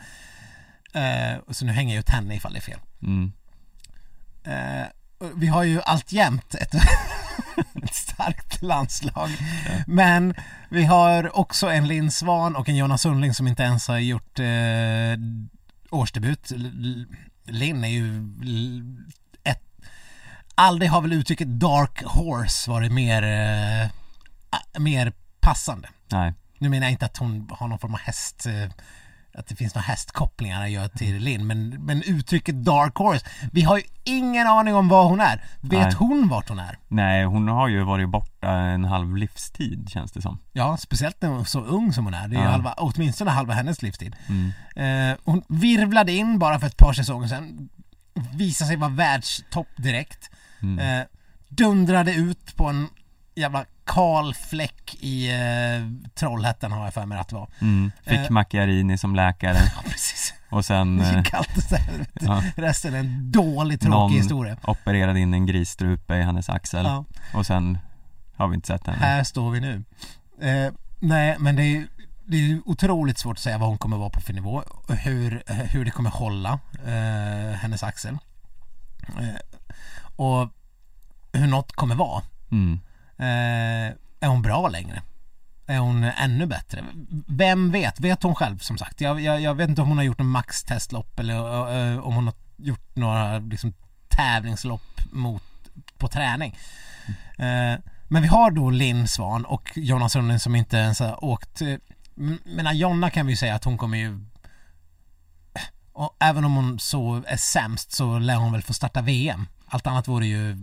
Eh, 0.94 1.40
så 1.50 1.66
nu 1.66 1.72
hänger 1.72 1.96
jag 1.96 2.00
ut 2.00 2.10
henne 2.10 2.36
ifall 2.36 2.54
det 2.54 2.60
är 2.60 2.62
fel. 2.62 2.80
Mm. 3.04 3.32
Vi 5.36 5.48
har 5.48 5.64
ju 5.64 5.82
alltjämt 5.82 6.56
ett, 6.56 6.74
ett 7.84 7.94
starkt 7.96 8.62
landslag. 8.62 9.30
Men 9.88 10.36
vi 10.70 10.84
har 10.84 11.38
också 11.38 11.68
en 11.68 11.88
Linn 11.88 12.12
Svan 12.12 12.56
och 12.56 12.70
en 12.70 12.76
Jonas 12.76 13.02
Sundling 13.02 13.34
som 13.34 13.48
inte 13.48 13.64
ens 13.64 13.88
har 13.88 13.98
gjort 13.98 14.40
eh, 14.40 14.46
årsdebut. 15.90 16.52
Linn 17.46 17.84
är 17.84 17.90
ju 17.90 18.24
ett... 19.44 19.64
Aldrig 20.56 20.92
har 20.92 21.02
väl 21.02 21.14
uttrycket 21.14 21.48
dark 21.48 22.04
horse 22.04 22.72
varit 22.72 22.92
mer, 22.92 23.24
eh, 23.24 23.90
mer 24.80 25.14
passande. 25.40 25.90
Nej, 26.12 26.34
Nu 26.60 26.70
menar 26.70 26.86
jag 26.86 26.92
inte 26.92 27.06
att 27.06 27.18
hon 27.18 27.50
har 27.52 27.68
någon 27.68 27.80
form 27.80 27.94
av 27.94 28.00
häst 28.00 28.46
eh, 28.46 28.70
att 29.38 29.48
det 29.48 29.56
finns 29.56 29.76
några 29.76 29.84
hästkopplingar 29.86 30.62
jag 30.62 30.70
gör 30.70 30.88
till 30.88 31.16
Linn 31.18 31.48
men, 31.48 31.70
men 31.70 32.04
uttrycket 32.04 32.56
dark 32.56 32.96
horse 32.96 33.26
vi 33.52 33.62
har 33.62 33.78
ju 33.78 33.84
ingen 34.04 34.48
aning 34.48 34.76
om 34.76 34.88
vad 34.88 35.06
hon 35.10 35.20
är 35.20 35.44
vet 35.62 35.72
Nej. 35.84 35.94
hon 35.94 36.28
vart 36.28 36.50
hon 36.50 36.60
är? 36.60 36.78
nej 36.88 37.24
hon 37.26 37.48
har 37.48 37.68
ju 37.68 37.84
varit 37.84 38.10
borta 38.10 38.50
en 38.52 38.86
halv 38.86 39.16
livstid 39.16 39.90
känns 39.90 40.12
det 40.12 40.22
som 40.22 40.40
Ja, 40.54 40.78
speciellt 40.78 41.22
när 41.22 41.30
hon 41.30 41.40
är 41.40 41.44
så 41.44 41.62
ung 41.62 41.94
som 41.94 42.06
hon 42.06 42.14
är. 42.14 42.28
Det 42.28 42.36
är 42.36 42.40
ju 42.40 42.46
Ja. 42.46 42.52
halva, 42.52 42.74
åtminstone 42.78 43.32
halva 43.32 43.54
hennes 43.54 43.82
livstid. 43.82 44.16
mm. 44.28 44.52
Eh, 45.12 45.18
hon 45.24 45.44
virvlade 45.48 46.12
in 46.12 46.40
bara 46.40 46.60
för 46.60 46.68
ett 46.68 46.78
par 46.78 46.94
säsonger 46.94 47.28
sedan. 47.28 47.70
Visade 48.34 48.68
sig 48.68 48.78
vara 48.78 48.90
världstopp 48.92 49.68
direkt. 49.78 50.30
Mm. 50.62 50.80
Eh, 51.00 51.06
dundrade 51.50 52.14
ut 52.14 52.56
på 52.56 52.66
en 52.68 52.88
jävla 53.36 53.66
kal 53.86 54.34
fläck 54.34 54.96
i 55.00 55.30
eh, 55.32 56.10
Trollhättan 56.16 56.72
har 56.72 56.84
jag 56.84 56.94
för 56.94 57.06
mig 57.06 57.18
att 57.20 57.28
det 57.30 57.36
var. 57.36 57.48
Mm. 57.62 57.92
Fick 58.04 58.20
Eh. 58.20 58.30
Macchiarini 58.30 58.98
som 58.98 59.16
läkare 59.16 59.58
Ja, 59.76 59.82
precis. 59.90 60.34
och 60.50 60.66
sen 60.66 60.98
Det 60.98 61.10
eh, 61.10 61.24
kallt 61.24 61.64
så 61.70 61.76
här, 61.76 62.06
ja, 62.22 62.44
Resten 62.56 62.94
är 62.94 63.00
en 63.00 63.32
dålig, 63.32 63.80
tråkig 63.80 63.90
någon 63.90 64.12
historia. 64.12 64.58
opererade 64.64 65.20
in 65.20 65.34
en 65.34 65.46
grisstrupe 65.46 66.16
i 66.16 66.22
hennes 66.22 66.50
axel 66.50 66.86
Ja, 66.86 67.06
och 67.34 67.46
sen 67.46 67.78
har 68.36 68.48
vi 68.48 68.56
inte 68.56 68.68
sett 68.68 68.88
henne 68.88 68.98
här 69.00 69.24
står 69.24 69.52
vi 69.52 69.60
nu. 69.60 69.84
Eh, 70.42 70.74
nej, 71.00 71.36
men 71.40 71.56
det 71.56 71.64
är, 71.64 71.88
det 72.26 72.38
är 72.38 72.42
ju 72.42 72.62
otroligt 72.66 73.18
svårt 73.18 73.38
att 73.38 73.44
säga 73.44 73.58
vad 73.58 73.70
hon 73.70 73.78
kommer 73.78 73.98
vara 73.98 74.10
på 74.10 74.22
för 74.22 74.34
nivå 74.34 74.64
och 74.88 74.96
hur, 74.96 75.44
hur 75.48 75.86
det 75.86 75.92
kommer 75.92 76.10
hålla 76.10 76.60
eh, 76.86 77.58
hennes 77.58 77.84
axel. 77.84 78.18
Eh, 79.20 79.60
och 80.16 80.50
hur 81.34 81.48
något 81.48 81.72
kommer 81.72 81.96
vara. 81.96 82.24
mm. 82.52 82.80
Eh, 83.18 83.94
är 84.20 84.28
hon 84.28 84.42
bra 84.42 84.70
längre? 84.70 85.02
Är 85.68 85.78
hon 85.78 86.04
ännu 86.04 86.46
bättre? 86.46 86.84
Vem 87.28 87.72
vet? 87.72 88.00
Vet 88.00 88.24
hon 88.24 88.36
själv 88.36 88.58
som 88.58 88.78
sagt? 88.78 89.02
Jag, 89.02 89.22
jag, 89.22 89.42
jag 89.42 89.56
vet 89.56 89.70
inte 89.70 89.82
om 89.82 89.88
hon 89.88 89.98
har 89.98 90.06
gjort 90.06 90.20
en 90.20 90.26
maxtestlopp 90.26 91.20
eller 91.20 92.02
om 92.02 92.16
hon 92.16 92.26
har 92.26 92.34
gjort 92.58 92.96
några 92.96 93.40
liksom, 93.40 93.74
tävlingslopp 94.10 95.02
mot, 95.12 95.44
på 95.98 96.08
träning. 96.08 96.58
Eh, 97.38 97.80
men 98.08 98.22
vi 98.22 98.28
har 98.28 98.52
då 98.52 98.70
Linn 98.70 99.08
Svan 99.08 99.46
och 99.46 99.72
Jonna 99.76 100.10
Sundling 100.10 100.40
som 100.40 100.56
inte 100.56 100.78
ens 100.78 101.00
har 101.00 101.24
åkt. 101.24 101.62
Eh, 101.62 101.76
men 102.46 102.78
Jonna 102.78 103.10
kan 103.10 103.26
vi 103.26 103.32
ju 103.34 103.38
säga 103.38 103.56
att 103.56 103.64
hon 103.64 103.78
kommer 103.78 103.98
ju 103.98 104.20
och 105.94 106.16
även 106.20 106.46
om 106.46 106.56
hon 106.56 106.80
så 106.80 107.24
är 107.28 107.38
sämst 107.38 107.92
så 107.92 108.20
lär 108.20 108.36
hon 108.36 108.52
väl 108.52 108.62
få 108.62 108.74
starta 108.74 109.02
VM. 109.02 109.48
Allt 109.66 109.88
annat 109.88 110.08
vore 110.08 110.28
ju 110.28 110.58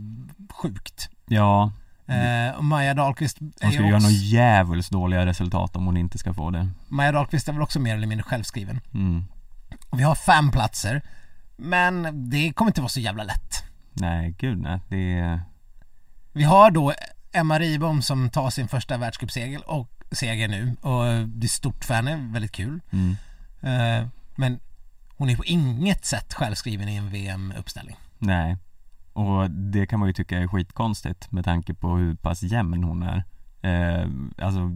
sjukt. 0.50 1.08
Ja, 1.26 1.72
Eh, 2.06 2.56
och 2.56 2.64
Maja 2.64 2.94
Dahlqvist 2.94 3.38
är 3.40 3.64
hon 3.64 3.72
ju 3.72 3.78
göra 3.78 3.96
också, 3.96 4.08
något 4.08 4.16
djävulskt 4.16 4.92
dåliga 4.92 5.26
resultat 5.26 5.76
om 5.76 5.86
hon 5.86 5.96
inte 5.96 6.18
ska 6.18 6.34
få 6.34 6.50
det 6.50 6.68
Maja 6.88 7.12
Dahlqvist 7.12 7.48
är 7.48 7.52
väl 7.52 7.62
också 7.62 7.80
mer 7.80 7.96
eller 7.96 8.06
mindre 8.06 8.22
självskriven. 8.22 8.80
mm. 8.94 9.24
Och 9.90 9.98
vi 9.98 10.02
har 10.02 10.14
fem 10.14 10.50
platser. 10.50 11.02
Men 11.56 12.08
det 12.30 12.52
kommer 12.52 12.70
inte 12.70 12.80
vara 12.80 12.88
så 12.88 13.00
jävla 13.00 13.24
lätt. 13.24 13.62
Nej, 13.92 14.34
gud 14.38 14.58
nej, 14.58 14.80
det 14.88 15.18
är 15.18 15.40
Vi 16.32 16.44
har 16.44 16.70
då 16.70 16.92
Emma 17.32 17.58
Ribom 17.58 18.02
som 18.02 18.30
tar 18.30 18.50
sin 18.50 18.68
första 18.68 18.96
världscupseger 18.96 19.70
och 19.70 19.88
seger 20.12 20.48
nu 20.48 20.76
och 20.80 21.28
det 21.28 21.46
är 21.46 21.48
stort 21.48 21.84
för 21.84 21.94
henne, 21.94 22.28
väldigt 22.32 22.52
kul. 22.52 22.80
mm. 22.90 23.16
Eh, 23.60 24.08
men 24.34 24.60
hon 25.16 25.30
är 25.30 25.36
på 25.36 25.44
inget 25.44 26.04
sätt 26.04 26.34
självskriven 26.34 26.88
i 26.88 26.96
en 26.96 27.10
VM-uppställning. 27.10 27.96
Nej 28.18 28.56
Och 29.12 29.50
det 29.50 29.86
kan 29.86 30.00
man 30.00 30.08
ju 30.08 30.12
tycka 30.12 30.38
är 30.38 30.48
skitkonstigt 30.48 31.32
med 31.32 31.44
tanke 31.44 31.74
på 31.74 31.96
hur 31.96 32.14
pass 32.14 32.42
jämn 32.42 32.84
hon 32.84 33.02
är 33.02 33.24
eh, 33.62 34.08
Alltså 34.38 34.70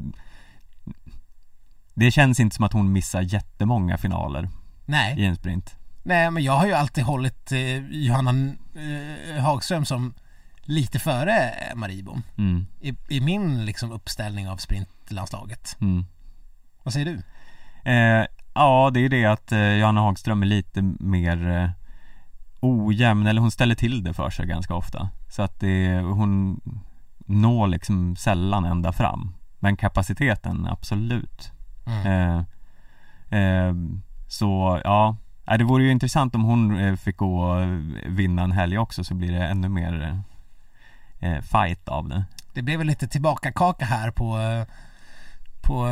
Det 1.94 2.10
känns 2.10 2.40
inte 2.40 2.56
som 2.56 2.64
att 2.64 2.72
hon 2.72 2.92
missar 2.92 3.22
jättemånga 3.22 3.98
finaler 3.98 4.48
Nej, 4.86 5.20
i 5.20 5.24
en 5.24 5.36
sprint 5.36 5.76
nej 6.06 6.30
men 6.30 6.42
jag 6.42 6.52
har 6.52 6.66
ju 6.66 6.72
alltid 6.72 7.04
hållit 7.04 7.52
eh, 7.52 7.86
Johanna 7.90 8.54
eh, 9.34 9.42
Hagström 9.42 9.84
som 9.84 10.14
lite 10.62 10.98
före 10.98 11.32
Emma 11.48 11.88
Ribom 11.88 12.22
mm, 12.38 12.66
i, 12.80 12.94
i 13.08 13.20
min 13.20 13.64
liksom 13.64 13.92
uppställning 13.92 14.48
av 14.48 14.56
sprintlandslaget. 14.56 15.76
mm. 15.80 16.04
Vad 16.82 16.92
säger 16.92 17.06
du? 17.06 17.22
Eh, 17.90 18.26
ja, 18.54 18.90
det 18.94 19.00
är 19.00 19.08
det 19.08 19.24
att 19.24 19.52
eh, 19.52 19.72
Johanna 19.72 20.00
Hagström 20.00 20.42
är 20.42 20.46
lite 20.46 20.82
mer 21.00 21.48
eh, 21.48 21.70
ojämn, 22.66 23.26
eller 23.26 23.40
hon 23.40 23.50
ställer 23.50 23.74
till 23.74 24.02
det 24.02 24.14
för 24.14 24.30
sig 24.30 24.46
ganska 24.46 24.74
ofta. 24.74 25.10
Så 25.28 25.42
att 25.42 25.60
det, 25.60 26.00
hon 26.00 26.60
når 27.26 27.66
liksom 27.66 28.16
sällan 28.16 28.64
ända 28.64 28.92
fram. 28.92 29.34
Men 29.58 29.76
kapaciteten, 29.76 30.66
absolut. 30.66 31.52
Mm. 31.86 32.06
Eh, 32.06 32.44
eh, 33.40 33.74
så 34.28 34.80
ja, 34.84 35.16
det 35.58 35.64
vore 35.64 35.84
ju 35.84 35.90
intressant 35.90 36.34
om 36.34 36.42
hon 36.42 36.78
eh, 36.78 36.96
fick 36.96 37.16
gå 37.16 37.40
och 37.40 37.66
vinna 38.06 38.42
en 38.42 38.52
helg 38.52 38.78
också 38.78 39.04
så 39.04 39.14
blir 39.14 39.32
det 39.32 39.46
ännu 39.46 39.68
mer 39.68 40.22
eh, 41.18 41.40
fight 41.40 41.88
av 41.88 42.08
det. 42.08 42.24
Det 42.54 42.62
blev 42.62 42.78
väl 42.78 42.86
lite 42.86 43.08
tillbaka-kaka 43.08 43.84
här 43.84 44.10
på, 44.10 44.38
eh, 44.38 44.64
på 45.60 45.88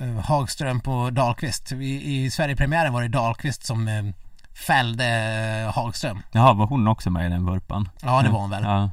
eh, 0.00 0.20
Hagström 0.24 0.80
på 0.80 1.10
Dahlqvist. 1.10 1.72
I, 1.72 2.24
i 2.24 2.30
Sverigepremiären 2.30 2.92
var 2.92 3.02
det 3.02 3.08
Dahlqvist 3.08 3.64
som 3.64 4.12
fällde 4.54 5.06
eh, 5.66 5.74
Hagström. 5.74 6.22
Jaha, 6.32 6.52
var 6.52 6.66
hon 6.66 6.88
också 6.88 7.10
med 7.10 7.26
i 7.26 7.28
den 7.28 7.46
vurpan? 7.46 7.88
Ja, 8.02 8.22
det 8.22 8.28
var 8.28 8.40
hon 8.40 8.50
väl. 8.50 8.62
Ja, 8.62 8.90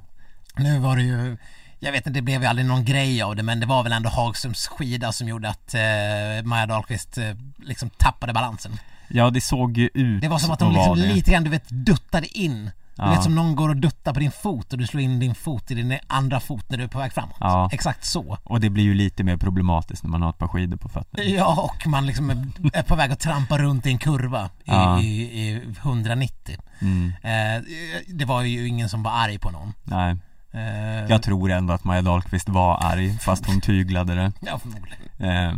Nu 0.57 0.79
var 0.79 0.95
det 0.95 1.01
ju, 1.03 1.37
jag 1.79 1.91
vet 1.91 2.07
inte, 2.07 2.17
det 2.19 2.21
blev 2.21 2.41
ju 2.41 2.47
aldrig 2.47 2.67
någon 2.67 2.85
grej 2.85 3.21
av 3.21 3.35
det 3.35 3.43
men 3.43 3.59
det 3.59 3.65
var 3.65 3.83
väl 3.83 3.91
ändå 3.91 4.09
Hagströms 4.09 4.67
skida 4.67 5.11
som 5.11 5.27
gjorde 5.27 5.49
att 5.49 5.73
eh, 5.73 6.43
Maja 6.43 6.65
Dahlqvist 6.65 7.17
eh, 7.17 7.31
liksom 7.59 7.89
tappade 7.89 8.33
balansen. 8.33 8.71
ja 9.07 9.29
det 9.29 9.41
såg 9.41 9.77
ju 9.77 9.89
ut 9.93 10.21
Det 10.21 10.27
var 10.27 10.37
som 10.39 10.51
att 10.51 10.61
hon 10.61 10.73
liksom 10.73 10.97
lite 10.97 11.31
grann, 11.31 11.43
du 11.43 11.49
vet, 11.49 11.69
duttade 11.69 12.37
in. 12.37 12.71
Ja. 13.05 13.09
vet 13.11 13.23
som 13.23 13.35
någon 13.35 13.55
går 13.55 13.69
och 13.69 13.75
duttar 13.77 14.13
på 14.13 14.19
din 14.19 14.31
fot 14.31 14.71
och 14.73 14.79
du 14.79 14.87
slår 14.87 15.01
in 15.01 15.19
din 15.19 15.35
fot 15.35 15.71
i 15.71 15.73
din 15.75 15.97
andra 16.07 16.39
fot 16.39 16.65
när 16.69 16.77
du 16.77 16.83
är 16.83 16.87
på 16.87 16.99
väg 16.99 17.13
framåt. 17.13 17.35
Ja. 17.39 17.69
Exakt 17.71 18.05
så. 18.05 18.37
Och 18.43 18.59
det 18.59 18.69
blir 18.69 18.83
ju 18.83 18.93
lite 18.93 19.23
mer 19.23 19.37
problematiskt 19.37 20.03
när 20.03 20.09
man 20.09 20.21
har 20.21 20.29
ett 20.29 20.37
par 20.37 20.47
skidor 20.47 20.77
på 20.77 20.89
fötterna. 20.89 21.23
Ja, 21.23 21.71
och 21.81 21.87
man 21.87 22.05
liksom 22.05 22.29
är, 22.29 22.47
är 22.73 22.83
på 22.83 22.95
väg 22.95 23.11
att 23.11 23.19
trampa 23.19 23.57
runt 23.57 23.85
i 23.85 23.89
en 23.91 23.97
kurva 23.97 24.45
i, 24.45 24.49
Ja. 24.65 24.99
i, 25.01 25.21
i 25.21 25.61
190. 25.81 26.57
Mm. 26.81 27.13
Eh, 27.23 27.63
det 28.07 28.25
var 28.25 28.41
ju 28.41 28.67
ingen 28.67 28.89
som 28.89 29.03
var 29.03 29.11
arg 29.11 29.39
på 29.39 29.51
någon. 29.51 29.73
Nej, 29.83 30.17
Eh, 30.53 31.05
jag 31.09 31.23
tror 31.23 31.51
ändå 31.51 31.73
att 31.73 31.83
Maja 31.83 32.01
Dahlqvist 32.01 32.49
var 32.49 32.77
arg 32.85 33.17
fast 33.17 33.45
hon 33.45 33.61
tyglade 33.61 34.15
det. 34.15 34.31
Ja, 34.41 34.59
förmodligen. 34.59 35.01
Eh, 35.19 35.53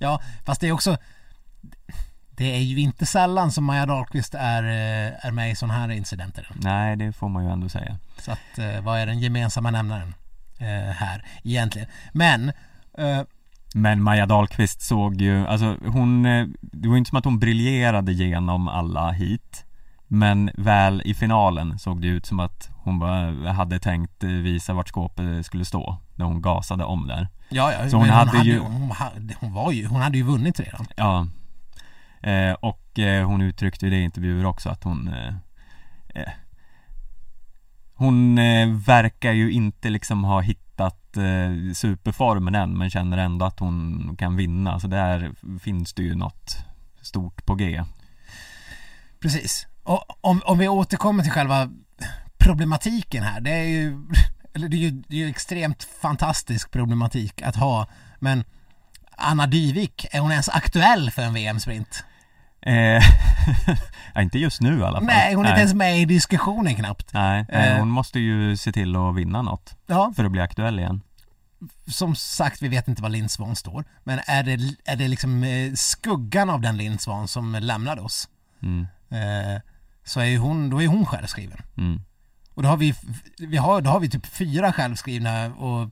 Ja, 0.00 0.20
fast 0.44 0.60
det 0.60 0.68
är 0.68 0.72
också 0.72 0.96
Det 2.38 2.56
är 2.56 2.60
ju 2.60 2.80
inte 2.80 3.06
sällan 3.06 3.52
som 3.52 3.64
Maja 3.64 3.86
Dahlqvist 3.86 4.34
är, 4.34 4.62
eh, 4.62 5.26
är 5.26 5.30
med 5.32 5.50
i 5.50 5.54
sådana 5.54 5.74
här 5.78 5.88
incidenter. 5.90 6.48
nej, 6.54 6.96
det 6.96 7.12
får 7.12 7.28
man 7.28 7.44
ju 7.44 7.50
ändå 7.50 7.68
säga. 7.68 7.96
Så 8.18 8.32
att, 8.32 8.58
eh, 8.58 8.80
vad 8.80 8.98
är 8.98 9.06
den 9.06 9.18
gemensamma 9.18 9.70
nämnaren 9.70 10.14
eh, 10.58 10.92
här 10.94 11.24
egentligen? 11.44 11.88
Men 12.12 12.52
Men 13.74 14.02
Maja 14.02 14.26
Dahlqvist 14.26 14.82
såg 14.82 15.20
ju, 15.20 15.46
alltså 15.46 15.76
hon, 15.86 16.22
det 16.62 16.88
var 16.88 16.94
ju 16.94 16.98
inte 16.98 17.08
som 17.08 17.18
att 17.18 17.24
hon 17.24 17.38
briljerade 17.38 18.12
genom 18.12 18.68
alla 18.68 19.10
hit 19.10 19.64
Men 20.06 20.50
väl 20.54 21.02
i 21.04 21.14
finalen 21.14 21.78
såg 21.78 22.02
det 22.02 22.08
ut 22.08 22.26
som 22.26 22.40
att 22.40 22.70
hon 22.76 22.98
bara 22.98 23.52
hade 23.52 23.78
tänkt 23.78 24.24
visa 24.24 24.72
vart 24.74 24.88
skåpet 24.88 25.46
skulle 25.46 25.64
stå 25.64 25.96
När 26.16 26.24
hon 26.24 26.42
gasade 26.42 26.84
om 26.84 27.06
där 27.06 27.28
ja, 27.48 27.72
ja, 27.72 27.90
Så 27.90 27.96
hon 27.96 28.06
men 28.06 28.16
hade 28.16 28.38
ju- 28.38 28.58
hon, 28.58 28.90
hade, 28.90 29.34
hon 29.40 29.52
var 29.52 29.72
ju, 29.72 29.86
hon 29.86 30.00
hade 30.00 30.18
ju 30.18 30.24
vunnit 30.24 30.60
redan. 30.60 30.86
Ja 30.96 31.26
eh, 32.22 32.52
Och 32.52 32.98
eh, 32.98 33.26
hon 33.26 33.42
uttryckte 33.42 33.84
ju 33.84 33.90
det 33.90 33.96
i 33.96 34.02
intervjuer 34.02 34.46
också 34.46 34.68
att 34.68 34.84
hon 34.84 35.08
eh, 35.08 35.34
eh, 36.14 36.30
Hon 37.94 38.38
eh, 38.38 38.68
verkar 38.68 39.32
ju 39.32 39.52
inte 39.52 39.90
liksom 39.90 40.24
ha 40.24 40.40
hittat 40.40 41.16
eh, 41.16 41.72
superformen 41.74 42.54
än 42.54 42.78
men 42.78 42.90
känner 42.90 43.18
ändå 43.18 43.46
att 43.46 43.58
hon 43.58 44.16
kan 44.18 44.36
vinna 44.36 44.80
så 44.80 44.86
där 44.86 45.32
finns 45.60 45.94
det 45.94 46.02
ju 46.02 46.14
något 46.14 46.56
stort 47.02 47.46
på 47.46 47.54
G 47.54 47.84
Precis. 49.20 49.66
Och 49.82 50.04
om, 50.20 50.42
om 50.44 50.58
vi 50.58 50.68
återkommer 50.68 51.22
till 51.22 51.32
själva 51.32 51.70
problematiken 52.38 53.22
här. 53.22 53.40
Det 53.40 53.50
är 53.50 53.64
ju, 53.64 54.06
eller 54.54 54.68
det 54.68 54.76
är 54.76 54.78
ju, 54.78 54.90
det 54.90 55.16
är 55.16 55.20
ju 55.20 55.28
extremt 55.28 55.82
fantastisk 56.02 56.70
problematik 56.70 57.42
att 57.42 57.56
ha. 57.56 57.86
Men 58.18 58.44
Anna 59.16 59.46
Dyvik, 59.46 60.06
är 60.10 60.20
hon 60.20 60.30
ens 60.30 60.48
aktuell 60.48 61.10
för 61.10 61.22
en 61.22 61.34
VM-sprint? 61.34 62.04
Eh, 62.68 63.02
Inte 64.22 64.38
just 64.38 64.60
nu 64.60 64.78
i 64.78 64.82
alla 64.82 64.98
fall 64.98 65.06
Nej, 65.06 65.34
hon 65.34 65.44
är 65.44 65.48
inte 65.48 65.60
ens 65.60 65.74
med 65.74 65.98
i 66.00 66.04
diskussionen 66.04 66.74
knappt. 66.74 67.12
Nej, 67.12 67.46
nej, 67.52 67.68
Eh. 67.72 67.78
hon 67.78 67.88
måste 67.88 68.18
ju 68.20 68.56
se 68.56 68.72
till 68.72 68.96
att 68.96 69.14
vinna 69.16 69.42
något 69.42 69.74
Ja, 69.86 70.12
för 70.16 70.24
att 70.24 70.30
bli 70.32 70.40
aktuell 70.40 70.78
igen 70.78 71.00
som 71.86 72.14
sagt, 72.16 72.62
vi 72.62 72.68
vet 72.68 72.88
inte 72.88 73.02
var 73.02 73.08
Linn 73.08 73.28
Svan 73.28 73.56
står. 73.56 73.84
Men 74.04 74.20
är 74.26 74.42
det, 74.42 74.74
är 74.84 74.96
det 74.96 75.08
liksom 75.08 75.42
eh, 75.44 75.72
skuggan 75.74 76.50
av 76.50 76.60
den 76.60 76.76
Linn 76.76 76.98
Svan 76.98 77.28
som 77.28 77.56
lämnade 77.60 78.00
oss? 78.02 78.28
mm, 78.62 78.86
Eh, 79.10 79.60
så 80.04 80.20
är 80.20 80.24
ju 80.24 80.38
hon, 80.38 80.70
då 80.70 80.82
är 80.82 80.86
hon 80.86 81.06
självskriven. 81.06 81.62
mm, 81.76 82.00
Och 82.54 82.62
då 82.62 82.68
har 82.68 82.76
vi, 82.76 82.94
vi 83.38 83.56
har, 83.56 83.80
då 83.80 83.90
har 83.90 84.00
vi 84.00 84.10
typ 84.10 84.26
fyra 84.26 84.72
självskrivna 84.72 85.46
och 85.46 85.90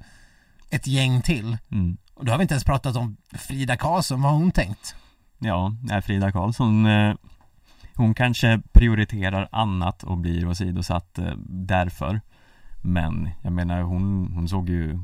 ett 0.71 0.87
gäng 0.87 1.23
till. 1.23 1.59
mm. 1.73 1.97
Och 2.15 2.25
då 2.25 2.33
har 2.33 2.39
vi 2.39 2.43
inte 2.43 2.55
ens 2.55 2.65
pratat 2.65 2.97
om 2.97 3.17
Frida 3.33 3.77
Karlsson, 3.77 4.23
vad 4.23 4.33
har 4.33 4.39
hon 4.39 4.51
tänkt? 4.51 4.95
Ja, 5.39 5.73
Frida 6.05 6.33
Karlsson 6.33 6.87
eh, 6.87 7.15
Hon 7.95 8.15
kanske 8.15 8.61
prioriterar 8.73 9.49
annat 9.53 10.03
och 10.03 10.19
blir 10.19 10.49
åsidosatt 10.49 11.19
eh, 11.19 11.33
därför 11.49 12.21
Men 12.83 13.31
jag 13.43 13.53
menar 13.53 13.83
hon, 13.83 14.33
hon 14.35 14.49
såg 14.49 14.69
ju 14.69 14.99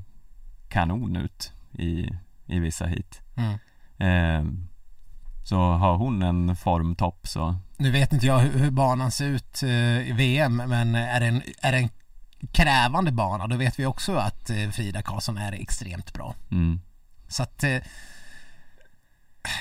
kanon 0.68 1.16
ut 1.16 1.52
i, 1.72 2.10
i 2.46 2.58
vissa 2.58 2.86
hit 2.86 3.20
Mm. 3.36 3.58
eh, 3.98 4.52
Så 5.44 5.56
har 5.72 5.96
hon 5.96 6.22
en 6.22 6.56
formtopp 6.56 7.26
så 7.28 7.56
Nu 7.76 7.90
vet 7.90 8.12
inte 8.12 8.26
jag 8.26 8.38
hur, 8.38 8.58
hur 8.58 8.70
banan 8.70 9.10
ser 9.10 9.26
ut 9.26 9.62
eh, 9.62 10.08
i 10.08 10.12
VM, 10.12 10.56
men 10.56 10.94
är 10.94 11.20
det, 11.20 11.26
en, 11.26 11.42
är 11.62 11.72
det 11.72 11.78
en 11.78 11.88
krävande 12.52 13.12
bana, 13.12 13.46
då 13.46 13.56
vet 13.56 13.78
vi 13.78 13.86
också 13.86 14.14
att 14.16 14.50
eh, 14.50 14.70
Frida 14.70 15.02
Karlsson 15.02 15.38
är 15.38 15.52
extremt 15.52 16.12
bra. 16.12 16.34
mm, 16.50 16.80
Så 17.28 17.42
att 17.42 17.64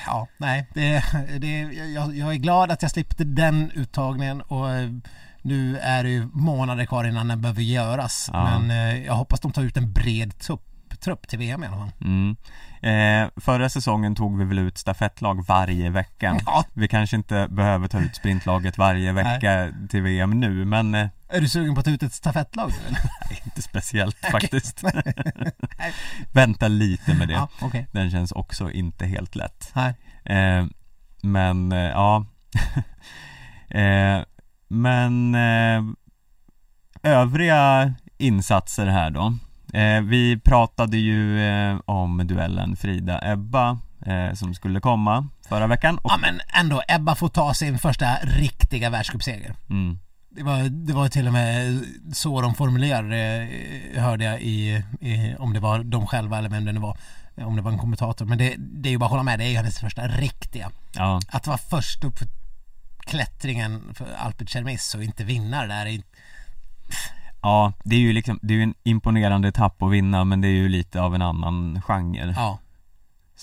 Ja, 0.06 0.28
nej, 0.36 0.66
det, 0.74 1.04
det, 1.38 1.60
jag, 1.94 2.16
jag 2.16 2.30
är 2.32 2.38
glad 2.38 2.70
att 2.70 2.82
jag 2.82 2.90
slipper 2.90 3.24
den 3.24 3.70
uttagningen 3.74 4.40
och 4.40 4.70
eh, 4.70 4.90
nu 5.42 5.78
är 5.78 6.04
det 6.04 6.10
ju 6.10 6.28
månader 6.32 6.84
kvar 6.84 7.04
innan 7.04 7.28
den 7.28 7.40
behöver 7.40 7.62
göras. 7.62 8.30
Ja. 8.32 8.44
Men 8.44 8.70
eh, 8.70 9.04
jag 9.04 9.14
hoppas 9.14 9.40
de 9.40 9.52
tar 9.52 9.62
ut 9.62 9.76
en 9.76 9.92
bred 9.92 10.38
trupp, 10.38 11.00
trupp 11.00 11.28
till 11.28 11.38
VM 11.38 11.64
i 11.64 11.66
alla 11.66 11.76
fall. 11.76 11.90
mm. 12.00 12.36
Eh, 12.84 13.28
förra 13.36 13.68
säsongen 13.68 14.14
tog 14.14 14.38
vi 14.38 14.44
väl 14.44 14.58
ut 14.58 14.78
stafettlag 14.78 15.46
varje 15.46 15.90
vecka 15.90 16.40
Ja. 16.46 16.64
Vi 16.74 16.88
kanske 16.88 17.16
inte 17.16 17.48
behöver 17.50 17.88
ta 17.88 18.00
ut 18.00 18.16
sprintlaget 18.16 18.78
varje 18.78 19.12
vecka 19.12 19.68
till 19.88 20.02
VM 20.02 20.40
nu 20.40 20.64
men 20.64 20.94
eh, 20.94 21.08
Är 21.32 21.40
du 21.40 21.48
sugen 21.48 21.74
på 21.74 21.78
att 21.80 21.84
ta 21.84 21.90
ut 21.92 22.02
ett 22.02 22.12
stafettlag 22.14 22.70
nu 22.70 22.86
eller? 22.88 23.00
Inte 23.46 23.62
speciellt 23.62 24.16
faktiskt 24.30 24.84
Vänta 26.32 26.68
lite 26.68 27.14
med 27.14 27.28
det 27.28 27.34
Ja, 27.34 27.48
okej. 27.60 27.86
Den 27.92 28.10
känns 28.10 28.32
också 28.32 28.70
inte 28.70 29.06
helt 29.06 29.34
lätt 29.34 29.72
Nej. 29.74 29.94
eh, 30.24 30.66
Men 31.22 31.72
eh, 31.72 31.78
ja 31.78 32.26
eh, 33.68 34.20
Men 34.68 35.34
eh, 35.34 35.82
Övriga 37.02 37.94
insatser 38.18 38.86
här 38.86 39.10
då 39.10 39.34
eh, 39.78 40.00
Vi 40.00 40.40
pratade 40.44 40.96
ju 40.96 41.40
eh, 41.46 41.78
om 41.84 42.26
duellen 42.26 42.76
Frida-Ebba 42.76 43.78
Som 44.34 44.54
skulle 44.54 44.80
komma 44.80 45.28
förra 45.48 45.66
veckan 45.66 45.98
och, 45.98 46.10
Ja 46.10 46.16
men 46.16 46.40
ändå, 46.54 46.82
Ebba 46.88 47.14
får 47.14 47.28
ta 47.28 47.54
sin 47.54 47.78
första 47.78 48.06
riktiga 48.22 48.90
världscupseger. 48.90 49.54
mm, 49.70 49.98
Det 50.34 50.42
var, 50.42 50.68
det 50.68 50.92
var 50.92 51.08
till 51.08 51.26
och 51.26 51.32
med 51.32 51.84
så 52.12 52.40
de 52.40 52.54
formulerade 52.54 53.48
hörde 53.96 54.24
jag 54.24 54.40
i, 54.40 54.82
i, 55.00 55.34
om 55.38 55.52
det 55.52 55.60
var 55.60 55.84
de 55.84 56.06
själva 56.06 56.38
eller 56.38 56.48
vem 56.48 56.64
det 56.64 56.72
nu 56.72 56.80
var, 56.80 56.96
om 57.36 57.56
det 57.56 57.62
var 57.62 57.72
en 57.72 57.78
kommentator. 57.78 58.24
Men 58.24 58.38
det, 58.38 58.54
det 58.58 58.88
är 58.88 58.90
ju 58.90 58.98
bara 58.98 59.04
att 59.04 59.10
hålla 59.10 59.22
med, 59.22 59.38
det 59.38 59.44
är 59.44 59.48
ju 59.48 59.56
hennes 59.56 59.78
första 59.78 60.08
riktiga. 60.08 60.70
Ja, 60.94 61.20
Att 61.28 61.46
vara 61.46 61.58
först 61.58 62.04
upp 62.04 62.18
för 62.18 62.28
klättringen 62.98 63.94
för 63.94 64.06
Alpert 64.18 64.50
Cermis 64.50 64.94
och 64.94 65.04
inte 65.04 65.24
vinna 65.24 65.66
där 65.66 65.86
är 65.86 66.02
ja 67.42 67.72
det 67.84 67.96
är 67.96 68.00
ju 68.00 68.12
liksom 68.12 68.38
Det 68.42 68.54
är 68.54 68.56
ju 68.56 68.62
en 68.62 68.74
imponerande 68.82 69.48
etapp 69.48 69.82
att 69.82 69.92
vinna 69.92 70.24
men 70.24 70.40
det 70.40 70.48
är 70.48 70.52
ju 70.52 70.68
lite 70.68 71.00
av 71.00 71.14
en 71.14 71.22
annan 71.22 71.82
genre 71.82 72.34
ja. 72.36 72.58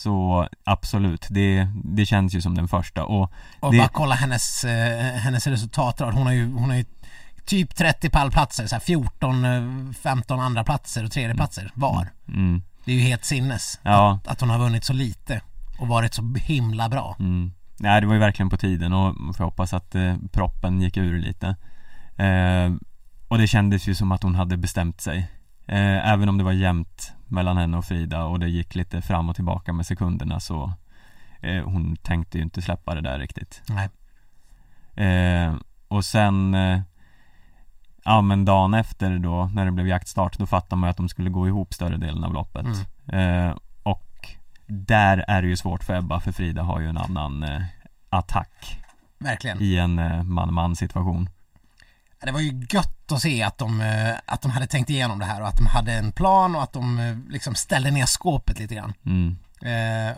Så 0.04 0.48
absolut, 0.64 1.28
det, 1.30 1.68
det 1.84 2.06
känns 2.06 2.34
ju 2.36 2.42
som 2.42 2.56
den 2.56 2.68
första 2.68 3.06
och 3.06 3.32
Och 3.60 3.72
det, 3.72 3.78
bara 3.78 3.88
kolla 3.88 4.16
hennes, 4.16 4.64
eh, 4.64 5.14
hennes 5.16 5.48
resultatrad. 5.48 6.14
Hon 6.14 6.26
har 6.26 6.34
ju, 6.34 6.54
hon 6.54 6.70
har 6.70 6.78
ju 6.78 6.86
typ 7.46 7.76
30 7.76 8.10
pallplatser, 8.10 8.68
så 8.68 8.76
här 8.76 8.80
14, 8.80 9.46
eh, 9.46 9.94
15 10.04 10.40
andra 10.40 10.64
platser 10.64 11.04
och 11.06 11.12
tredje 11.12 11.36
platser 11.36 11.72
var. 11.74 12.08
mm, 12.28 12.62
Det 12.86 12.92
är 12.92 12.96
ju 12.96 13.02
helt 13.02 13.26
sinnes 13.26 13.80
Ja. 13.84 14.20
att, 14.24 14.28
att 14.28 14.42
hon 14.42 14.50
har 14.50 14.60
vunnit 14.60 14.84
så 14.84 14.94
lite 14.94 15.42
och 15.80 15.88
varit 15.88 16.14
så 16.14 16.36
himla 16.36 16.90
bra. 16.90 17.16
mm. 17.20 17.52
Nej 17.80 18.02
det 18.02 18.08
var 18.08 18.14
ju 18.14 18.20
verkligen 18.20 18.50
på 18.50 18.58
tiden 18.58 18.94
och 18.94 19.16
man 19.22 19.34
får 19.34 19.44
hoppas 19.44 19.74
att 19.74 19.96
eh, 19.96 20.16
proppen 20.32 20.82
gick 20.82 20.98
ur 20.98 21.20
lite 21.20 21.48
eh, 22.18 22.74
Och 23.28 23.38
det 23.38 23.48
kändes 23.48 23.88
ju 23.88 23.96
som 23.96 24.12
att 24.12 24.24
hon 24.24 24.36
hade 24.36 24.58
bestämt 24.58 25.02
sig 25.02 25.18
eh, 25.68 26.10
Även 26.12 26.30
om 26.30 26.38
det 26.38 26.44
var 26.44 26.52
jämnt 26.52 27.12
mellan 27.32 27.58
henne 27.58 27.78
och 27.78 27.86
Frida 27.86 28.24
och 28.24 28.40
det 28.40 28.48
gick 28.50 28.76
lite 28.76 29.02
fram 29.02 29.30
och 29.30 29.36
tillbaka 29.36 29.74
med 29.74 29.86
sekunderna 29.86 30.40
så 30.40 30.74
eh, 31.42 31.64
Hon 31.64 31.96
tänkte 31.96 32.38
ju 32.38 32.44
inte 32.44 32.62
släppa 32.62 32.96
det 32.96 33.02
där 33.02 33.20
riktigt 33.20 33.62
Nej. 33.70 33.90
Eh, 35.08 35.56
och 35.88 36.06
sen 36.06 36.54
eh, 36.54 36.82
Ja 38.04 38.22
men 38.22 38.46
dagen 38.46 38.74
efter 38.74 39.20
då 39.20 39.50
när 39.54 39.66
det 39.66 39.72
blev 39.72 39.88
jaktstart 39.88 40.38
då 40.38 40.46
fattade 40.46 40.80
man 40.80 40.88
ju 40.88 40.92
att 40.92 40.98
de 40.98 41.10
skulle 41.10 41.30
gå 41.30 41.48
ihop 41.48 41.74
större 41.74 41.98
delen 41.98 42.24
av 42.24 42.34
loppet 42.34 42.66
eh, 43.08 43.56
Och 43.84 44.36
där 44.68 45.26
är 45.28 45.42
det 45.42 45.48
ju 45.48 45.58
svårt 45.58 45.84
för 45.84 45.98
Ebba 45.98 46.20
för 46.20 46.32
Frida 46.32 46.64
har 46.64 46.80
ju 46.80 46.88
en 46.88 46.98
annan 46.98 47.44
eh, 47.44 47.62
attack 48.10 48.80
verkligen. 49.18 49.62
i 49.62 49.78
en 49.78 50.00
eh, 50.00 50.24
man-man 50.24 50.76
situation. 50.76 51.30
Det 52.22 52.32
var 52.32 52.40
ju 52.40 52.66
gött 52.70 53.12
att 53.12 53.22
se 53.22 53.44
att 53.44 53.58
de, 53.58 53.82
eh, 53.82 54.16
att 54.26 54.42
de 54.42 54.52
hade 54.52 54.68
tänkt 54.68 54.90
igenom 54.90 55.20
det 55.20 55.26
här 55.26 55.42
och 55.42 55.48
att 55.48 55.58
de 55.58 55.66
hade 55.66 55.94
en 55.94 56.12
plan 56.12 56.56
och 56.56 56.64
att 56.64 56.74
de 56.74 57.00
eh, 57.00 57.18
liksom 57.30 57.56
ställde 57.56 57.92
ner 57.92 58.06
skåpet 58.06 58.60
lite 58.60 58.76
grann. 58.76 58.94
Mm. 59.06 59.38
Eh, 59.62 60.18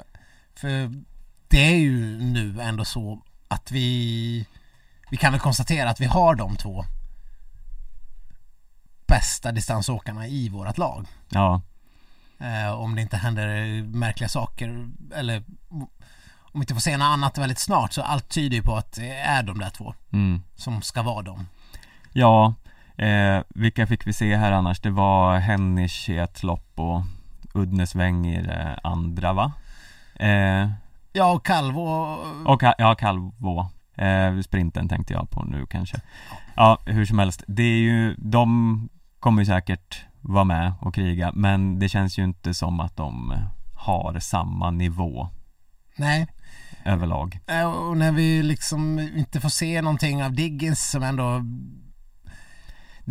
för 0.55 1.03
det 1.47 1.65
är 1.65 1.77
ju 1.77 2.21
nu 2.21 2.61
ändå 2.61 2.85
så 2.85 3.21
att 3.47 3.71
vi, 3.71 4.45
vi 5.09 5.17
kan 5.17 5.31
väl 5.31 5.41
konstatera 5.41 5.89
att 5.89 6.01
vi 6.01 6.05
har 6.05 6.35
de 6.35 6.55
två 6.55 6.85
bästa 9.07 9.51
distansåkarna 9.51 10.27
i 10.27 10.49
vårt 10.49 10.77
lag. 10.77 11.07
Ja, 11.29 11.61
Eh, 12.41 12.71
om 12.71 12.95
det 12.95 13.01
inte 13.01 13.17
händer 13.17 13.81
märkliga 13.83 14.29
saker 14.29 14.89
eller 15.15 15.43
om 16.31 16.59
vi 16.59 16.59
inte 16.59 16.73
får 16.73 16.81
se 16.81 16.97
något 16.97 17.05
annat 17.05 17.37
väldigt 17.37 17.59
snart 17.59 17.93
så 17.93 18.01
allt 18.01 18.29
tyder 18.29 18.57
ju 18.57 18.63
på 18.63 18.75
att 18.75 18.91
det 18.91 19.13
är 19.13 19.43
de 19.43 19.59
där 19.59 19.69
två 19.69 19.93
mm. 20.11 20.43
som 20.55 20.81
ska 20.81 21.01
vara 21.01 21.21
dem. 21.21 21.47
Ja 22.13 22.53
eh, 22.97 23.43
vilka 23.49 23.87
fick 23.87 24.07
vi 24.07 24.13
se 24.13 24.35
här 24.35 24.51
annars? 24.51 24.79
Det 24.79 24.89
var 24.89 25.37
Hennisch 25.39 26.09
i 26.09 26.17
ett 26.17 26.43
lopp 26.43 26.71
och 26.75 27.01
Udnesväng 27.53 28.27
i 28.27 28.41
det 28.41 28.79
andra 28.83 29.33
va? 29.33 29.51
Eh, 30.15 30.69
Ja, 31.13 31.31
och 31.31 31.45
Calvo 31.45 31.81
och 32.45 32.63
ja, 32.77 32.95
Calvo 32.95 33.69
eh, 33.97 34.39
Sprinten 34.41 34.89
tänkte 34.89 35.13
jag 35.13 35.29
på 35.29 35.43
nu 35.43 35.65
kanske. 35.65 36.01
Ja, 36.55 36.77
hur 36.85 37.05
som 37.05 37.19
helst, 37.19 37.43
det 37.47 37.63
är 37.63 37.77
ju, 37.77 38.15
de 38.17 38.89
kommer 39.19 39.41
ju 39.41 39.45
säkert 39.45 40.05
vara 40.21 40.43
med 40.43 40.73
och 40.79 40.95
kriga 40.95 41.31
men 41.35 41.79
det 41.79 41.89
känns 41.89 42.19
ju 42.19 42.23
inte 42.23 42.53
som 42.53 42.79
att 42.79 42.97
de 42.97 43.33
har 43.75 44.19
samma 44.19 44.71
nivå 44.71 45.29
Nej, 45.95 46.27
överlag. 46.85 47.39
Eh, 47.47 47.71
och 47.71 47.97
när 47.97 48.11
vi 48.11 48.43
liksom 48.43 48.99
inte 48.99 49.39
får 49.39 49.49
se 49.49 49.81
någonting 49.81 50.23
av 50.23 50.33
Diggins 50.33 50.89
som 50.89 51.03
ändå 51.03 51.41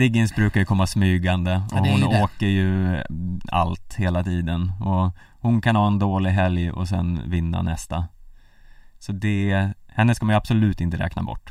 Diggins 0.00 0.34
brukar 0.34 0.60
ju 0.60 0.66
komma 0.66 0.86
smygande 0.86 1.62
och 1.72 1.86
Ja, 1.86 1.90
hon 1.92 2.04
åker 2.04 2.46
ju 2.46 3.02
allt 3.52 3.94
hela 3.94 4.24
tiden 4.24 4.72
och 4.80 5.16
hon 5.40 5.60
kan 5.60 5.76
ha 5.76 5.86
en 5.86 5.98
dålig 5.98 6.30
helg 6.30 6.70
och 6.70 6.88
sen 6.88 7.30
vinna 7.30 7.62
nästa 7.62 8.08
Så 8.98 9.12
det, 9.12 9.70
henne 9.88 10.14
ska 10.14 10.26
man 10.26 10.32
ju 10.32 10.36
absolut 10.36 10.80
inte 10.80 10.96
räkna 10.96 11.22
bort 11.22 11.50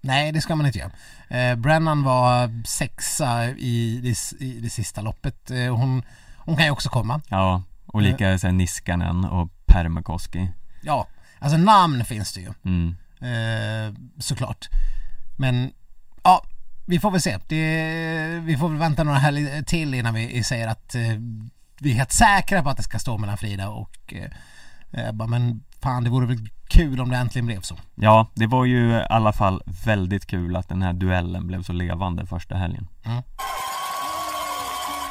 Nej, 0.00 0.32
det 0.32 0.40
ska 0.40 0.56
man 0.56 0.66
inte 0.66 0.78
göra. 0.78 0.90
Eh, 1.28 1.56
Brennan 1.56 2.02
var 2.02 2.64
sexa 2.66 3.48
i 3.48 4.00
det, 4.02 4.42
i 4.44 4.60
det 4.60 4.70
sista 4.70 5.00
loppet. 5.00 5.50
Eh, 5.50 5.76
hon, 5.76 6.02
hon 6.36 6.56
kan 6.56 6.64
ju 6.64 6.70
också 6.70 6.88
komma. 6.88 7.20
Ja, 7.28 7.62
och 7.86 8.02
lika 8.02 8.38
sen 8.38 8.56
Niskanen 8.56 9.24
och 9.24 9.48
Permakoski 9.66 10.48
Ja, 10.82 11.06
alltså 11.38 11.58
namn 11.58 12.04
finns 12.04 12.32
det 12.32 12.40
ju. 12.40 12.52
mm. 12.64 12.96
Eh, 13.20 13.94
såklart. 14.18 14.68
Men 15.38 15.72
ja, 16.22 16.42
vi 16.88 17.00
får 17.00 17.10
väl 17.10 17.20
se. 17.20 17.38
Det, 17.46 18.40
vi 18.44 18.56
får 18.56 18.68
väl 18.68 18.78
vänta 18.78 19.04
några 19.04 19.18
helger 19.18 19.62
till 19.62 19.94
innan 19.94 20.14
vi 20.14 20.44
säger 20.44 20.68
att 20.68 20.94
eh, 20.94 21.00
vi 21.80 21.90
är 21.90 21.94
helt 21.94 22.12
säkra 22.12 22.62
på 22.62 22.68
att 22.68 22.76
det 22.76 22.82
ska 22.82 22.98
stå 22.98 23.18
mellan 23.18 23.36
Frida 23.36 23.68
och 23.68 24.14
eh, 24.92 25.08
Ebba. 25.08 25.26
Men 25.26 25.62
fan, 25.82 26.04
det 26.04 26.10
vore 26.10 26.26
väl 26.26 26.48
kul 26.68 27.00
om 27.00 27.10
det 27.10 27.16
äntligen 27.16 27.46
blev 27.46 27.60
så. 27.60 27.76
Ja, 27.94 28.26
det 28.34 28.46
var 28.46 28.64
ju 28.64 28.90
i 28.90 29.04
alla 29.10 29.32
fall 29.32 29.62
väldigt 29.84 30.26
kul 30.26 30.56
att 30.56 30.68
den 30.68 30.82
här 30.82 30.92
duellen 30.92 31.46
blev 31.46 31.62
så 31.62 31.72
levande 31.72 32.26
första 32.26 32.54
helgen 32.54 32.88
Mm. 33.04 33.22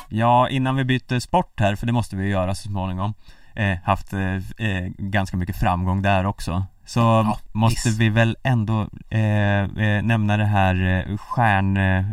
Ja, 0.09 0.49
innan 0.49 0.75
vi 0.75 0.83
byter 0.83 1.19
sport 1.19 1.59
här, 1.59 1.75
för 1.75 1.85
det 1.85 1.91
måste 1.91 2.15
vi 2.15 2.27
göra 2.27 2.55
så 2.55 2.67
småningom 2.67 3.13
eh, 3.55 3.77
Haft 3.83 4.13
eh, 4.13 4.35
eh, 4.57 4.87
ganska 4.97 5.37
mycket 5.37 5.59
framgång 5.59 6.01
där 6.01 6.25
också 6.25 6.65
Så 6.87 6.99
Ja, 6.99 7.39
måste 7.51 7.89
visst. 7.89 7.99
vi 8.01 8.09
väl 8.09 8.37
ändå 8.43 8.87
eh, 9.09 9.19
eh, 9.21 10.03
nämna 10.03 10.37
det 10.37 10.45
här 10.45 11.05
eh, 11.09 11.17
stjärn... 11.17 11.77
Eh, 11.77 12.05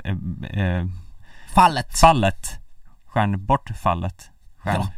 eh, 0.64 0.86
Fallet. 1.54 1.98
fallet 1.98 2.58
Stjärnbortfallet 3.06 4.30
Stjärn... 4.58 4.80
Ja. 4.80 4.88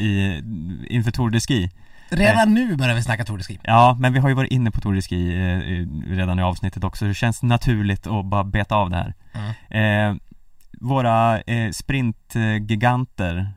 I, 0.00 0.42
inför 0.90 1.10
Tour 1.10 1.30
de 1.30 1.40
Ski 1.40 1.70
Redan 2.10 2.54
nu 2.54 2.76
börjar 2.76 2.94
vi 2.94 3.02
snacka 3.02 3.24
Tour 3.24 3.38
de 3.38 3.44
Ski. 3.44 3.58
Ja, 3.62 3.96
men 4.00 4.12
vi 4.12 4.18
har 4.18 4.28
ju 4.28 4.34
varit 4.34 4.52
inne 4.52 4.70
på 4.70 4.80
Tour 4.80 4.94
de 4.94 5.02
Ski 5.02 5.34
eh, 5.34 5.58
eh, 5.58 5.86
redan 6.16 6.38
i 6.38 6.42
avsnittet 6.42 6.84
också, 6.84 7.04
det 7.04 7.14
känns 7.14 7.42
naturligt 7.42 8.06
att 8.06 8.24
bara 8.26 8.44
beta 8.44 8.74
av 8.76 8.90
det 8.90 8.96
här 8.96 9.14
eh, 10.10 10.16
Våra 10.80 11.40
eh, 11.40 11.70
sprintgiganter 11.70 13.50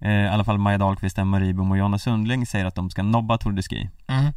eh, 0.00 0.10
I 0.12 0.28
alla 0.28 0.44
fall 0.44 0.58
Maja 0.58 0.78
Dahlqvist, 0.78 1.18
Emma 1.18 1.40
Ribom 1.40 1.70
och 1.70 1.78
Jonna 1.78 1.98
Sundling 1.98 2.46
säger 2.46 2.64
att 2.64 2.74
de 2.74 2.90
ska 2.90 3.02
nobba 3.02 3.38
Tour 3.38 3.52
de 3.52 3.62
Ski 3.62 3.90
Mm. 4.08 4.32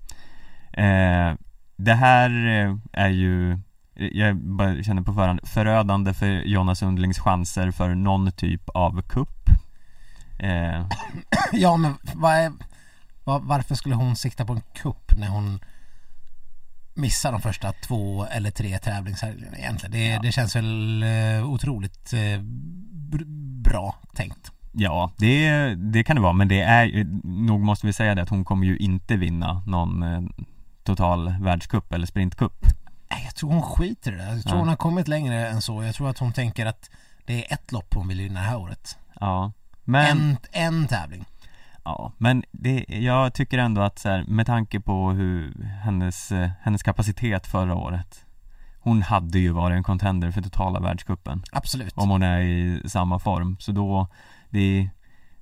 Eh, 0.73 1.35
Det 1.75 1.93
här 1.93 2.29
eh, 2.47 2.75
är 2.91 3.09
ju 3.09 3.59
jag 3.95 4.37
bara 4.37 4.83
känner 4.83 5.01
på 5.01 5.13
förhand, 5.13 5.39
förödande 5.43 6.13
för 6.13 6.27
Jonna 6.27 6.75
Sundlings 6.75 7.19
chanser 7.19 7.71
för 7.71 7.95
någon 7.95 8.31
typ 8.31 8.69
av 8.69 9.01
kupp 9.01 9.49
eh, 10.39 10.87
Ja, 11.51 11.77
men 11.77 11.93
vad 12.13 12.33
är, 12.33 12.51
vad, 13.23 13.43
varför 13.43 13.75
skulle 13.75 13.95
hon 13.95 14.15
sikta 14.15 14.45
på 14.45 14.53
en 14.53 14.61
kupp 14.73 15.17
när 15.17 15.27
hon 15.27 15.59
missar 16.93 17.31
de 17.31 17.41
första 17.41 17.71
två 17.71 18.25
eller 18.25 18.51
tre 18.51 18.77
tävlingshelgerna 18.79 19.57
egentligen? 19.57 19.91
Det, 19.91 20.27
det 20.27 20.31
känns 20.31 20.55
väl 20.55 21.03
eh, 21.03 21.49
otroligt 21.49 22.13
eh, 22.13 22.17
br- 22.91 23.61
bra 23.63 23.95
tänkt. 24.15 24.51
Ja, 24.71 25.11
det, 25.17 25.75
det 25.75 26.03
kan 26.03 26.15
det 26.15 26.21
vara, 26.21 26.33
men 26.33 26.47
det 26.47 26.61
är 26.61 27.05
nog 27.23 27.61
måste 27.61 27.87
vi 27.87 27.93
säga 27.93 28.15
det 28.15 28.21
att 28.21 28.29
hon 28.29 28.45
kommer 28.45 28.65
ju 28.65 28.77
inte 28.77 29.15
vinna 29.15 29.63
någon 29.67 30.03
total 30.83 31.35
världscup 31.41 31.93
eller 31.93 32.05
sprintcup 32.07 32.65
jag 33.25 33.35
tror 33.35 33.51
hon 33.51 33.61
skiter 33.61 34.11
i 34.13 34.15
det. 34.15 34.23
Jag 34.23 34.43
tror 34.43 34.55
Ja. 34.55 34.59
hon 34.59 34.67
har 34.67 34.75
kommit 34.75 35.07
längre 35.07 35.47
än 35.47 35.61
så. 35.61 35.83
Jag 35.83 35.95
tror 35.95 36.09
att 36.09 36.17
hon 36.17 36.33
tänker 36.33 36.65
att 36.65 36.89
det 37.25 37.45
är 37.45 37.53
ett 37.53 37.71
lopp 37.71 37.93
hon 37.93 38.07
vill 38.07 38.17
vinna 38.21 38.39
det 38.39 38.45
här 38.45 38.57
året. 38.57 38.97
Ja, 39.19 39.51
men, 39.83 40.17
En, 40.17 40.37
en 40.51 40.87
tävling. 40.87 41.25
ja, 41.83 42.11
men 42.17 42.43
det, 42.51 42.85
jag 42.87 43.33
tycker 43.33 43.57
ändå 43.57 43.81
att 43.81 43.99
så 43.99 44.09
här, 44.09 44.23
med 44.27 44.45
tanke 44.45 44.79
på 44.79 45.11
hur 45.11 45.63
hennes, 45.63 46.31
hennes 46.61 46.83
kapacitet 46.83 47.47
förra 47.47 47.75
året 47.75 48.25
Hon 48.79 49.01
hade 49.01 49.39
ju 49.39 49.49
varit 49.51 49.75
en 49.75 49.83
contender 49.83 50.31
för 50.31 50.41
totala 50.41 50.79
världscupen 50.79 51.43
Absolut. 51.51 51.93
om 51.97 52.09
hon 52.09 52.23
är 52.23 52.39
i 52.39 52.81
samma 52.89 53.19
form, 53.19 53.57
så 53.59 53.71
då, 53.71 54.07
det, 54.49 54.89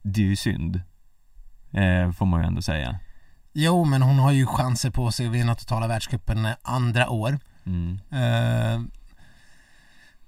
det 0.02 0.22
är 0.22 0.26
ju 0.26 0.36
synd 0.36 0.82
eh, 1.72 2.12
Får 2.12 2.26
man 2.26 2.42
ju 2.42 2.48
ändå 2.48 2.62
säga 2.62 3.00
Jo, 3.54 3.86
men 3.86 4.02
hon 4.02 4.20
har 4.20 4.32
ju 4.32 4.46
chanser 4.46 4.90
på 4.92 5.12
sig 5.12 5.26
att 5.28 5.32
vinna 5.32 5.56
totala 5.56 5.88
världscupen 5.88 6.48
andra 6.62 7.10
år. 7.10 7.40
mm. 7.66 8.00
Eh, 8.12 8.82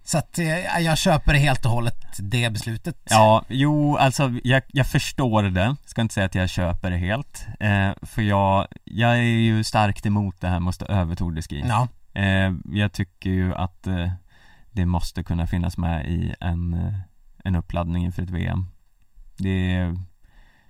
så 0.05 0.17
att 0.17 0.39
eh, 0.39 0.79
jag 0.81 0.97
köper 0.97 1.33
helt 1.33 1.65
och 1.65 1.71
hållet 1.71 2.05
det 2.19 2.49
beslutet. 2.49 2.97
Ja, 3.09 3.43
jo, 3.49 3.97
alltså 3.97 4.31
jag, 4.43 4.61
jag 4.67 4.87
förstår 4.87 5.43
det, 5.43 5.75
ska 5.85 6.01
inte 6.01 6.13
säga 6.13 6.25
att 6.25 6.35
jag 6.35 6.49
köper 6.49 6.91
det 6.91 6.97
helt 6.97 7.45
eh, 7.59 7.91
För 8.01 8.21
jag, 8.21 8.67
jag 8.83 9.11
är 9.17 9.21
ju 9.21 9.63
starkt 9.63 10.05
emot 10.05 10.41
det 10.41 10.47
här 10.47 10.59
stå 10.73 10.85
över 10.85 11.15
Tour 11.15 11.31
de 11.31 11.41
Ski 11.41 11.63
Ja, 11.67 11.87
eh, 12.21 12.53
Jag 12.71 12.91
tycker 12.93 13.29
ju 13.29 13.55
att 13.55 13.87
eh, 13.87 14.11
det 14.71 14.85
måste 14.85 15.23
kunna 15.23 15.47
finnas 15.47 15.77
med 15.77 16.07
i 16.07 16.33
en, 16.39 16.73
eh, 16.73 16.93
en 17.43 17.55
uppladdning 17.55 18.05
inför 18.05 18.23
ett 18.23 18.29
VM 18.29 18.65
det, 19.37 19.73
är- 19.75 19.97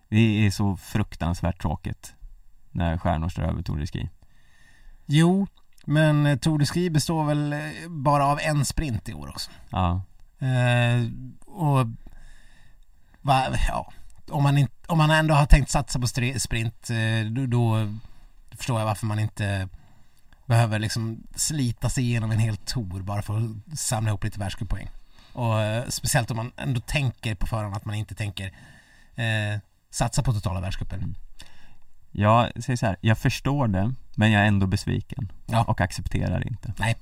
det 0.10 0.46
är 0.48 0.52
så 0.52 0.78
fruktansvärt 0.78 1.62
tråkigt 1.62 2.14
när 2.74 2.98
stjärnor 2.98 3.30
står 3.30 3.44
över 3.44 3.62
Tour 3.62 3.78
de 3.78 3.88
Ski 3.88 4.10
jo, 5.06 5.48
men 5.86 6.26
eh, 6.26 6.38
Tour 6.38 6.60
de 6.60 6.66
Ski 6.66 6.90
består 6.90 7.26
väl 7.26 7.54
eh, 7.54 7.60
bara 7.90 8.26
av 8.26 8.40
en 8.40 8.66
sprint 8.66 9.10
i 9.10 9.14
år 9.14 9.30
också. 9.30 9.52
Ja, 9.70 10.02
Eh, 10.44 11.06
och 11.46 11.88
va, 13.22 13.48
ja, 13.68 13.92
om 14.30 14.44
man, 14.44 14.58
inte, 14.58 14.74
om 14.88 14.98
man 14.98 15.12
ändå 15.12 15.34
har 15.34 15.46
tänkt 15.46 15.70
satsa 15.70 16.00
på 16.00 16.08
sprint 16.08 16.90
eh, 16.90 17.32
då, 17.32 17.46
då 17.46 17.94
förstår 18.52 18.80
jag 18.80 18.86
varför 18.86 19.06
man 19.06 19.20
inte 19.20 19.70
behöver 20.46 20.80
liksom 20.80 21.24
slita 21.36 21.90
sig 21.90 22.04
igenom 22.04 22.32
en 22.32 22.40
hel 22.40 22.58
tour 22.58 23.02
bara 23.02 23.22
för 23.22 23.38
att 23.38 23.80
samla 23.80 24.10
ihop 24.10 24.24
lite 24.24 24.40
världscuppoäng. 24.40 24.90
Och 25.34 25.62
eh, 25.62 25.88
speciellt 25.90 26.32
om 26.32 26.38
man 26.38 26.52
ändå 26.58 26.80
tänker 26.82 27.36
på 27.36 27.48
förhand 27.48 27.76
att 27.76 27.86
man 27.86 27.96
inte 27.96 28.16
tänker 28.16 28.46
eh, 29.16 29.60
satsa 29.90 30.24
på 30.24 30.34
totala 30.34 30.62
världscupen. 30.62 31.16
Jag 32.14 32.64
säger 32.64 32.78
så 32.78 32.86
här, 32.86 32.96
jag 33.02 33.18
förstår 33.18 33.68
det 33.68 33.94
men 34.16 34.32
jag 34.32 34.42
är 34.44 34.48
ändå 34.48 34.68
besviken 34.68 35.32
Ja. 35.46 35.64
och 35.64 35.82
accepterar 35.82 36.48
inte 36.48 36.74
Nej. 36.78 36.96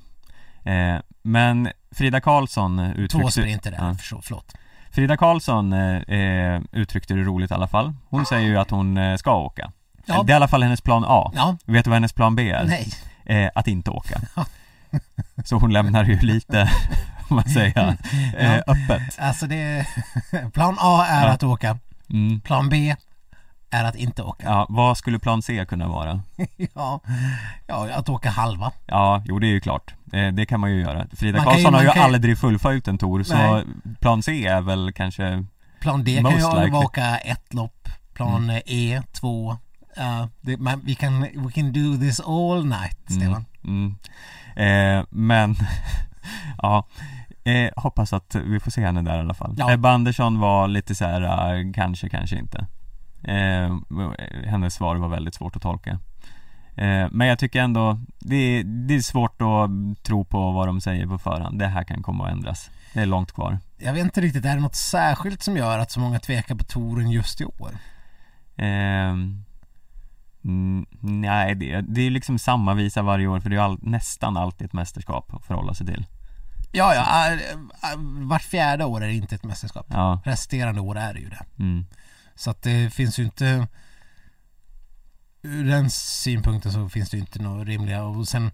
eh, 0.95 0.99
Men 1.22 1.70
Frida 1.91 2.22
Karlsson 2.22 2.80
uttryckte 2.80 3.32
sprinter 3.32 3.72
där, 3.72 3.78
Ja. 3.78 3.95
förlåt. 4.22 4.53
Frida 4.91 5.18
Karlsson 5.18 5.74
eh, 5.74 5.95
eh, 6.18 6.62
uttryckte 6.72 7.14
det 7.14 7.22
roligt 7.24 7.51
i 7.51 7.53
alla 7.53 7.68
fall 7.68 7.93
Hon 8.09 8.26
säger 8.26 8.47
ju 8.47 8.57
att 8.57 8.70
hon 8.70 8.97
eh, 8.97 9.16
ska 9.18 9.36
åka 9.36 9.72
Ja. 10.05 10.24
Det 10.24 10.32
är 10.32 10.34
i 10.34 10.36
alla 10.36 10.47
fall 10.47 10.64
hennes 10.64 10.82
plan 10.82 11.03
A 11.07 11.32
Ja, 11.36 11.57
Vet 11.66 11.84
du 11.86 11.89
vad 11.89 11.95
hennes 11.95 12.14
plan 12.14 12.36
B 12.36 12.49
är? 12.51 12.64
nej. 12.66 12.88
Eh, 13.26 13.49
att 13.55 13.68
inte 13.68 13.91
åka 13.91 14.22
Så 15.45 15.55
hon 15.57 15.74
lämnar 15.74 16.03
ju 16.03 16.20
lite, 16.20 16.72
om 17.30 17.36
man 17.36 17.45
säger, 17.49 17.97
eh, 18.38 18.55
Ja. 18.55 18.64
öppet 18.68 19.20
Alltså 19.20 19.47
det, 19.47 19.86
plan 20.53 20.78
A 20.80 21.05
är 21.09 21.28
Ja. 21.28 21.34
att 21.34 21.43
åka. 21.43 21.78
mm. 22.09 22.39
Plan 22.41 22.70
B 22.70 22.95
är 23.72 23.84
att 23.86 23.95
inte 23.95 24.24
åka. 24.24 24.45
Ja, 24.47 24.65
vad 24.69 24.97
skulle 24.97 25.19
plan 25.19 25.41
C 25.41 25.65
kunna 25.65 25.88
vara? 25.88 26.22
ja, 26.74 27.01
ja, 27.67 27.89
att 27.93 28.09
åka 28.09 28.30
halva. 28.30 28.72
Ja, 28.86 29.22
jo 29.26 29.39
det 29.39 29.47
är 29.47 29.51
ju 29.51 29.59
klart. 29.59 29.93
Eh, 30.13 30.28
det 30.28 30.45
kan 30.45 30.59
man 30.59 30.72
ju 30.72 30.82
göra. 30.82 31.07
Frida 31.15 31.38
Man 31.38 31.45
kan 31.45 31.57
ju- 31.57 31.63
Karlsson 31.63 31.74
har 31.74 31.82
ju 31.84 31.89
kan 31.89 32.03
aldrig 32.03 32.38
fullföljt 32.38 32.88
en 32.88 32.97
tour 32.97 33.24
så 33.24 33.63
plan 33.99 34.24
C 34.24 34.45
är 34.47 34.61
väl 34.61 34.93
kanske 34.93 35.45
Plan 35.82 36.03
D 36.03 36.22
kan 36.24 36.32
ju 36.32 36.61
likely. 36.61 36.78
åka 36.78 37.17
ett 37.17 37.53
lopp. 37.53 37.89
Plan 38.13 38.49
E, 38.65 39.01
två. 39.11 39.57
Ja, 39.95 40.30
det, 40.41 40.57
man, 40.57 40.82
vi 40.86 40.95
kan, 40.95 41.22
we 41.22 41.51
can 41.53 41.74
do 41.74 41.97
this 41.99 42.19
all 42.19 42.65
night, 42.65 42.97
Stefan. 43.09 43.45
Mm. 43.63 43.95
Eh, 44.55 45.05
men, 45.09 45.55
ja, 46.57 46.88
eh, 47.43 47.69
hoppas 47.76 48.13
att 48.13 48.36
vi 48.36 48.59
får 48.59 48.72
se 48.72 48.86
henne 48.86 49.01
där 49.01 49.17
i 49.17 49.19
alla 49.19 49.34
fall. 49.34 49.55
Ja. 49.57 49.72
Ebba 49.72 49.91
Andersson 49.91 50.39
var 50.39 50.67
lite 50.67 50.95
så 50.95 51.05
här, 51.05 51.22
eh, 51.55 51.72
kanske, 51.74 52.09
kanske 52.09 52.38
inte. 52.38 52.65
Eh, 53.24 53.78
hennes 54.45 54.74
svar 54.74 54.95
var 54.95 55.07
väldigt 55.07 55.36
svårt 55.36 55.55
att 55.55 55.61
tolka. 55.61 55.99
Eh, 56.76 57.07
men 57.11 57.28
jag 57.28 57.39
tycker 57.39 57.61
ändå, 57.61 57.99
det 58.19 58.36
är, 58.36 58.63
det 58.63 58.95
är 58.95 59.01
svårt 59.01 59.41
att 59.41 60.03
tro 60.03 60.26
på 60.26 60.51
vad 60.51 60.67
de 60.67 60.82
säger 60.82 61.07
på 61.07 61.17
förhand. 61.17 61.59
Det 61.59 61.67
här 61.67 61.84
kan 61.84 62.03
komma 62.03 62.26
att 62.26 62.32
ändras. 62.32 62.69
Det 62.93 63.01
är 63.01 63.05
långt 63.05 63.32
kvar. 63.32 63.59
Jag 63.78 63.93
vet 63.93 64.03
inte 64.03 64.22
riktigt, 64.22 64.45
är 64.45 64.55
det 64.55 64.61
något 64.61 64.76
särskilt 64.76 65.43
som 65.43 65.57
gör 65.57 65.80
att 65.80 65.91
så 65.91 65.99
många 65.99 66.19
tvekar 66.19 66.55
på 66.55 66.63
touren 66.63 67.11
just 67.11 67.41
i 67.41 67.45
år? 67.45 67.72
Mm, 70.43 70.86
nej, 70.99 71.55
det, 71.55 71.82
det 71.82 72.01
är 72.01 72.09
liksom 72.09 72.39
samma 72.39 72.74
visa 72.74 73.01
varje 73.01 73.28
år 73.28 73.39
för 73.39 73.49
det 73.49 73.55
är 73.55 73.59
all, 73.59 73.80
nästan 73.82 74.38
alltid 74.38 74.65
ett 74.67 74.74
mästerskap 74.74 75.34
att 75.34 75.45
förhålla 75.45 75.74
sig 75.74 75.88
till. 75.88 76.05
Ja, 76.72 76.95
ja, 76.95 77.38
vart 78.22 78.41
fjärde 78.41 78.86
år 78.86 79.03
är 79.03 79.07
det 79.07 79.13
inte 79.13 79.36
ett 79.36 79.43
mästerskap. 79.43 79.86
Ja, 79.89 80.22
Resterande 80.26 80.82
år 80.82 80.97
är 80.97 81.13
det 81.13 81.19
ju 81.19 81.30
det. 81.30 81.45
mm, 81.59 81.86
Så 82.42 82.50
att 82.50 82.62
det 82.62 82.94
finns 82.94 83.20
ju 83.20 83.24
inte 83.24 83.68
Ur 85.42 85.66
den 85.66 85.89
synpunkten 85.89 86.72
så 86.72 86.89
finns 86.89 87.10
det 87.10 87.18
ju 87.18 87.22
inte 87.22 87.42
några 87.42 87.64
rimliga 87.64 88.04
och 88.04 88.28
sen 88.28 88.52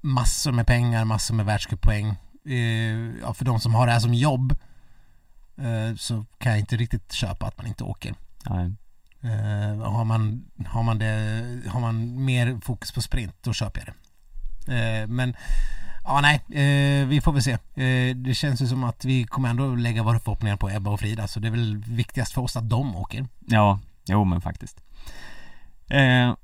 Massor 0.00 0.52
med 0.52 0.66
pengar, 0.66 1.04
massor 1.04 1.34
med 1.34 1.46
världscuppoäng. 1.46 2.06
Eh, 2.44 3.20
Ja 3.20 3.34
för 3.34 3.44
de 3.44 3.60
som 3.60 3.74
har 3.74 3.86
det 3.86 3.92
här 3.92 4.00
som 4.00 4.14
jobb 4.14 4.56
eh, 5.56 5.94
Så 5.96 6.24
kan 6.38 6.52
jag 6.52 6.58
inte 6.58 6.76
riktigt 6.76 7.12
köpa 7.12 7.46
att 7.46 7.58
man 7.58 7.66
inte 7.66 7.84
åker. 7.84 8.14
Nej. 8.46 8.72
eh, 9.20 9.78
har, 9.78 10.04
man, 10.04 10.44
har, 10.66 10.82
man 10.82 10.98
det, 10.98 11.62
har 11.68 11.80
man 11.80 12.24
mer 12.24 12.60
fokus 12.62 12.92
på 12.92 13.02
sprint 13.02 13.34
då 13.40 13.52
köper 13.52 13.80
jag 13.86 13.94
det. 13.94 15.06
Men 15.06 15.36
Ja 16.10 16.20
nej, 16.20 16.34
eh, 16.34 17.06
vi 17.06 17.20
får 17.20 17.32
väl 17.32 17.42
se. 17.42 17.52
Eh, 17.52 18.16
det 18.16 18.34
känns 18.34 18.62
ju 18.62 18.66
som 18.66 18.84
att 18.84 19.04
vi 19.04 19.24
kommer 19.24 19.48
ändå 19.48 19.74
lägga 19.74 20.02
våra 20.02 20.18
förhoppningar 20.18 20.56
på 20.56 20.70
Ebba 20.70 20.90
och 20.90 21.00
Frida 21.00 21.26
så 21.26 21.40
det 21.40 21.48
är 21.48 21.52
väl 21.52 21.76
viktigast 21.76 22.32
för 22.32 22.42
oss 22.42 22.56
att 22.56 22.70
de 22.70 22.96
åker. 22.96 23.26
Ja, 23.46 23.78
jo 24.04 24.24
men 24.24 24.40
faktiskt. 24.40 24.80
Eh, 25.88 26.34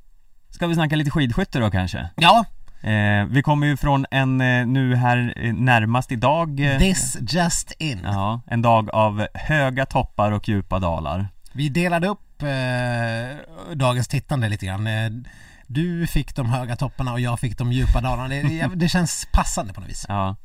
ska 0.51 0.67
vi 0.67 0.75
snacka 0.75 0.97
lite 0.97 1.11
skidskytte 1.11 1.59
då 1.59 1.71
kanske? 1.71 2.09
Ja, 2.17 2.45
Eh, 2.81 3.25
vi 3.25 3.43
kommer 3.43 3.67
ju 3.67 3.77
från 3.77 4.07
en 4.11 4.41
eh, 4.41 4.67
nu 4.67 4.95
här 4.95 5.35
eh, 5.37 5.55
närmast 5.55 6.13
idag 6.13 6.61
eh, 6.61 6.79
this 6.79 7.17
just 7.21 7.73
in. 7.79 8.01
Ja, 8.05 8.41
en 8.47 8.63
dag 8.63 8.91
av 8.91 9.27
höga 9.35 9.87
toppar 9.87 10.33
och 10.33 10.49
djupa 10.49 10.79
dalar. 10.79 11.29
Vi 11.53 11.69
delade 11.69 12.09
upp 12.09 12.43
eh, 12.43 13.75
dagens 13.75 14.09
tittande 14.09 14.49
lite 14.49 14.67
grann. 14.67 14.89
Du 15.67 16.07
fick 16.07 16.35
de 16.35 16.47
höga 16.47 16.77
topparna 16.77 17.13
och 17.13 17.21
jag 17.21 17.41
fick 17.41 17.59
de 17.59 17.73
djupa 17.73 18.01
dalarna. 18.01 18.29
Det, 18.29 18.67
det- 18.75 18.89
känns 18.89 19.29
passande 19.33 19.73
på 19.73 19.81
något 19.81 19.91
vis. 19.91 20.07
Ja. 20.09 20.37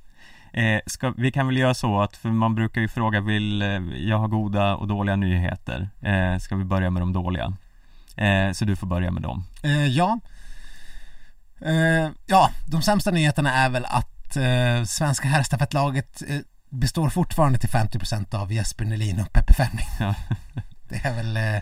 Eh, 0.54 0.80
ska, 0.86 1.14
vi 1.18 1.32
kan 1.32 1.48
väl 1.48 1.58
göra 1.58 1.74
så 1.74 2.02
att, 2.02 2.16
för 2.18 2.30
man 2.30 2.56
brukar 2.56 2.82
ju 2.82 2.88
fråga, 2.88 3.22
vill 3.22 3.62
eh, 3.62 3.68
jag 3.98 4.18
ha 4.20 4.28
goda 4.28 4.76
och 4.76 4.88
dåliga 4.88 5.16
nyheter? 5.16 5.90
Eh, 6.02 6.38
ska 6.40 6.56
vi 6.56 6.64
börja 6.64 6.90
med 6.90 7.02
de 7.02 7.14
dåliga? 7.14 7.54
Eh, 8.18 8.52
så 8.52 8.66
du 8.66 8.76
får 8.76 8.88
börja 8.88 9.12
med 9.12 9.24
dem. 9.24 9.44
Eh, 9.64 9.88
ja. 9.88 10.20
Eh, 11.62 12.10
ja, 12.26 12.50
de 12.68 12.82
sämsta 12.82 13.12
nyheterna 13.12 13.54
är 13.54 13.70
väl 13.70 13.86
att 13.86 14.08
svenska 14.90 15.28
herrstafettlaget 15.28 16.22
består 16.70 17.10
fortfarande 17.10 17.60
till 17.60 17.70
50% 17.70 18.36
av 18.36 18.52
Jesper 18.54 18.86
Nelin 18.86 19.20
och 19.20 19.34
Peppe 19.34 19.54
Femling. 19.54 19.86
Ja. 20.00 20.16
Det 20.90 20.96
är 21.06 21.16
väl... 21.16 21.62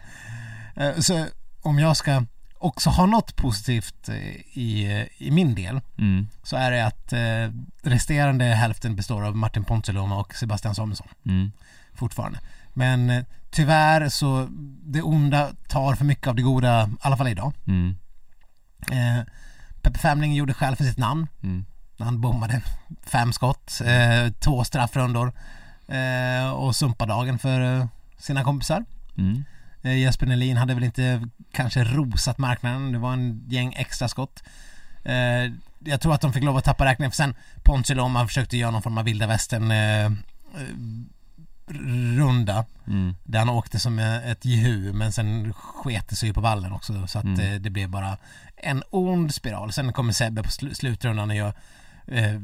Så 1.03 1.25
om 1.61 1.79
jag 1.79 1.97
ska 1.97 2.23
också 2.59 2.89
ha 2.89 3.05
något 3.05 3.35
positivt 3.35 4.09
eh, 4.09 4.17
i, 4.53 4.99
eh, 4.99 5.27
i 5.27 5.31
min 5.31 5.55
del 5.55 5.81
Mm, 5.97 6.27
så 6.43 6.55
är 6.55 6.71
det 6.71 6.85
att 6.85 7.13
eh, 7.13 7.53
resterande 7.91 8.45
hälften 8.45 8.95
består 8.95 9.25
av 9.25 9.35
Martin 9.35 9.63
Ponsiluoma 9.63 10.17
och 10.19 10.35
Sebastian 10.35 10.75
Samuelsson. 10.75 11.07
Mm, 11.25 11.51
fortfarande. 11.93 12.39
Men 12.73 13.25
tyvärr 13.49 14.09
så 14.09 14.47
det 14.83 15.01
onda 15.01 15.49
tar 15.67 15.95
för 15.95 16.05
mycket 16.05 16.27
av 16.27 16.35
det 16.35 16.41
goda, 16.41 16.87
i 16.87 16.97
alla 17.01 17.17
fall 17.17 17.27
idag. 17.27 17.53
mm, 17.67 17.95
Eh, 18.91 19.23
Peppe 19.81 19.99
Femling 19.99 20.33
gjorde 20.35 20.53
själv 20.53 20.75
för 20.75 20.83
sitt 20.83 20.97
namn. 20.97 21.27
Mm, 21.43 21.65
han 21.99 22.21
bommade 22.21 22.61
fem 23.03 23.33
skott, 23.33 23.81
eh, 23.85 24.31
två 24.39 24.63
straffrundor 24.63 25.31
eh, 25.87 26.51
och 26.51 26.75
sumpadagen 26.75 27.39
för 27.39 27.87
sina 28.17 28.43
kompisar. 28.43 28.85
mm, 29.17 29.43
Jesper 29.81 30.25
Nelin 30.25 30.57
hade 30.57 30.73
väl 30.73 30.83
inte 30.83 31.27
kanske 31.51 31.83
rosat 31.83 32.37
marknaden, 32.37 32.91
det 32.91 32.97
var 32.99 33.13
en 33.13 33.43
gäng 33.49 33.73
extra 33.73 34.07
skott. 34.07 34.43
Eh, 35.03 35.51
jag 35.79 36.01
tror 36.01 36.13
att 36.13 36.21
de 36.21 36.33
fick 36.33 36.43
lov 36.43 36.57
att 36.57 36.63
tappa 36.65 36.85
räkningen 36.85 37.11
för 37.11 37.15
sen 37.15 37.35
Ponsiluoma 37.63 38.27
försökte 38.27 38.57
göra 38.57 38.71
någon 38.71 38.81
form 38.81 38.97
av 38.97 39.05
vilda 39.05 39.27
västern 39.27 39.71
eh, 39.71 40.05
eh, 40.05 40.11
runda 42.17 42.65
mm, 42.87 43.15
där 43.23 43.39
han 43.39 43.49
åkte 43.49 43.79
som 43.79 43.99
eh, 43.99 44.29
ett 44.31 44.45
jehu 44.45 44.93
men 44.93 45.11
sen 45.11 45.53
sket 45.53 46.07
det 46.09 46.15
sig 46.15 46.33
på 46.33 46.41
vallen 46.41 46.71
också 46.71 47.07
så 47.07 47.19
att 47.19 47.25
Mm. 47.25 47.39
eh, 47.39 47.59
det 47.61 47.69
blev 47.69 47.89
bara 47.89 48.17
en 48.57 48.83
ond 48.89 49.33
spiral. 49.35 49.71
Sen 49.73 49.93
kommer 49.93 50.13
Sebbe 50.13 50.43
på 50.43 50.49
sl- 50.49 50.73
slutrundan 50.73 51.29
och 51.29 51.35
gör 51.35 51.53
eh, 52.07 52.39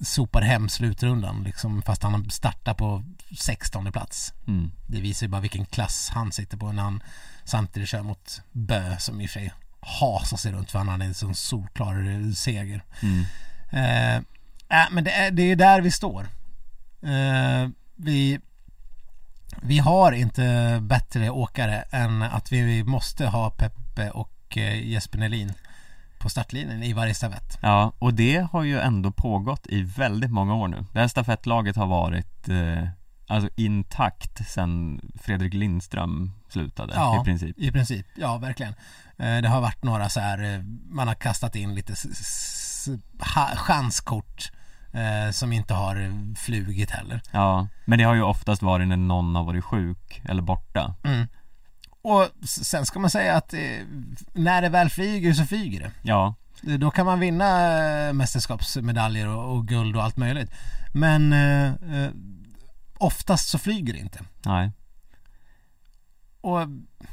sopar 0.00 0.42
hem 0.42 0.68
slutrundan 0.68 1.44
liksom 1.44 1.82
fast 1.82 2.02
han 2.02 2.30
startar 2.30 2.74
på 2.74 3.04
16 3.38 3.92
plats. 3.92 4.32
mm, 4.46 4.72
Det 4.86 5.00
visar 5.00 5.26
ju 5.26 5.30
bara 5.30 5.40
vilken 5.40 5.66
klass 5.66 6.10
han 6.14 6.32
sitter 6.32 6.56
på 6.56 6.72
när 6.72 6.82
han 6.82 7.02
samtidigt 7.44 7.88
kör 7.88 8.02
mot 8.02 8.42
Bö 8.52 8.96
som 8.98 9.20
i 9.20 9.26
och 9.26 9.30
för 9.30 9.40
sig 9.40 9.52
hasar 9.80 10.36
sig 10.36 10.52
runt 10.52 10.70
för 10.70 10.78
han 10.78 10.88
hade 10.88 11.04
en 11.04 11.14
sån 11.14 11.34
solklar 11.34 12.32
seger. 12.34 12.84
mm, 13.02 13.24
Eh, 13.70 14.16
äh, 14.68 14.86
men 14.90 15.04
det 15.04 15.10
är, 15.10 15.30
det 15.30 15.42
är 15.42 15.56
där 15.56 15.80
vi 15.80 15.90
står. 15.90 16.28
Eh, 17.02 17.68
vi, 17.96 18.40
vi 19.62 19.78
har 19.78 20.12
inte 20.12 20.78
bättre 20.82 21.30
åkare 21.30 21.84
än 21.90 22.22
att 22.22 22.52
vi 22.52 22.84
måste 22.84 23.26
ha 23.26 23.50
Peppe 23.50 24.10
och 24.10 24.56
eh, 24.56 24.86
Jesper 24.88 25.18
Nelin 25.18 25.52
på 26.24 26.30
startlinjen 26.30 26.82
i 26.82 26.92
varje 26.92 27.14
stafett. 27.14 27.58
Ja, 27.62 27.92
och 27.98 28.14
det 28.14 28.46
har 28.52 28.62
ju 28.62 28.78
ändå 28.80 29.10
pågått 29.12 29.66
i 29.66 29.82
väldigt 29.82 30.30
många 30.30 30.54
år 30.54 30.68
nu. 30.68 30.84
Det 30.92 31.00
här 31.00 31.08
stafettlaget 31.08 31.76
har 31.76 31.86
varit 31.86 32.48
eh, 32.48 32.88
alltså 33.26 33.48
intakt 33.56 34.48
sen 34.48 35.00
Fredrik 35.22 35.54
Lindström 35.54 36.32
slutade 36.48 36.92
Ja. 36.96 37.20
i 37.20 37.24
princip. 37.24 37.58
I 37.58 37.70
princip, 37.72 38.06
ja 38.16 38.38
verkligen. 38.38 38.74
Eh, 39.18 39.36
det 39.42 39.48
har 39.48 39.60
varit 39.60 39.82
några 39.84 40.08
så 40.08 40.20
här, 40.20 40.54
eh, 40.54 40.60
man 40.90 41.08
har 41.08 41.14
kastat 41.14 41.56
in 41.56 41.74
lite 41.74 41.92
s- 41.92 42.06
s- 42.20 42.88
ha- 43.34 43.56
chanskort 43.56 44.52
eh, 44.92 45.30
som 45.32 45.52
inte 45.52 45.74
har 45.74 46.12
flugit 46.36 46.90
heller. 46.90 47.20
Ja, 47.32 47.68
men 47.84 47.98
det 47.98 48.04
har 48.04 48.14
ju 48.14 48.22
oftast 48.22 48.62
varit 48.62 48.88
när 48.88 48.96
någon 48.96 49.34
har 49.36 49.44
varit 49.44 49.64
sjuk 49.64 50.22
eller 50.24 50.42
borta. 50.42 50.94
Mm. 51.04 51.26
Och 52.04 52.28
sen 52.46 52.86
ska 52.86 52.98
man 52.98 53.10
säga 53.10 53.36
att 53.36 53.54
eh, 53.54 53.60
när 54.32 54.62
det 54.62 54.68
väl 54.68 54.90
flyger 54.90 55.32
så 55.32 55.44
flyger 55.46 55.80
det. 55.80 55.90
Ja, 56.02 56.34
Då 56.60 56.90
kan 56.90 57.06
man 57.06 57.20
vinna 57.20 57.78
eh, 58.08 58.12
mästerskapsmedaljer 58.12 59.28
och, 59.28 59.56
och 59.56 59.68
guld 59.68 59.96
och 59.96 60.02
allt 60.02 60.16
möjligt. 60.16 60.50
Men 60.92 61.32
eh, 61.32 61.66
eh, 61.66 62.10
oftast 62.98 63.48
så 63.48 63.58
flyger 63.58 63.92
det 63.92 63.98
inte. 63.98 64.20
nej, 64.44 64.70
Och 66.40 66.60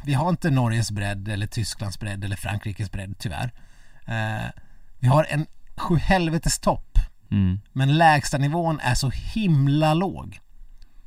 vi 0.05 0.13
har 0.13 0.29
inte 0.29 0.49
Norges 0.49 0.91
bredd 0.91 1.27
eller 1.27 1.47
Tysklands 1.47 1.99
bredd 1.99 2.23
eller 2.23 2.35
Frankrikes 2.35 2.91
bredd 2.91 3.15
tyvärr. 3.19 3.53
Eh, 4.05 4.49
vi 4.99 5.07
har 5.07 5.27
en 5.29 5.45
sjuhelvetes 5.75 6.59
topp 6.59 6.97
mm, 7.31 7.59
men 7.71 7.97
lägsta 7.97 8.37
nivån 8.37 8.79
är 8.79 8.95
så 8.95 9.09
himla 9.09 9.93
låg. 9.93 10.39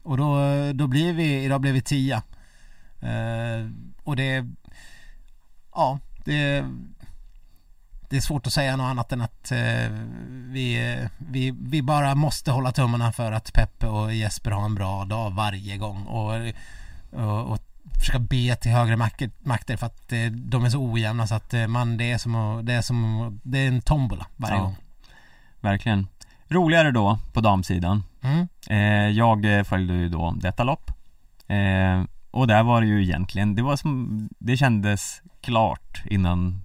Och 0.02 0.16
då, 0.16 0.36
då 0.72 0.86
blir 0.86 1.12
vi, 1.12 1.44
idag 1.44 1.60
blev 1.60 1.74
vi 1.74 1.82
tia. 1.82 2.22
Eh, 3.04 3.70
och 4.04 4.16
det, 4.16 4.46
ja, 5.74 5.98
det, 6.24 6.64
det 8.08 8.16
är 8.16 8.20
svårt 8.20 8.46
att 8.46 8.52
säga 8.52 8.76
något 8.76 8.84
annat 8.90 9.12
än 9.12 9.20
att 9.20 9.52
eh, 9.52 9.88
vi, 10.30 10.98
vi, 11.18 11.50
vi 11.50 11.82
bara 11.82 12.14
måste 12.14 12.50
hålla 12.50 12.72
tummarna 12.72 13.12
för 13.12 13.32
att 13.32 13.52
Peppe 13.52 13.86
och 13.86 14.14
Jesper 14.14 14.50
har 14.50 14.64
en 14.64 14.74
bra 14.74 15.04
dag 15.04 15.30
varje 15.30 15.76
gång 15.76 16.02
och, 16.06 16.32
och, 17.10 17.50
och 17.52 17.58
försöka 17.98 18.18
be 18.18 18.56
till 18.56 18.70
högre 18.72 18.96
makter, 18.96 19.76
för 19.76 19.86
att 19.86 20.12
eh, 20.12 20.26
de 20.26 20.64
är 20.64 20.70
så 20.70 20.78
ojämna 20.92 21.26
så 21.26 21.34
att 21.34 21.54
eh, 21.54 21.66
man, 21.66 21.96
det 21.96 22.12
är 22.12 22.18
som 22.18 22.34
att, 22.34 22.66
det 22.66 22.72
är 22.72 22.82
som 22.82 23.40
det 23.42 23.58
är 23.58 23.68
en 23.68 23.80
tombola 23.82 24.26
varje 24.36 24.56
Ja. 24.56 24.62
gång. 24.62 24.76
verkligen. 25.60 26.08
Roligare 26.48 26.90
då 26.90 27.18
på 27.32 27.40
damsidan. 27.40 28.02
Mm. 28.22 28.48
Eh, 28.70 29.10
jag 29.10 29.66
följde 29.66 29.94
ju 29.94 30.08
då 30.08 30.34
detta 30.36 30.64
lopp. 30.64 30.90
Eh, 31.46 32.02
och 32.34 32.46
där 32.46 32.62
var 32.62 32.80
det 32.80 32.86
ju 32.86 33.02
egentligen, 33.02 33.54
det 33.54 33.62
var 33.62 33.76
som, 33.76 34.28
det 34.38 34.56
kändes 34.56 35.22
klart 35.40 36.02
innan 36.06 36.62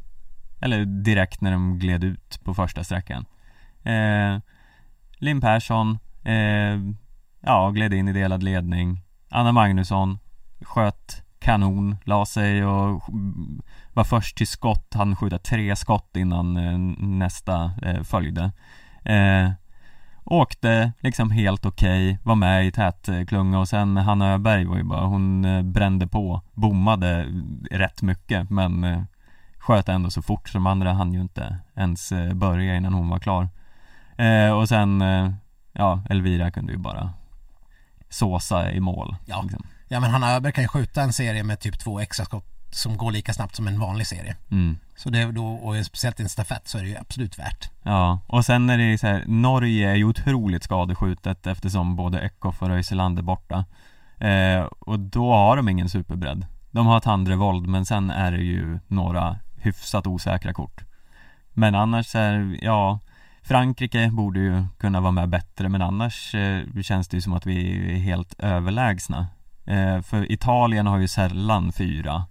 Eller 0.61 0.85
direkt 0.85 1.41
när 1.41 1.51
de 1.51 1.79
gled 1.79 2.03
ut 2.03 2.39
på 2.43 2.53
första 2.53 2.83
sträckan. 2.83 3.25
Eh, 3.83 4.39
Linn 5.17 5.41
Persson 5.41 5.99
eh, 6.23 6.79
Ja, 7.41 7.69
gled 7.69 7.93
in 7.93 8.07
i 8.07 8.13
delad 8.13 8.43
ledning. 8.43 9.01
Anna 9.29 9.51
Magnusson 9.51 10.19
Sköt 10.61 11.23
kanon, 11.39 11.97
la 12.03 12.25
sig 12.25 12.65
och 12.65 13.03
var 13.93 14.03
först 14.03 14.37
till 14.37 14.47
skott, 14.47 14.93
han 14.93 15.15
skjuta 15.15 15.39
tre 15.39 15.75
skott 15.75 16.15
innan 16.15 16.57
eh, 16.57 16.77
nästa 17.07 17.71
eh, 17.81 18.03
följde. 18.03 18.51
Eh, 19.05 19.51
Åkte 20.31 20.91
liksom 20.99 21.31
helt 21.31 21.65
okej, 21.65 22.19
var 22.23 22.35
med 22.35 22.65
i 22.67 22.71
tätklunga 22.71 23.59
och 23.59 23.67
sen 23.67 23.97
Hanna 23.97 24.33
Öberg 24.33 24.65
var 24.65 24.77
ju 24.77 24.83
bara, 24.83 25.05
hon 25.05 25.45
eh, 25.45 25.61
brände 25.61 26.07
på, 26.07 26.41
bommade 26.53 27.25
rätt 27.71 28.01
mycket 28.01 28.49
men 28.49 28.83
eh, 28.83 29.01
sköt 29.57 29.89
ändå 29.89 30.09
så 30.09 30.21
fort 30.21 30.53
de 30.53 30.67
andra 30.67 30.93
hann 30.93 31.13
ju 31.13 31.21
inte 31.21 31.57
ens 31.75 32.11
eh, 32.11 32.33
börja 32.33 32.75
innan 32.75 32.93
hon 32.93 33.09
var 33.09 33.19
klar 33.19 33.49
eh, 34.17 34.51
Och 34.51 34.69
sen, 34.69 35.01
eh, 35.01 35.31
ja 35.73 36.01
Elvira 36.09 36.51
kunde 36.51 36.71
ju 36.71 36.77
bara 36.77 37.13
såsa 38.09 38.71
i 38.71 38.79
mål 38.79 39.15
Ja. 39.25 39.41
liksom. 39.41 39.63
Ja 39.87 39.99
men 39.99 40.11
Hanna 40.11 40.31
Öberg 40.35 40.53
kan 40.53 40.63
ju 40.63 40.67
skjuta 40.67 41.01
en 41.01 41.13
serie 41.13 41.43
med 41.43 41.59
typ 41.59 41.79
två 41.79 41.99
extra 41.99 42.25
skott 42.25 42.45
som 42.71 42.97
går 42.97 43.11
lika 43.11 43.33
snabbt 43.33 43.55
som 43.55 43.67
en 43.67 43.79
vanlig 43.79 44.07
serie. 44.07 44.35
mm. 44.51 44.77
Så 44.95 45.09
det 45.09 45.31
då, 45.31 45.45
och 45.45 45.85
speciellt 45.85 46.19
i 46.19 46.23
en 46.23 46.29
stafett 46.29 46.67
så 46.67 46.77
är 46.77 46.81
det 46.81 46.89
ju 46.89 46.97
absolut 46.97 47.39
värt. 47.39 47.69
Ja, 47.83 48.19
och 48.27 48.45
sen 48.45 48.69
är 48.69 48.77
det 48.77 48.97
så 48.97 49.07
här, 49.07 49.23
Norge 49.27 49.89
är 49.89 49.95
ju 49.95 50.03
otroligt 50.03 50.63
skadeskjutet 50.63 51.47
eftersom 51.47 51.95
både 51.95 52.19
Eckhoff 52.19 52.61
och 52.61 52.67
Röiselander 52.67 53.21
är 53.21 53.25
borta 53.25 53.65
eh, 54.17 54.61
Och 54.79 54.99
då 54.99 55.33
har 55.33 55.57
de 55.57 55.69
ingen 55.69 55.89
superbredd 55.89 56.45
De 56.71 56.87
har 56.87 56.99
Tandrevold 56.99 57.67
men 57.67 57.85
sen 57.85 58.09
är 58.09 58.31
det 58.31 58.43
ju 58.43 58.79
några 58.87 59.39
hyfsat 59.57 60.07
osäkra 60.07 60.53
kort 60.53 60.83
Men 61.53 61.75
annars 61.75 62.15
är, 62.15 62.57
ja 62.61 62.99
Frankrike 63.41 64.09
borde 64.11 64.39
ju 64.39 64.63
kunna 64.77 65.01
vara 65.01 65.11
med 65.11 65.29
bättre 65.29 65.69
men 65.69 65.81
annars 65.81 66.35
eh, 66.35 66.81
känns 66.81 67.07
det 67.07 67.17
ju 67.17 67.21
som 67.21 67.33
att 67.33 67.45
vi 67.45 67.89
är 67.95 67.97
helt 67.97 68.39
överlägsna 68.39 69.27
eh, 69.65 70.01
För 70.01 70.31
Italien 70.31 70.87
har 70.87 70.97
ju 70.97 71.07
sällan 71.07 71.71
fyra 71.71 72.25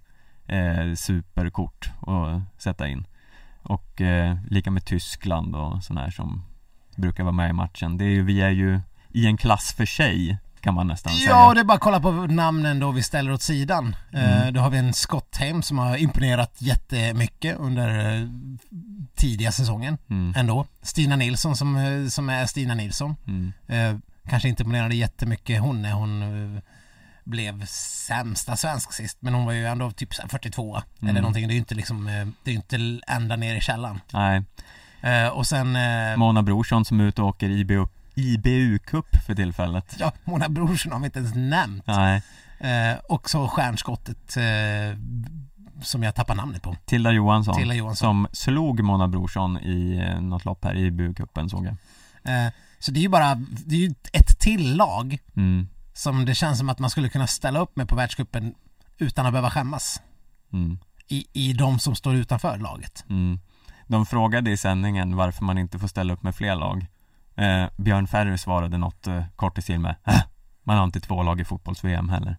eh, 0.48 0.94
superkort 0.94 1.90
att 2.06 2.62
sätta 2.62 2.88
in 2.88 3.06
och 3.62 4.00
eh, 4.00 4.36
lika 4.50 4.70
med 4.70 4.84
Tyskland 4.84 5.56
och 5.56 5.84
sådana 5.84 6.00
här 6.00 6.10
som 6.10 6.44
brukar 6.96 7.24
vara 7.24 7.32
med 7.32 7.50
i 7.50 7.52
matchen. 7.52 7.98
Det 7.98 8.04
är 8.04 8.08
ju, 8.08 8.22
vi 8.22 8.40
är 8.40 8.50
ju 8.50 8.80
i 9.12 9.26
en 9.26 9.36
klass 9.36 9.72
för 9.72 9.86
sig 9.86 10.38
kan 10.60 10.74
man 10.74 10.86
nästan 10.86 11.12
Ja, 11.12 11.18
säga. 11.18 11.46
och 11.46 11.54
det 11.54 11.60
är 11.60 11.64
bara 11.64 11.74
att 11.74 11.80
kolla 11.80 12.00
på 12.00 12.10
namnen 12.12 12.80
då 12.80 12.90
vi 12.90 13.02
ställer 13.02 13.32
åt 13.32 13.42
sidan. 13.42 13.96
Eh, 14.12 14.38
Mm. 14.42 14.54
då 14.54 14.60
har 14.60 14.70
vi 14.70 14.78
en 14.78 14.92
Scottheim 14.92 15.62
som 15.62 15.78
har 15.78 15.96
imponerat 15.96 16.56
jättemycket 16.62 17.58
under 17.58 18.14
eh, 18.22 18.28
tidiga 19.14 19.52
säsongen 19.52 19.98
Mm. 20.10 20.32
ändå. 20.36 20.66
Stina 20.82 21.16
Nilsson 21.16 21.56
som, 21.56 21.76
eh, 21.76 22.06
som 22.08 22.28
är 22.30 22.46
Stina 22.46 22.74
Nilsson. 22.74 23.16
Mm. 23.26 23.52
Eh, 23.66 23.98
kanske 24.28 24.48
inte 24.48 24.62
imponerade 24.62 24.94
jättemycket 24.94 25.60
hon 25.60 25.82
när 25.82 25.92
hon 25.92 26.22
eh, 26.56 26.62
blev 27.30 27.64
sämsta 27.66 28.56
svensk 28.56 28.92
sist 28.92 29.16
men 29.20 29.34
hon 29.34 29.44
var 29.44 29.52
ju 29.52 29.66
ändå 29.66 29.90
typ 29.90 30.14
så 30.14 30.22
här 30.22 30.28
42 30.28 30.74
Mm. 30.76 31.10
eller 31.10 31.20
någonting. 31.20 31.48
Det 31.48 31.52
är 31.52 31.54
ju 31.54 31.58
inte 31.60 31.74
liksom, 31.74 32.06
eh, 32.06 32.26
det 32.44 32.50
är 32.50 32.52
ju 32.52 32.56
inte 32.56 33.00
ända 33.06 33.36
ner 33.36 33.56
i 33.56 33.60
källan. 33.60 34.00
Nej, 34.12 34.42
Eh, 35.02 35.28
och 35.28 35.46
sen 35.46 35.76
eh, 35.76 36.16
Mona 36.16 36.42
Brorsson 36.42 36.84
som 36.84 37.00
är 37.00 37.04
ute 37.04 37.22
och 37.22 37.28
åker 37.28 37.50
IBU, 37.50 37.86
IBU-cup 38.14 39.18
för 39.26 39.34
tillfället. 39.34 39.96
Ja, 39.98 40.12
Mona 40.24 40.48
Brorsson 40.48 40.92
har 40.92 40.98
vi 40.98 41.04
inte 41.04 41.18
ens 41.18 41.34
nämnt. 41.34 41.86
Nej, 41.86 42.22
Eh, 42.60 42.98
och 43.08 43.30
så 43.30 43.48
stjärnskottet 43.48 44.36
eh, 44.36 44.98
som 45.82 46.02
jag 46.02 46.14
tappar 46.14 46.34
namnet 46.34 46.62
på. 46.62 46.76
Tilda 46.84 47.12
Johansson, 47.12 47.54
Tilda 47.56 47.74
Johansson. 47.74 48.06
som 48.08 48.28
slog 48.32 48.80
Mona 48.82 49.08
Brorsson 49.08 49.58
i 49.58 49.98
eh, 50.08 50.20
något 50.20 50.44
lopp 50.44 50.64
här 50.64 50.74
i 50.74 50.90
IBU-cupen 50.90 51.48
såg 51.48 51.66
jag. 51.66 51.74
Eh, 52.46 52.52
så 52.78 52.90
det 52.90 53.00
är 53.00 53.02
ju 53.02 53.08
bara, 53.08 53.34
det 53.66 53.74
är 53.74 53.78
ju 53.80 53.94
ett 54.12 54.38
till 54.38 54.76
lag 54.76 55.18
Mm, 55.36 55.68
som 55.98 56.24
det 56.24 56.34
känns 56.34 56.58
som 56.58 56.68
att 56.68 56.78
man 56.78 56.90
skulle 56.90 57.08
kunna 57.08 57.26
ställa 57.26 57.60
upp 57.60 57.76
med 57.76 57.88
på 57.88 57.96
världscupen 57.96 58.54
utan 58.98 59.26
att 59.26 59.32
behöva 59.32 59.50
skämmas. 59.50 60.02
mm, 60.52 60.78
I, 61.08 61.26
I 61.32 61.52
de 61.52 61.78
som 61.78 61.94
står 61.94 62.14
utanför 62.14 62.58
laget. 62.58 63.04
mm. 63.10 63.40
De 63.86 64.06
frågade 64.06 64.50
i 64.50 64.56
sändningen 64.56 65.16
varför 65.16 65.44
man 65.44 65.58
inte 65.58 65.78
får 65.78 65.88
ställa 65.88 66.12
upp 66.12 66.22
med 66.22 66.34
fler 66.34 66.56
lag. 66.56 66.86
Eh, 67.36 67.66
Björn 67.76 68.06
Ferry 68.06 68.38
svarade 68.38 68.78
något 68.78 69.06
eh, 69.06 69.24
kort 69.36 69.58
i 69.58 69.62
stil 69.62 69.80
med 69.80 69.94
äh, 70.06 70.20
Man 70.62 70.76
har 70.76 70.84
inte 70.84 71.00
två 71.00 71.22
lag 71.22 71.40
i 71.40 71.44
fotbolls-VM 71.44 72.08
heller. 72.08 72.36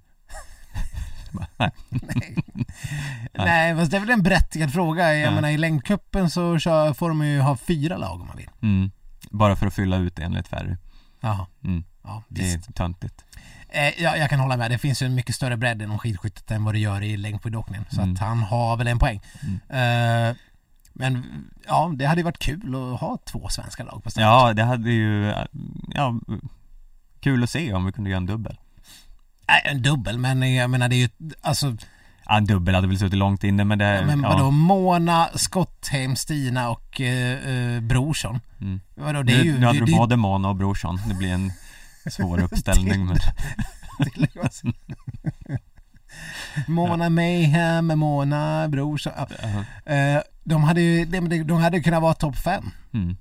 Nej. 1.58 1.72
Nej, 3.34 3.76
fast 3.76 3.92
det 3.92 3.98
är 3.98 4.02
väl 4.02 4.10
en 4.10 4.24
berättigad 4.24 4.74
fråga. 4.74 5.14
Jag 5.14 5.22
Ja. 5.28 5.32
menar 5.36 5.50
i 5.50 5.58
längdcupen 5.58 6.30
så 6.30 6.60
kör, 6.60 6.94
får 6.94 7.10
de 7.10 7.26
ju 7.26 7.40
ha 7.42 7.58
fyra 7.58 7.98
lag 7.98 8.22
om 8.22 8.28
man 8.28 8.38
vill. 8.38 8.50
Mm. 8.62 8.92
Bara 9.32 9.56
för 9.56 9.68
att 9.68 9.74
fylla 9.74 9.98
ut 9.98 10.20
enligt 10.20 10.48
Ferry. 10.48 10.76
Jaha. 11.20 11.48
Mm. 11.64 11.84
Ja, 12.04 12.24
Det 12.28 12.42
visst. 12.42 12.70
är 12.70 12.74
töntigt. 12.74 13.26
Eh, 13.72 14.04
ja, 14.04 14.18
jag 14.18 14.30
kan 14.30 14.40
hålla 14.40 14.58
med. 14.58 14.72
Det 14.72 14.78
finns 14.78 15.02
ju 15.02 15.06
en 15.06 15.16
mycket 15.16 15.36
större 15.36 15.58
bredd 15.58 15.82
inom 15.82 16.00
skidskyttet 16.00 16.52
än 16.52 16.64
vad 16.64 16.74
det 16.74 16.80
gör 16.80 17.02
i 17.04 17.18
längdskidåkningen. 17.18 17.86
Så 17.90 18.02
Mm. 18.02 18.14
att 18.14 18.20
han 18.20 18.40
har 18.40 18.78
väl 18.78 18.88
en 18.88 19.00
poäng. 19.00 19.22
Eh, 19.70 20.36
men 20.94 21.24
ja, 21.68 21.92
det 21.96 22.06
hade 22.06 22.20
ju 22.22 22.26
varit 22.26 22.40
kul 22.40 22.76
att 22.76 23.00
ha 23.00 23.18
två 23.26 23.50
svenska 23.50 23.84
lag 23.84 24.04
på 24.04 24.12
start. 24.12 24.22
Ja, 24.22 24.54
det 24.54 24.64
hade 24.64 24.92
ju, 24.92 25.34
ja, 25.88 26.20
kul 27.20 27.44
att 27.44 27.50
se 27.50 27.74
om 27.74 27.86
vi 27.86 27.92
kunde 27.92 28.10
göra 28.10 28.18
en 28.18 28.26
dubbel. 28.26 28.58
Nej, 29.48 29.62
en 29.66 29.82
dubbel, 29.82 30.18
men 30.18 30.56
jag 30.56 30.70
menar 30.70 30.90
det 30.90 30.96
är 30.96 30.98
ju, 30.98 31.10
alltså, 31.42 31.78
Ja, 32.26 32.38
en 32.38 32.46
dubbel 32.46 32.76
hade 32.76 32.88
väl 32.88 33.00
suttit 33.00 33.18
långt 33.18 33.44
inne 33.44 33.64
men 33.64 33.78
det, 33.78 34.04
men 34.06 34.22
ja. 34.22 34.30
vadå, 34.30 34.52
Mona, 34.52 35.30
Skottheim, 35.36 36.16
Stina 36.16 36.70
och 36.70 37.02
eh, 37.02 37.50
eh, 37.76 37.82
Brorsson. 37.82 38.40
Mm. 38.62 38.82
Vadå, 38.96 39.24
det 39.24 39.34
är 39.34 39.38
nu, 39.38 39.44
ju... 39.44 39.60
nu 39.60 39.66
hade 39.66 39.80
det, 39.80 39.86
du 39.86 39.92
det, 39.92 39.98
både 39.98 40.16
Mona 40.18 40.50
och 40.50 40.56
Brorsson, 40.56 41.00
det 41.08 41.14
blir 41.14 41.34
en 41.34 41.52
svår 42.10 42.44
uppställning 42.44 43.06
men 43.06 43.18
Mona 46.68 47.10
Mayhem, 47.10 47.88
Mona 47.88 48.68
Brorsson. 48.68 49.14
Ja. 49.18 49.28
ja. 49.86 49.94
Eh, 49.94 50.22
de 50.44 50.64
hade 50.64 50.82
ju, 50.82 51.06
de, 51.06 51.44
de 51.44 51.58
hade 51.58 51.80
kunnat 51.80 52.02
vara 52.02 52.14
topp 52.14 52.36
fem. 52.36 52.72
mm. 52.94 53.18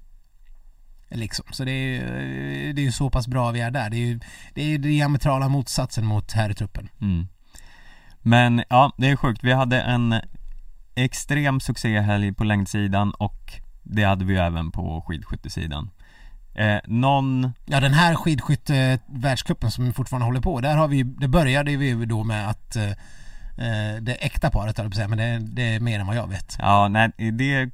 Liksom. 1.10 1.44
Så 1.50 1.64
det 1.64 1.70
är 1.70 1.86
ju 1.86 2.72
det 2.72 2.80
är 2.80 2.84
ju 2.84 2.92
så 2.92 3.10
pass 3.10 3.28
bra 3.28 3.50
vi 3.50 3.60
är 3.60 3.70
där. 3.70 3.90
Det 3.90 3.96
är 3.96 4.06
ju 4.06 4.20
det 4.54 4.62
är 4.62 4.66
ju 4.66 4.78
diametrala 4.78 5.48
motsatsen 5.48 6.06
mot 6.06 6.32
herrtruppen. 6.32 6.88
Mm. 7.00 7.28
Men 8.22 8.64
ja, 8.68 8.92
det 8.96 9.08
är 9.08 9.16
sjukt. 9.16 9.44
Vi 9.44 9.52
hade 9.52 9.80
en 9.80 10.14
extrem 10.94 11.60
succéhelg 11.60 12.34
på 12.34 12.44
längdsidan 12.44 13.10
och 13.10 13.52
det 13.82 14.04
hade 14.04 14.24
vi 14.24 14.32
ju 14.32 14.38
även 14.38 14.70
på 14.70 15.04
skidskyttesidan. 15.06 15.90
Eh, 16.54 16.78
någon, 16.84 17.52
Ja 17.66 17.80
den 17.80 17.94
här 17.94 18.14
skidskytte 18.14 18.98
världscupen 19.06 19.70
som 19.70 19.92
fortfarande 19.92 20.26
håller 20.26 20.40
på, 20.40 20.60
där 20.60 20.76
har 20.76 20.88
vi 20.88 21.02
det 21.02 21.28
började 21.28 21.76
vi 21.76 21.86
ju 21.86 22.06
då 22.06 22.24
med 22.24 22.48
att 22.48 22.76
eh, 22.76 22.90
eh, 23.58 23.96
det 24.00 24.14
äkta 24.14 24.50
paret 24.50 24.78
höll 24.78 24.90
jag 24.96 25.10
men 25.10 25.18
det, 25.18 25.38
det 25.38 25.74
är 25.74 25.80
mer 25.80 26.00
än 26.00 26.06
vad 26.06 26.16
jag 26.16 26.26
vet. 26.26 26.56
ja 26.58 26.88
nej 26.88 27.10
det 27.32 27.70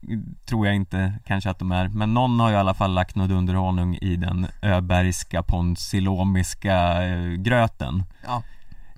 tror 0.46 0.66
jag 0.66 0.76
inte 0.76 1.12
kanske 1.26 1.50
att 1.50 1.58
de 1.58 1.72
är, 1.72 1.88
men 1.88 2.14
någon 2.14 2.40
har 2.40 2.52
i 2.52 2.56
alla 2.56 2.74
fall 2.74 2.94
lagt 2.94 3.16
något 3.16 3.30
underhonung 3.30 3.98
i 4.00 4.16
den 4.16 4.46
öbergska 4.62 5.42
ponsilomiska 5.42 7.02
eh, 7.02 7.30
gröten. 7.30 8.04
Ja. 8.24 8.42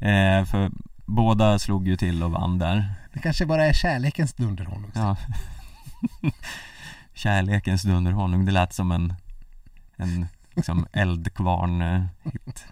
Eh, 0.07 0.45
för 0.45 0.71
båda 1.07 1.59
slog 1.59 1.89
ju 1.89 1.97
till 1.97 2.23
och 2.23 2.31
vann 2.31 2.59
där. 2.59 2.95
Det 3.13 3.21
kanske 3.21 3.47
bara 3.47 3.67
är 3.67 3.73
kärlekens 3.73 4.33
dunderhonung. 4.33 4.91
Ja. 4.95 5.17
Kärlekens 7.15 7.83
dunderhonung, 7.83 8.45
det 8.45 8.53
lät 8.53 8.73
som 8.73 8.93
en, 8.93 9.15
en 9.97 10.27
liksom 10.55 10.87
eldkvarn-hit. 10.93 12.65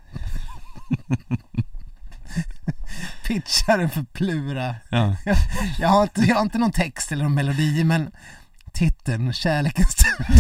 Pitchar 3.27 3.79
den 3.79 3.91
för 3.91 4.03
Plura. 4.03 4.75
Ja. 4.89 5.16
Jag 5.79 5.89
har, 5.89 6.03
inte, 6.03 6.20
jag 6.20 6.35
har 6.37 6.43
inte 6.43 6.59
någon 6.59 6.72
text 6.72 7.12
eller 7.12 7.22
någon 7.25 7.35
melodi 7.35 7.85
men 7.85 8.11
titeln 8.72 9.33
Kärlekens 9.33 9.97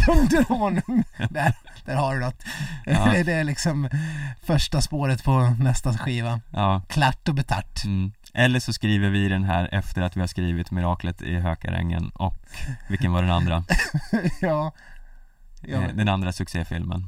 dunderhonung. 0.06 1.04
Där, 1.30 1.54
där 1.84 1.94
har 1.96 2.14
du 2.14 2.20
något. 2.20 2.42
Ja. 2.84 3.12
Det 3.24 3.32
är 3.32 3.44
liksom 3.44 3.88
första 4.42 4.80
spåret 4.80 5.24
på 5.24 5.56
nästa 5.58 5.98
skiva. 5.98 6.40
ja. 6.50 6.82
Klart 6.88 7.28
och 7.28 7.34
betart. 7.34 7.84
Mm. 7.84 8.12
Eller 8.34 8.60
så 8.60 8.72
skriver 8.72 9.10
vi 9.10 9.28
den 9.28 9.44
här 9.44 9.68
efter 9.72 10.02
att 10.02 10.16
vi 10.16 10.20
har 10.20 10.26
skrivit 10.26 10.70
Miraklet 10.70 11.22
i 11.22 11.34
Hökarängen 11.34 12.10
och 12.14 12.36
vilken 12.88 13.12
var 13.12 13.22
den 13.22 13.30
andra? 13.30 13.64
ja. 14.40 14.72
Ja. 15.68 15.82
Eh, 15.82 15.88
Den 15.94 16.08
andra 16.08 16.32
succéfilmen. 16.32 17.06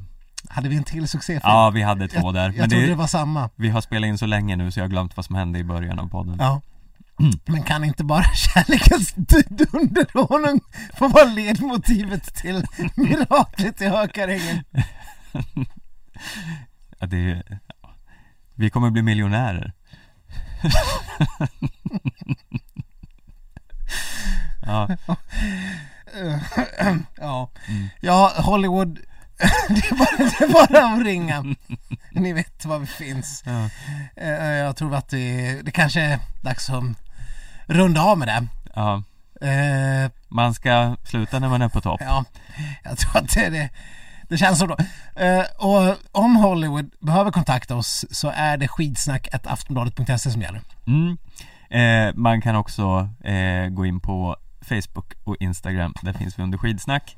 Hade 0.49 0.69
vi 0.69 0.75
en 0.77 0.83
till 0.83 1.07
succéfilm? 1.07 1.41
Ja, 1.43 1.69
vi 1.69 1.81
hade 1.81 2.07
två 2.07 2.19
jag, 2.27 2.33
där. 2.33 2.45
Jag 2.49 2.57
Men 2.57 2.69
trodde 2.69 2.85
det 2.85 2.89
det, 2.91 2.95
var 2.95 3.07
samma. 3.07 3.49
vi 3.55 3.69
har 3.69 3.81
spelat 3.81 4.07
in 4.07 4.17
så 4.17 4.25
länge 4.25 4.55
nu 4.55 4.71
så 4.71 4.79
jag 4.79 4.83
har 4.83 4.89
glömt 4.89 5.17
vad 5.17 5.25
som 5.25 5.35
hände 5.35 5.59
i 5.59 5.63
början 5.63 5.99
av 5.99 6.09
podden. 6.09 6.35
Ja. 6.39 6.61
Men 7.45 7.63
kan 7.63 7.83
inte 7.83 8.03
bara 8.03 8.23
kärlekens 8.35 9.13
dunderhonung 9.49 10.59
få 10.97 11.07
vara 11.07 11.25
ledmotivet 11.25 12.35
till 12.35 12.63
miraklet 12.95 13.81
i 13.81 13.87
Hökarängen? 13.87 14.63
Ja, 16.99 17.07
det, 17.07 17.43
ja. 17.81 17.95
Vi 18.55 18.69
kommer 18.69 18.89
bli 18.89 19.01
miljonärer. 19.01 19.73
ja, 24.65 24.87
ja. 27.19 27.49
Mm. 27.67 27.87
ja, 28.01 28.33
Hollywood. 28.37 28.99
det, 29.69 29.87
är 29.91 29.95
bara, 29.95 30.17
det 30.17 30.45
är 30.45 30.53
bara 30.53 30.93
att 30.93 31.03
ringa. 31.05 31.43
Ni 32.11 32.33
vet 32.33 32.65
var 32.65 32.79
vi 32.79 32.85
finns. 32.87 33.43
ja, 33.45 33.69
Eh, 34.15 34.45
Jag 34.45 34.75
tror 34.75 34.95
att 34.95 35.09
det, 35.09 35.61
det 35.61 35.71
kanske 35.71 36.01
är 36.01 36.19
dags 36.41 36.69
att 36.69 36.83
runda 37.65 38.01
av 38.01 38.17
med 38.17 38.27
det. 38.27 38.47
ja. 38.75 39.03
Eh, 39.41 40.11
Man 40.29 40.53
ska 40.53 40.95
sluta 41.03 41.39
när 41.39 41.49
man 41.49 41.61
är 41.61 41.69
på 41.69 41.81
topp. 41.81 42.01
Ja, 42.03 42.25
jag 42.83 42.97
tror 42.97 43.17
att 43.17 43.33
det, 43.33 43.49
det, 43.49 43.69
det 44.29 44.37
känns 44.37 44.59
så 44.59 44.67
bra. 44.67 44.77
Eh, 45.15 45.43
och 45.57 45.95
om 46.11 46.35
Hollywood 46.35 46.91
behöver 46.99 47.31
kontakta 47.31 47.75
oss 47.75 48.05
så 48.11 48.31
är 48.35 48.57
det 48.57 48.67
skidsnack.aftonbladet.se 48.67 50.31
som 50.31 50.41
gäller. 50.41 50.61
Mm. 50.87 51.17
Eh, 51.69 52.13
man 52.15 52.41
kan 52.41 52.55
också 52.55 53.09
gå 53.71 53.85
in 53.85 53.99
på 53.99 54.35
Facebook 54.67 55.13
och 55.23 55.35
Instagram, 55.39 55.93
där 56.01 56.13
finns 56.13 56.39
vi 56.39 56.43
under 56.43 56.57
skidsnack. 56.57 57.15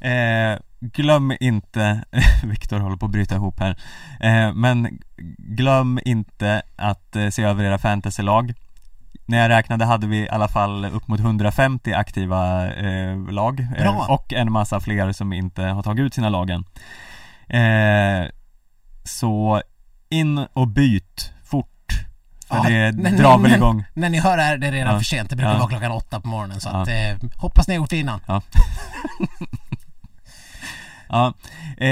Eh, 0.00 0.58
glöm 0.80 1.32
inte, 1.40 2.04
Viktor 2.44 2.78
håller 2.78 2.96
på 2.96 3.06
att 3.06 3.12
bryta 3.12 3.34
ihop 3.34 3.60
här, 3.60 3.76
eh, 4.20 4.54
men 4.54 4.98
glöm 5.38 6.00
inte 6.04 6.62
att 6.76 7.16
eh, 7.16 7.28
se 7.28 7.42
över 7.42 7.64
era 7.64 7.78
fantasylag. 7.78 8.54
När 9.26 9.38
jag 9.38 9.48
räknade 9.48 9.84
hade 9.84 10.06
vi 10.06 10.18
i 10.18 10.28
alla 10.28 10.48
fall 10.48 10.84
upp 10.84 11.08
mot 11.08 11.20
150 11.20 11.92
aktiva 11.92 12.72
eh, 12.72 13.16
lag 13.30 13.66
eh, 13.76 14.10
och 14.10 14.32
en 14.32 14.52
massa 14.52 14.80
fler 14.80 15.12
som 15.12 15.32
inte 15.32 15.62
har 15.62 15.82
tagit 15.82 16.02
ut 16.02 16.14
sina 16.14 16.28
lagen. 16.28 16.64
Eh, 17.48 18.30
så 19.04 19.62
in 20.08 20.38
och 20.52 20.68
byt 20.68 21.33
Ja, 22.56 22.62
det 22.70 22.92
men- 23.02 23.16
drar 23.16 23.38
väl 23.38 23.54
igång. 23.54 23.84
När 23.94 24.08
ni 24.10 24.18
hör 24.20 24.36
det 24.36 24.42
här, 24.42 24.56
det 24.58 24.66
är 24.66 24.72
redan 24.72 24.92
Ja. 24.92 24.98
för 24.98 25.04
sent. 25.04 25.30
Det 25.30 25.36
brukar 25.36 25.52
Ja. 25.52 25.58
vara 25.58 25.68
klockan 25.68 25.92
åtta 25.92 26.20
på 26.20 26.28
morgonen 26.28 26.60
så 26.60 26.68
Ja. 26.72 26.82
att 26.82 26.88
eh, 26.88 27.28
hoppas 27.36 27.68
ni 27.68 27.74
har 27.74 27.76
gjort 27.82 27.90
det 27.90 27.96
innan. 27.96 28.20
Ja. 28.26 28.42
ja, 31.08 31.34
eh, 31.78 31.88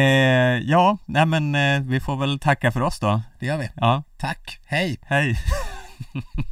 ja, 0.70 0.98
nej 1.06 1.26
men 1.26 1.54
eh, 1.54 1.80
vi 1.80 2.00
får 2.00 2.16
väl 2.16 2.38
tacka 2.38 2.72
för 2.72 2.80
oss 2.80 2.98
då. 3.00 3.22
Det 3.38 3.46
gör 3.46 3.56
vi. 3.58 3.70
Ja, 3.74 4.02
Tack, 4.18 4.58
hej! 4.66 4.98
hej. 5.06 5.36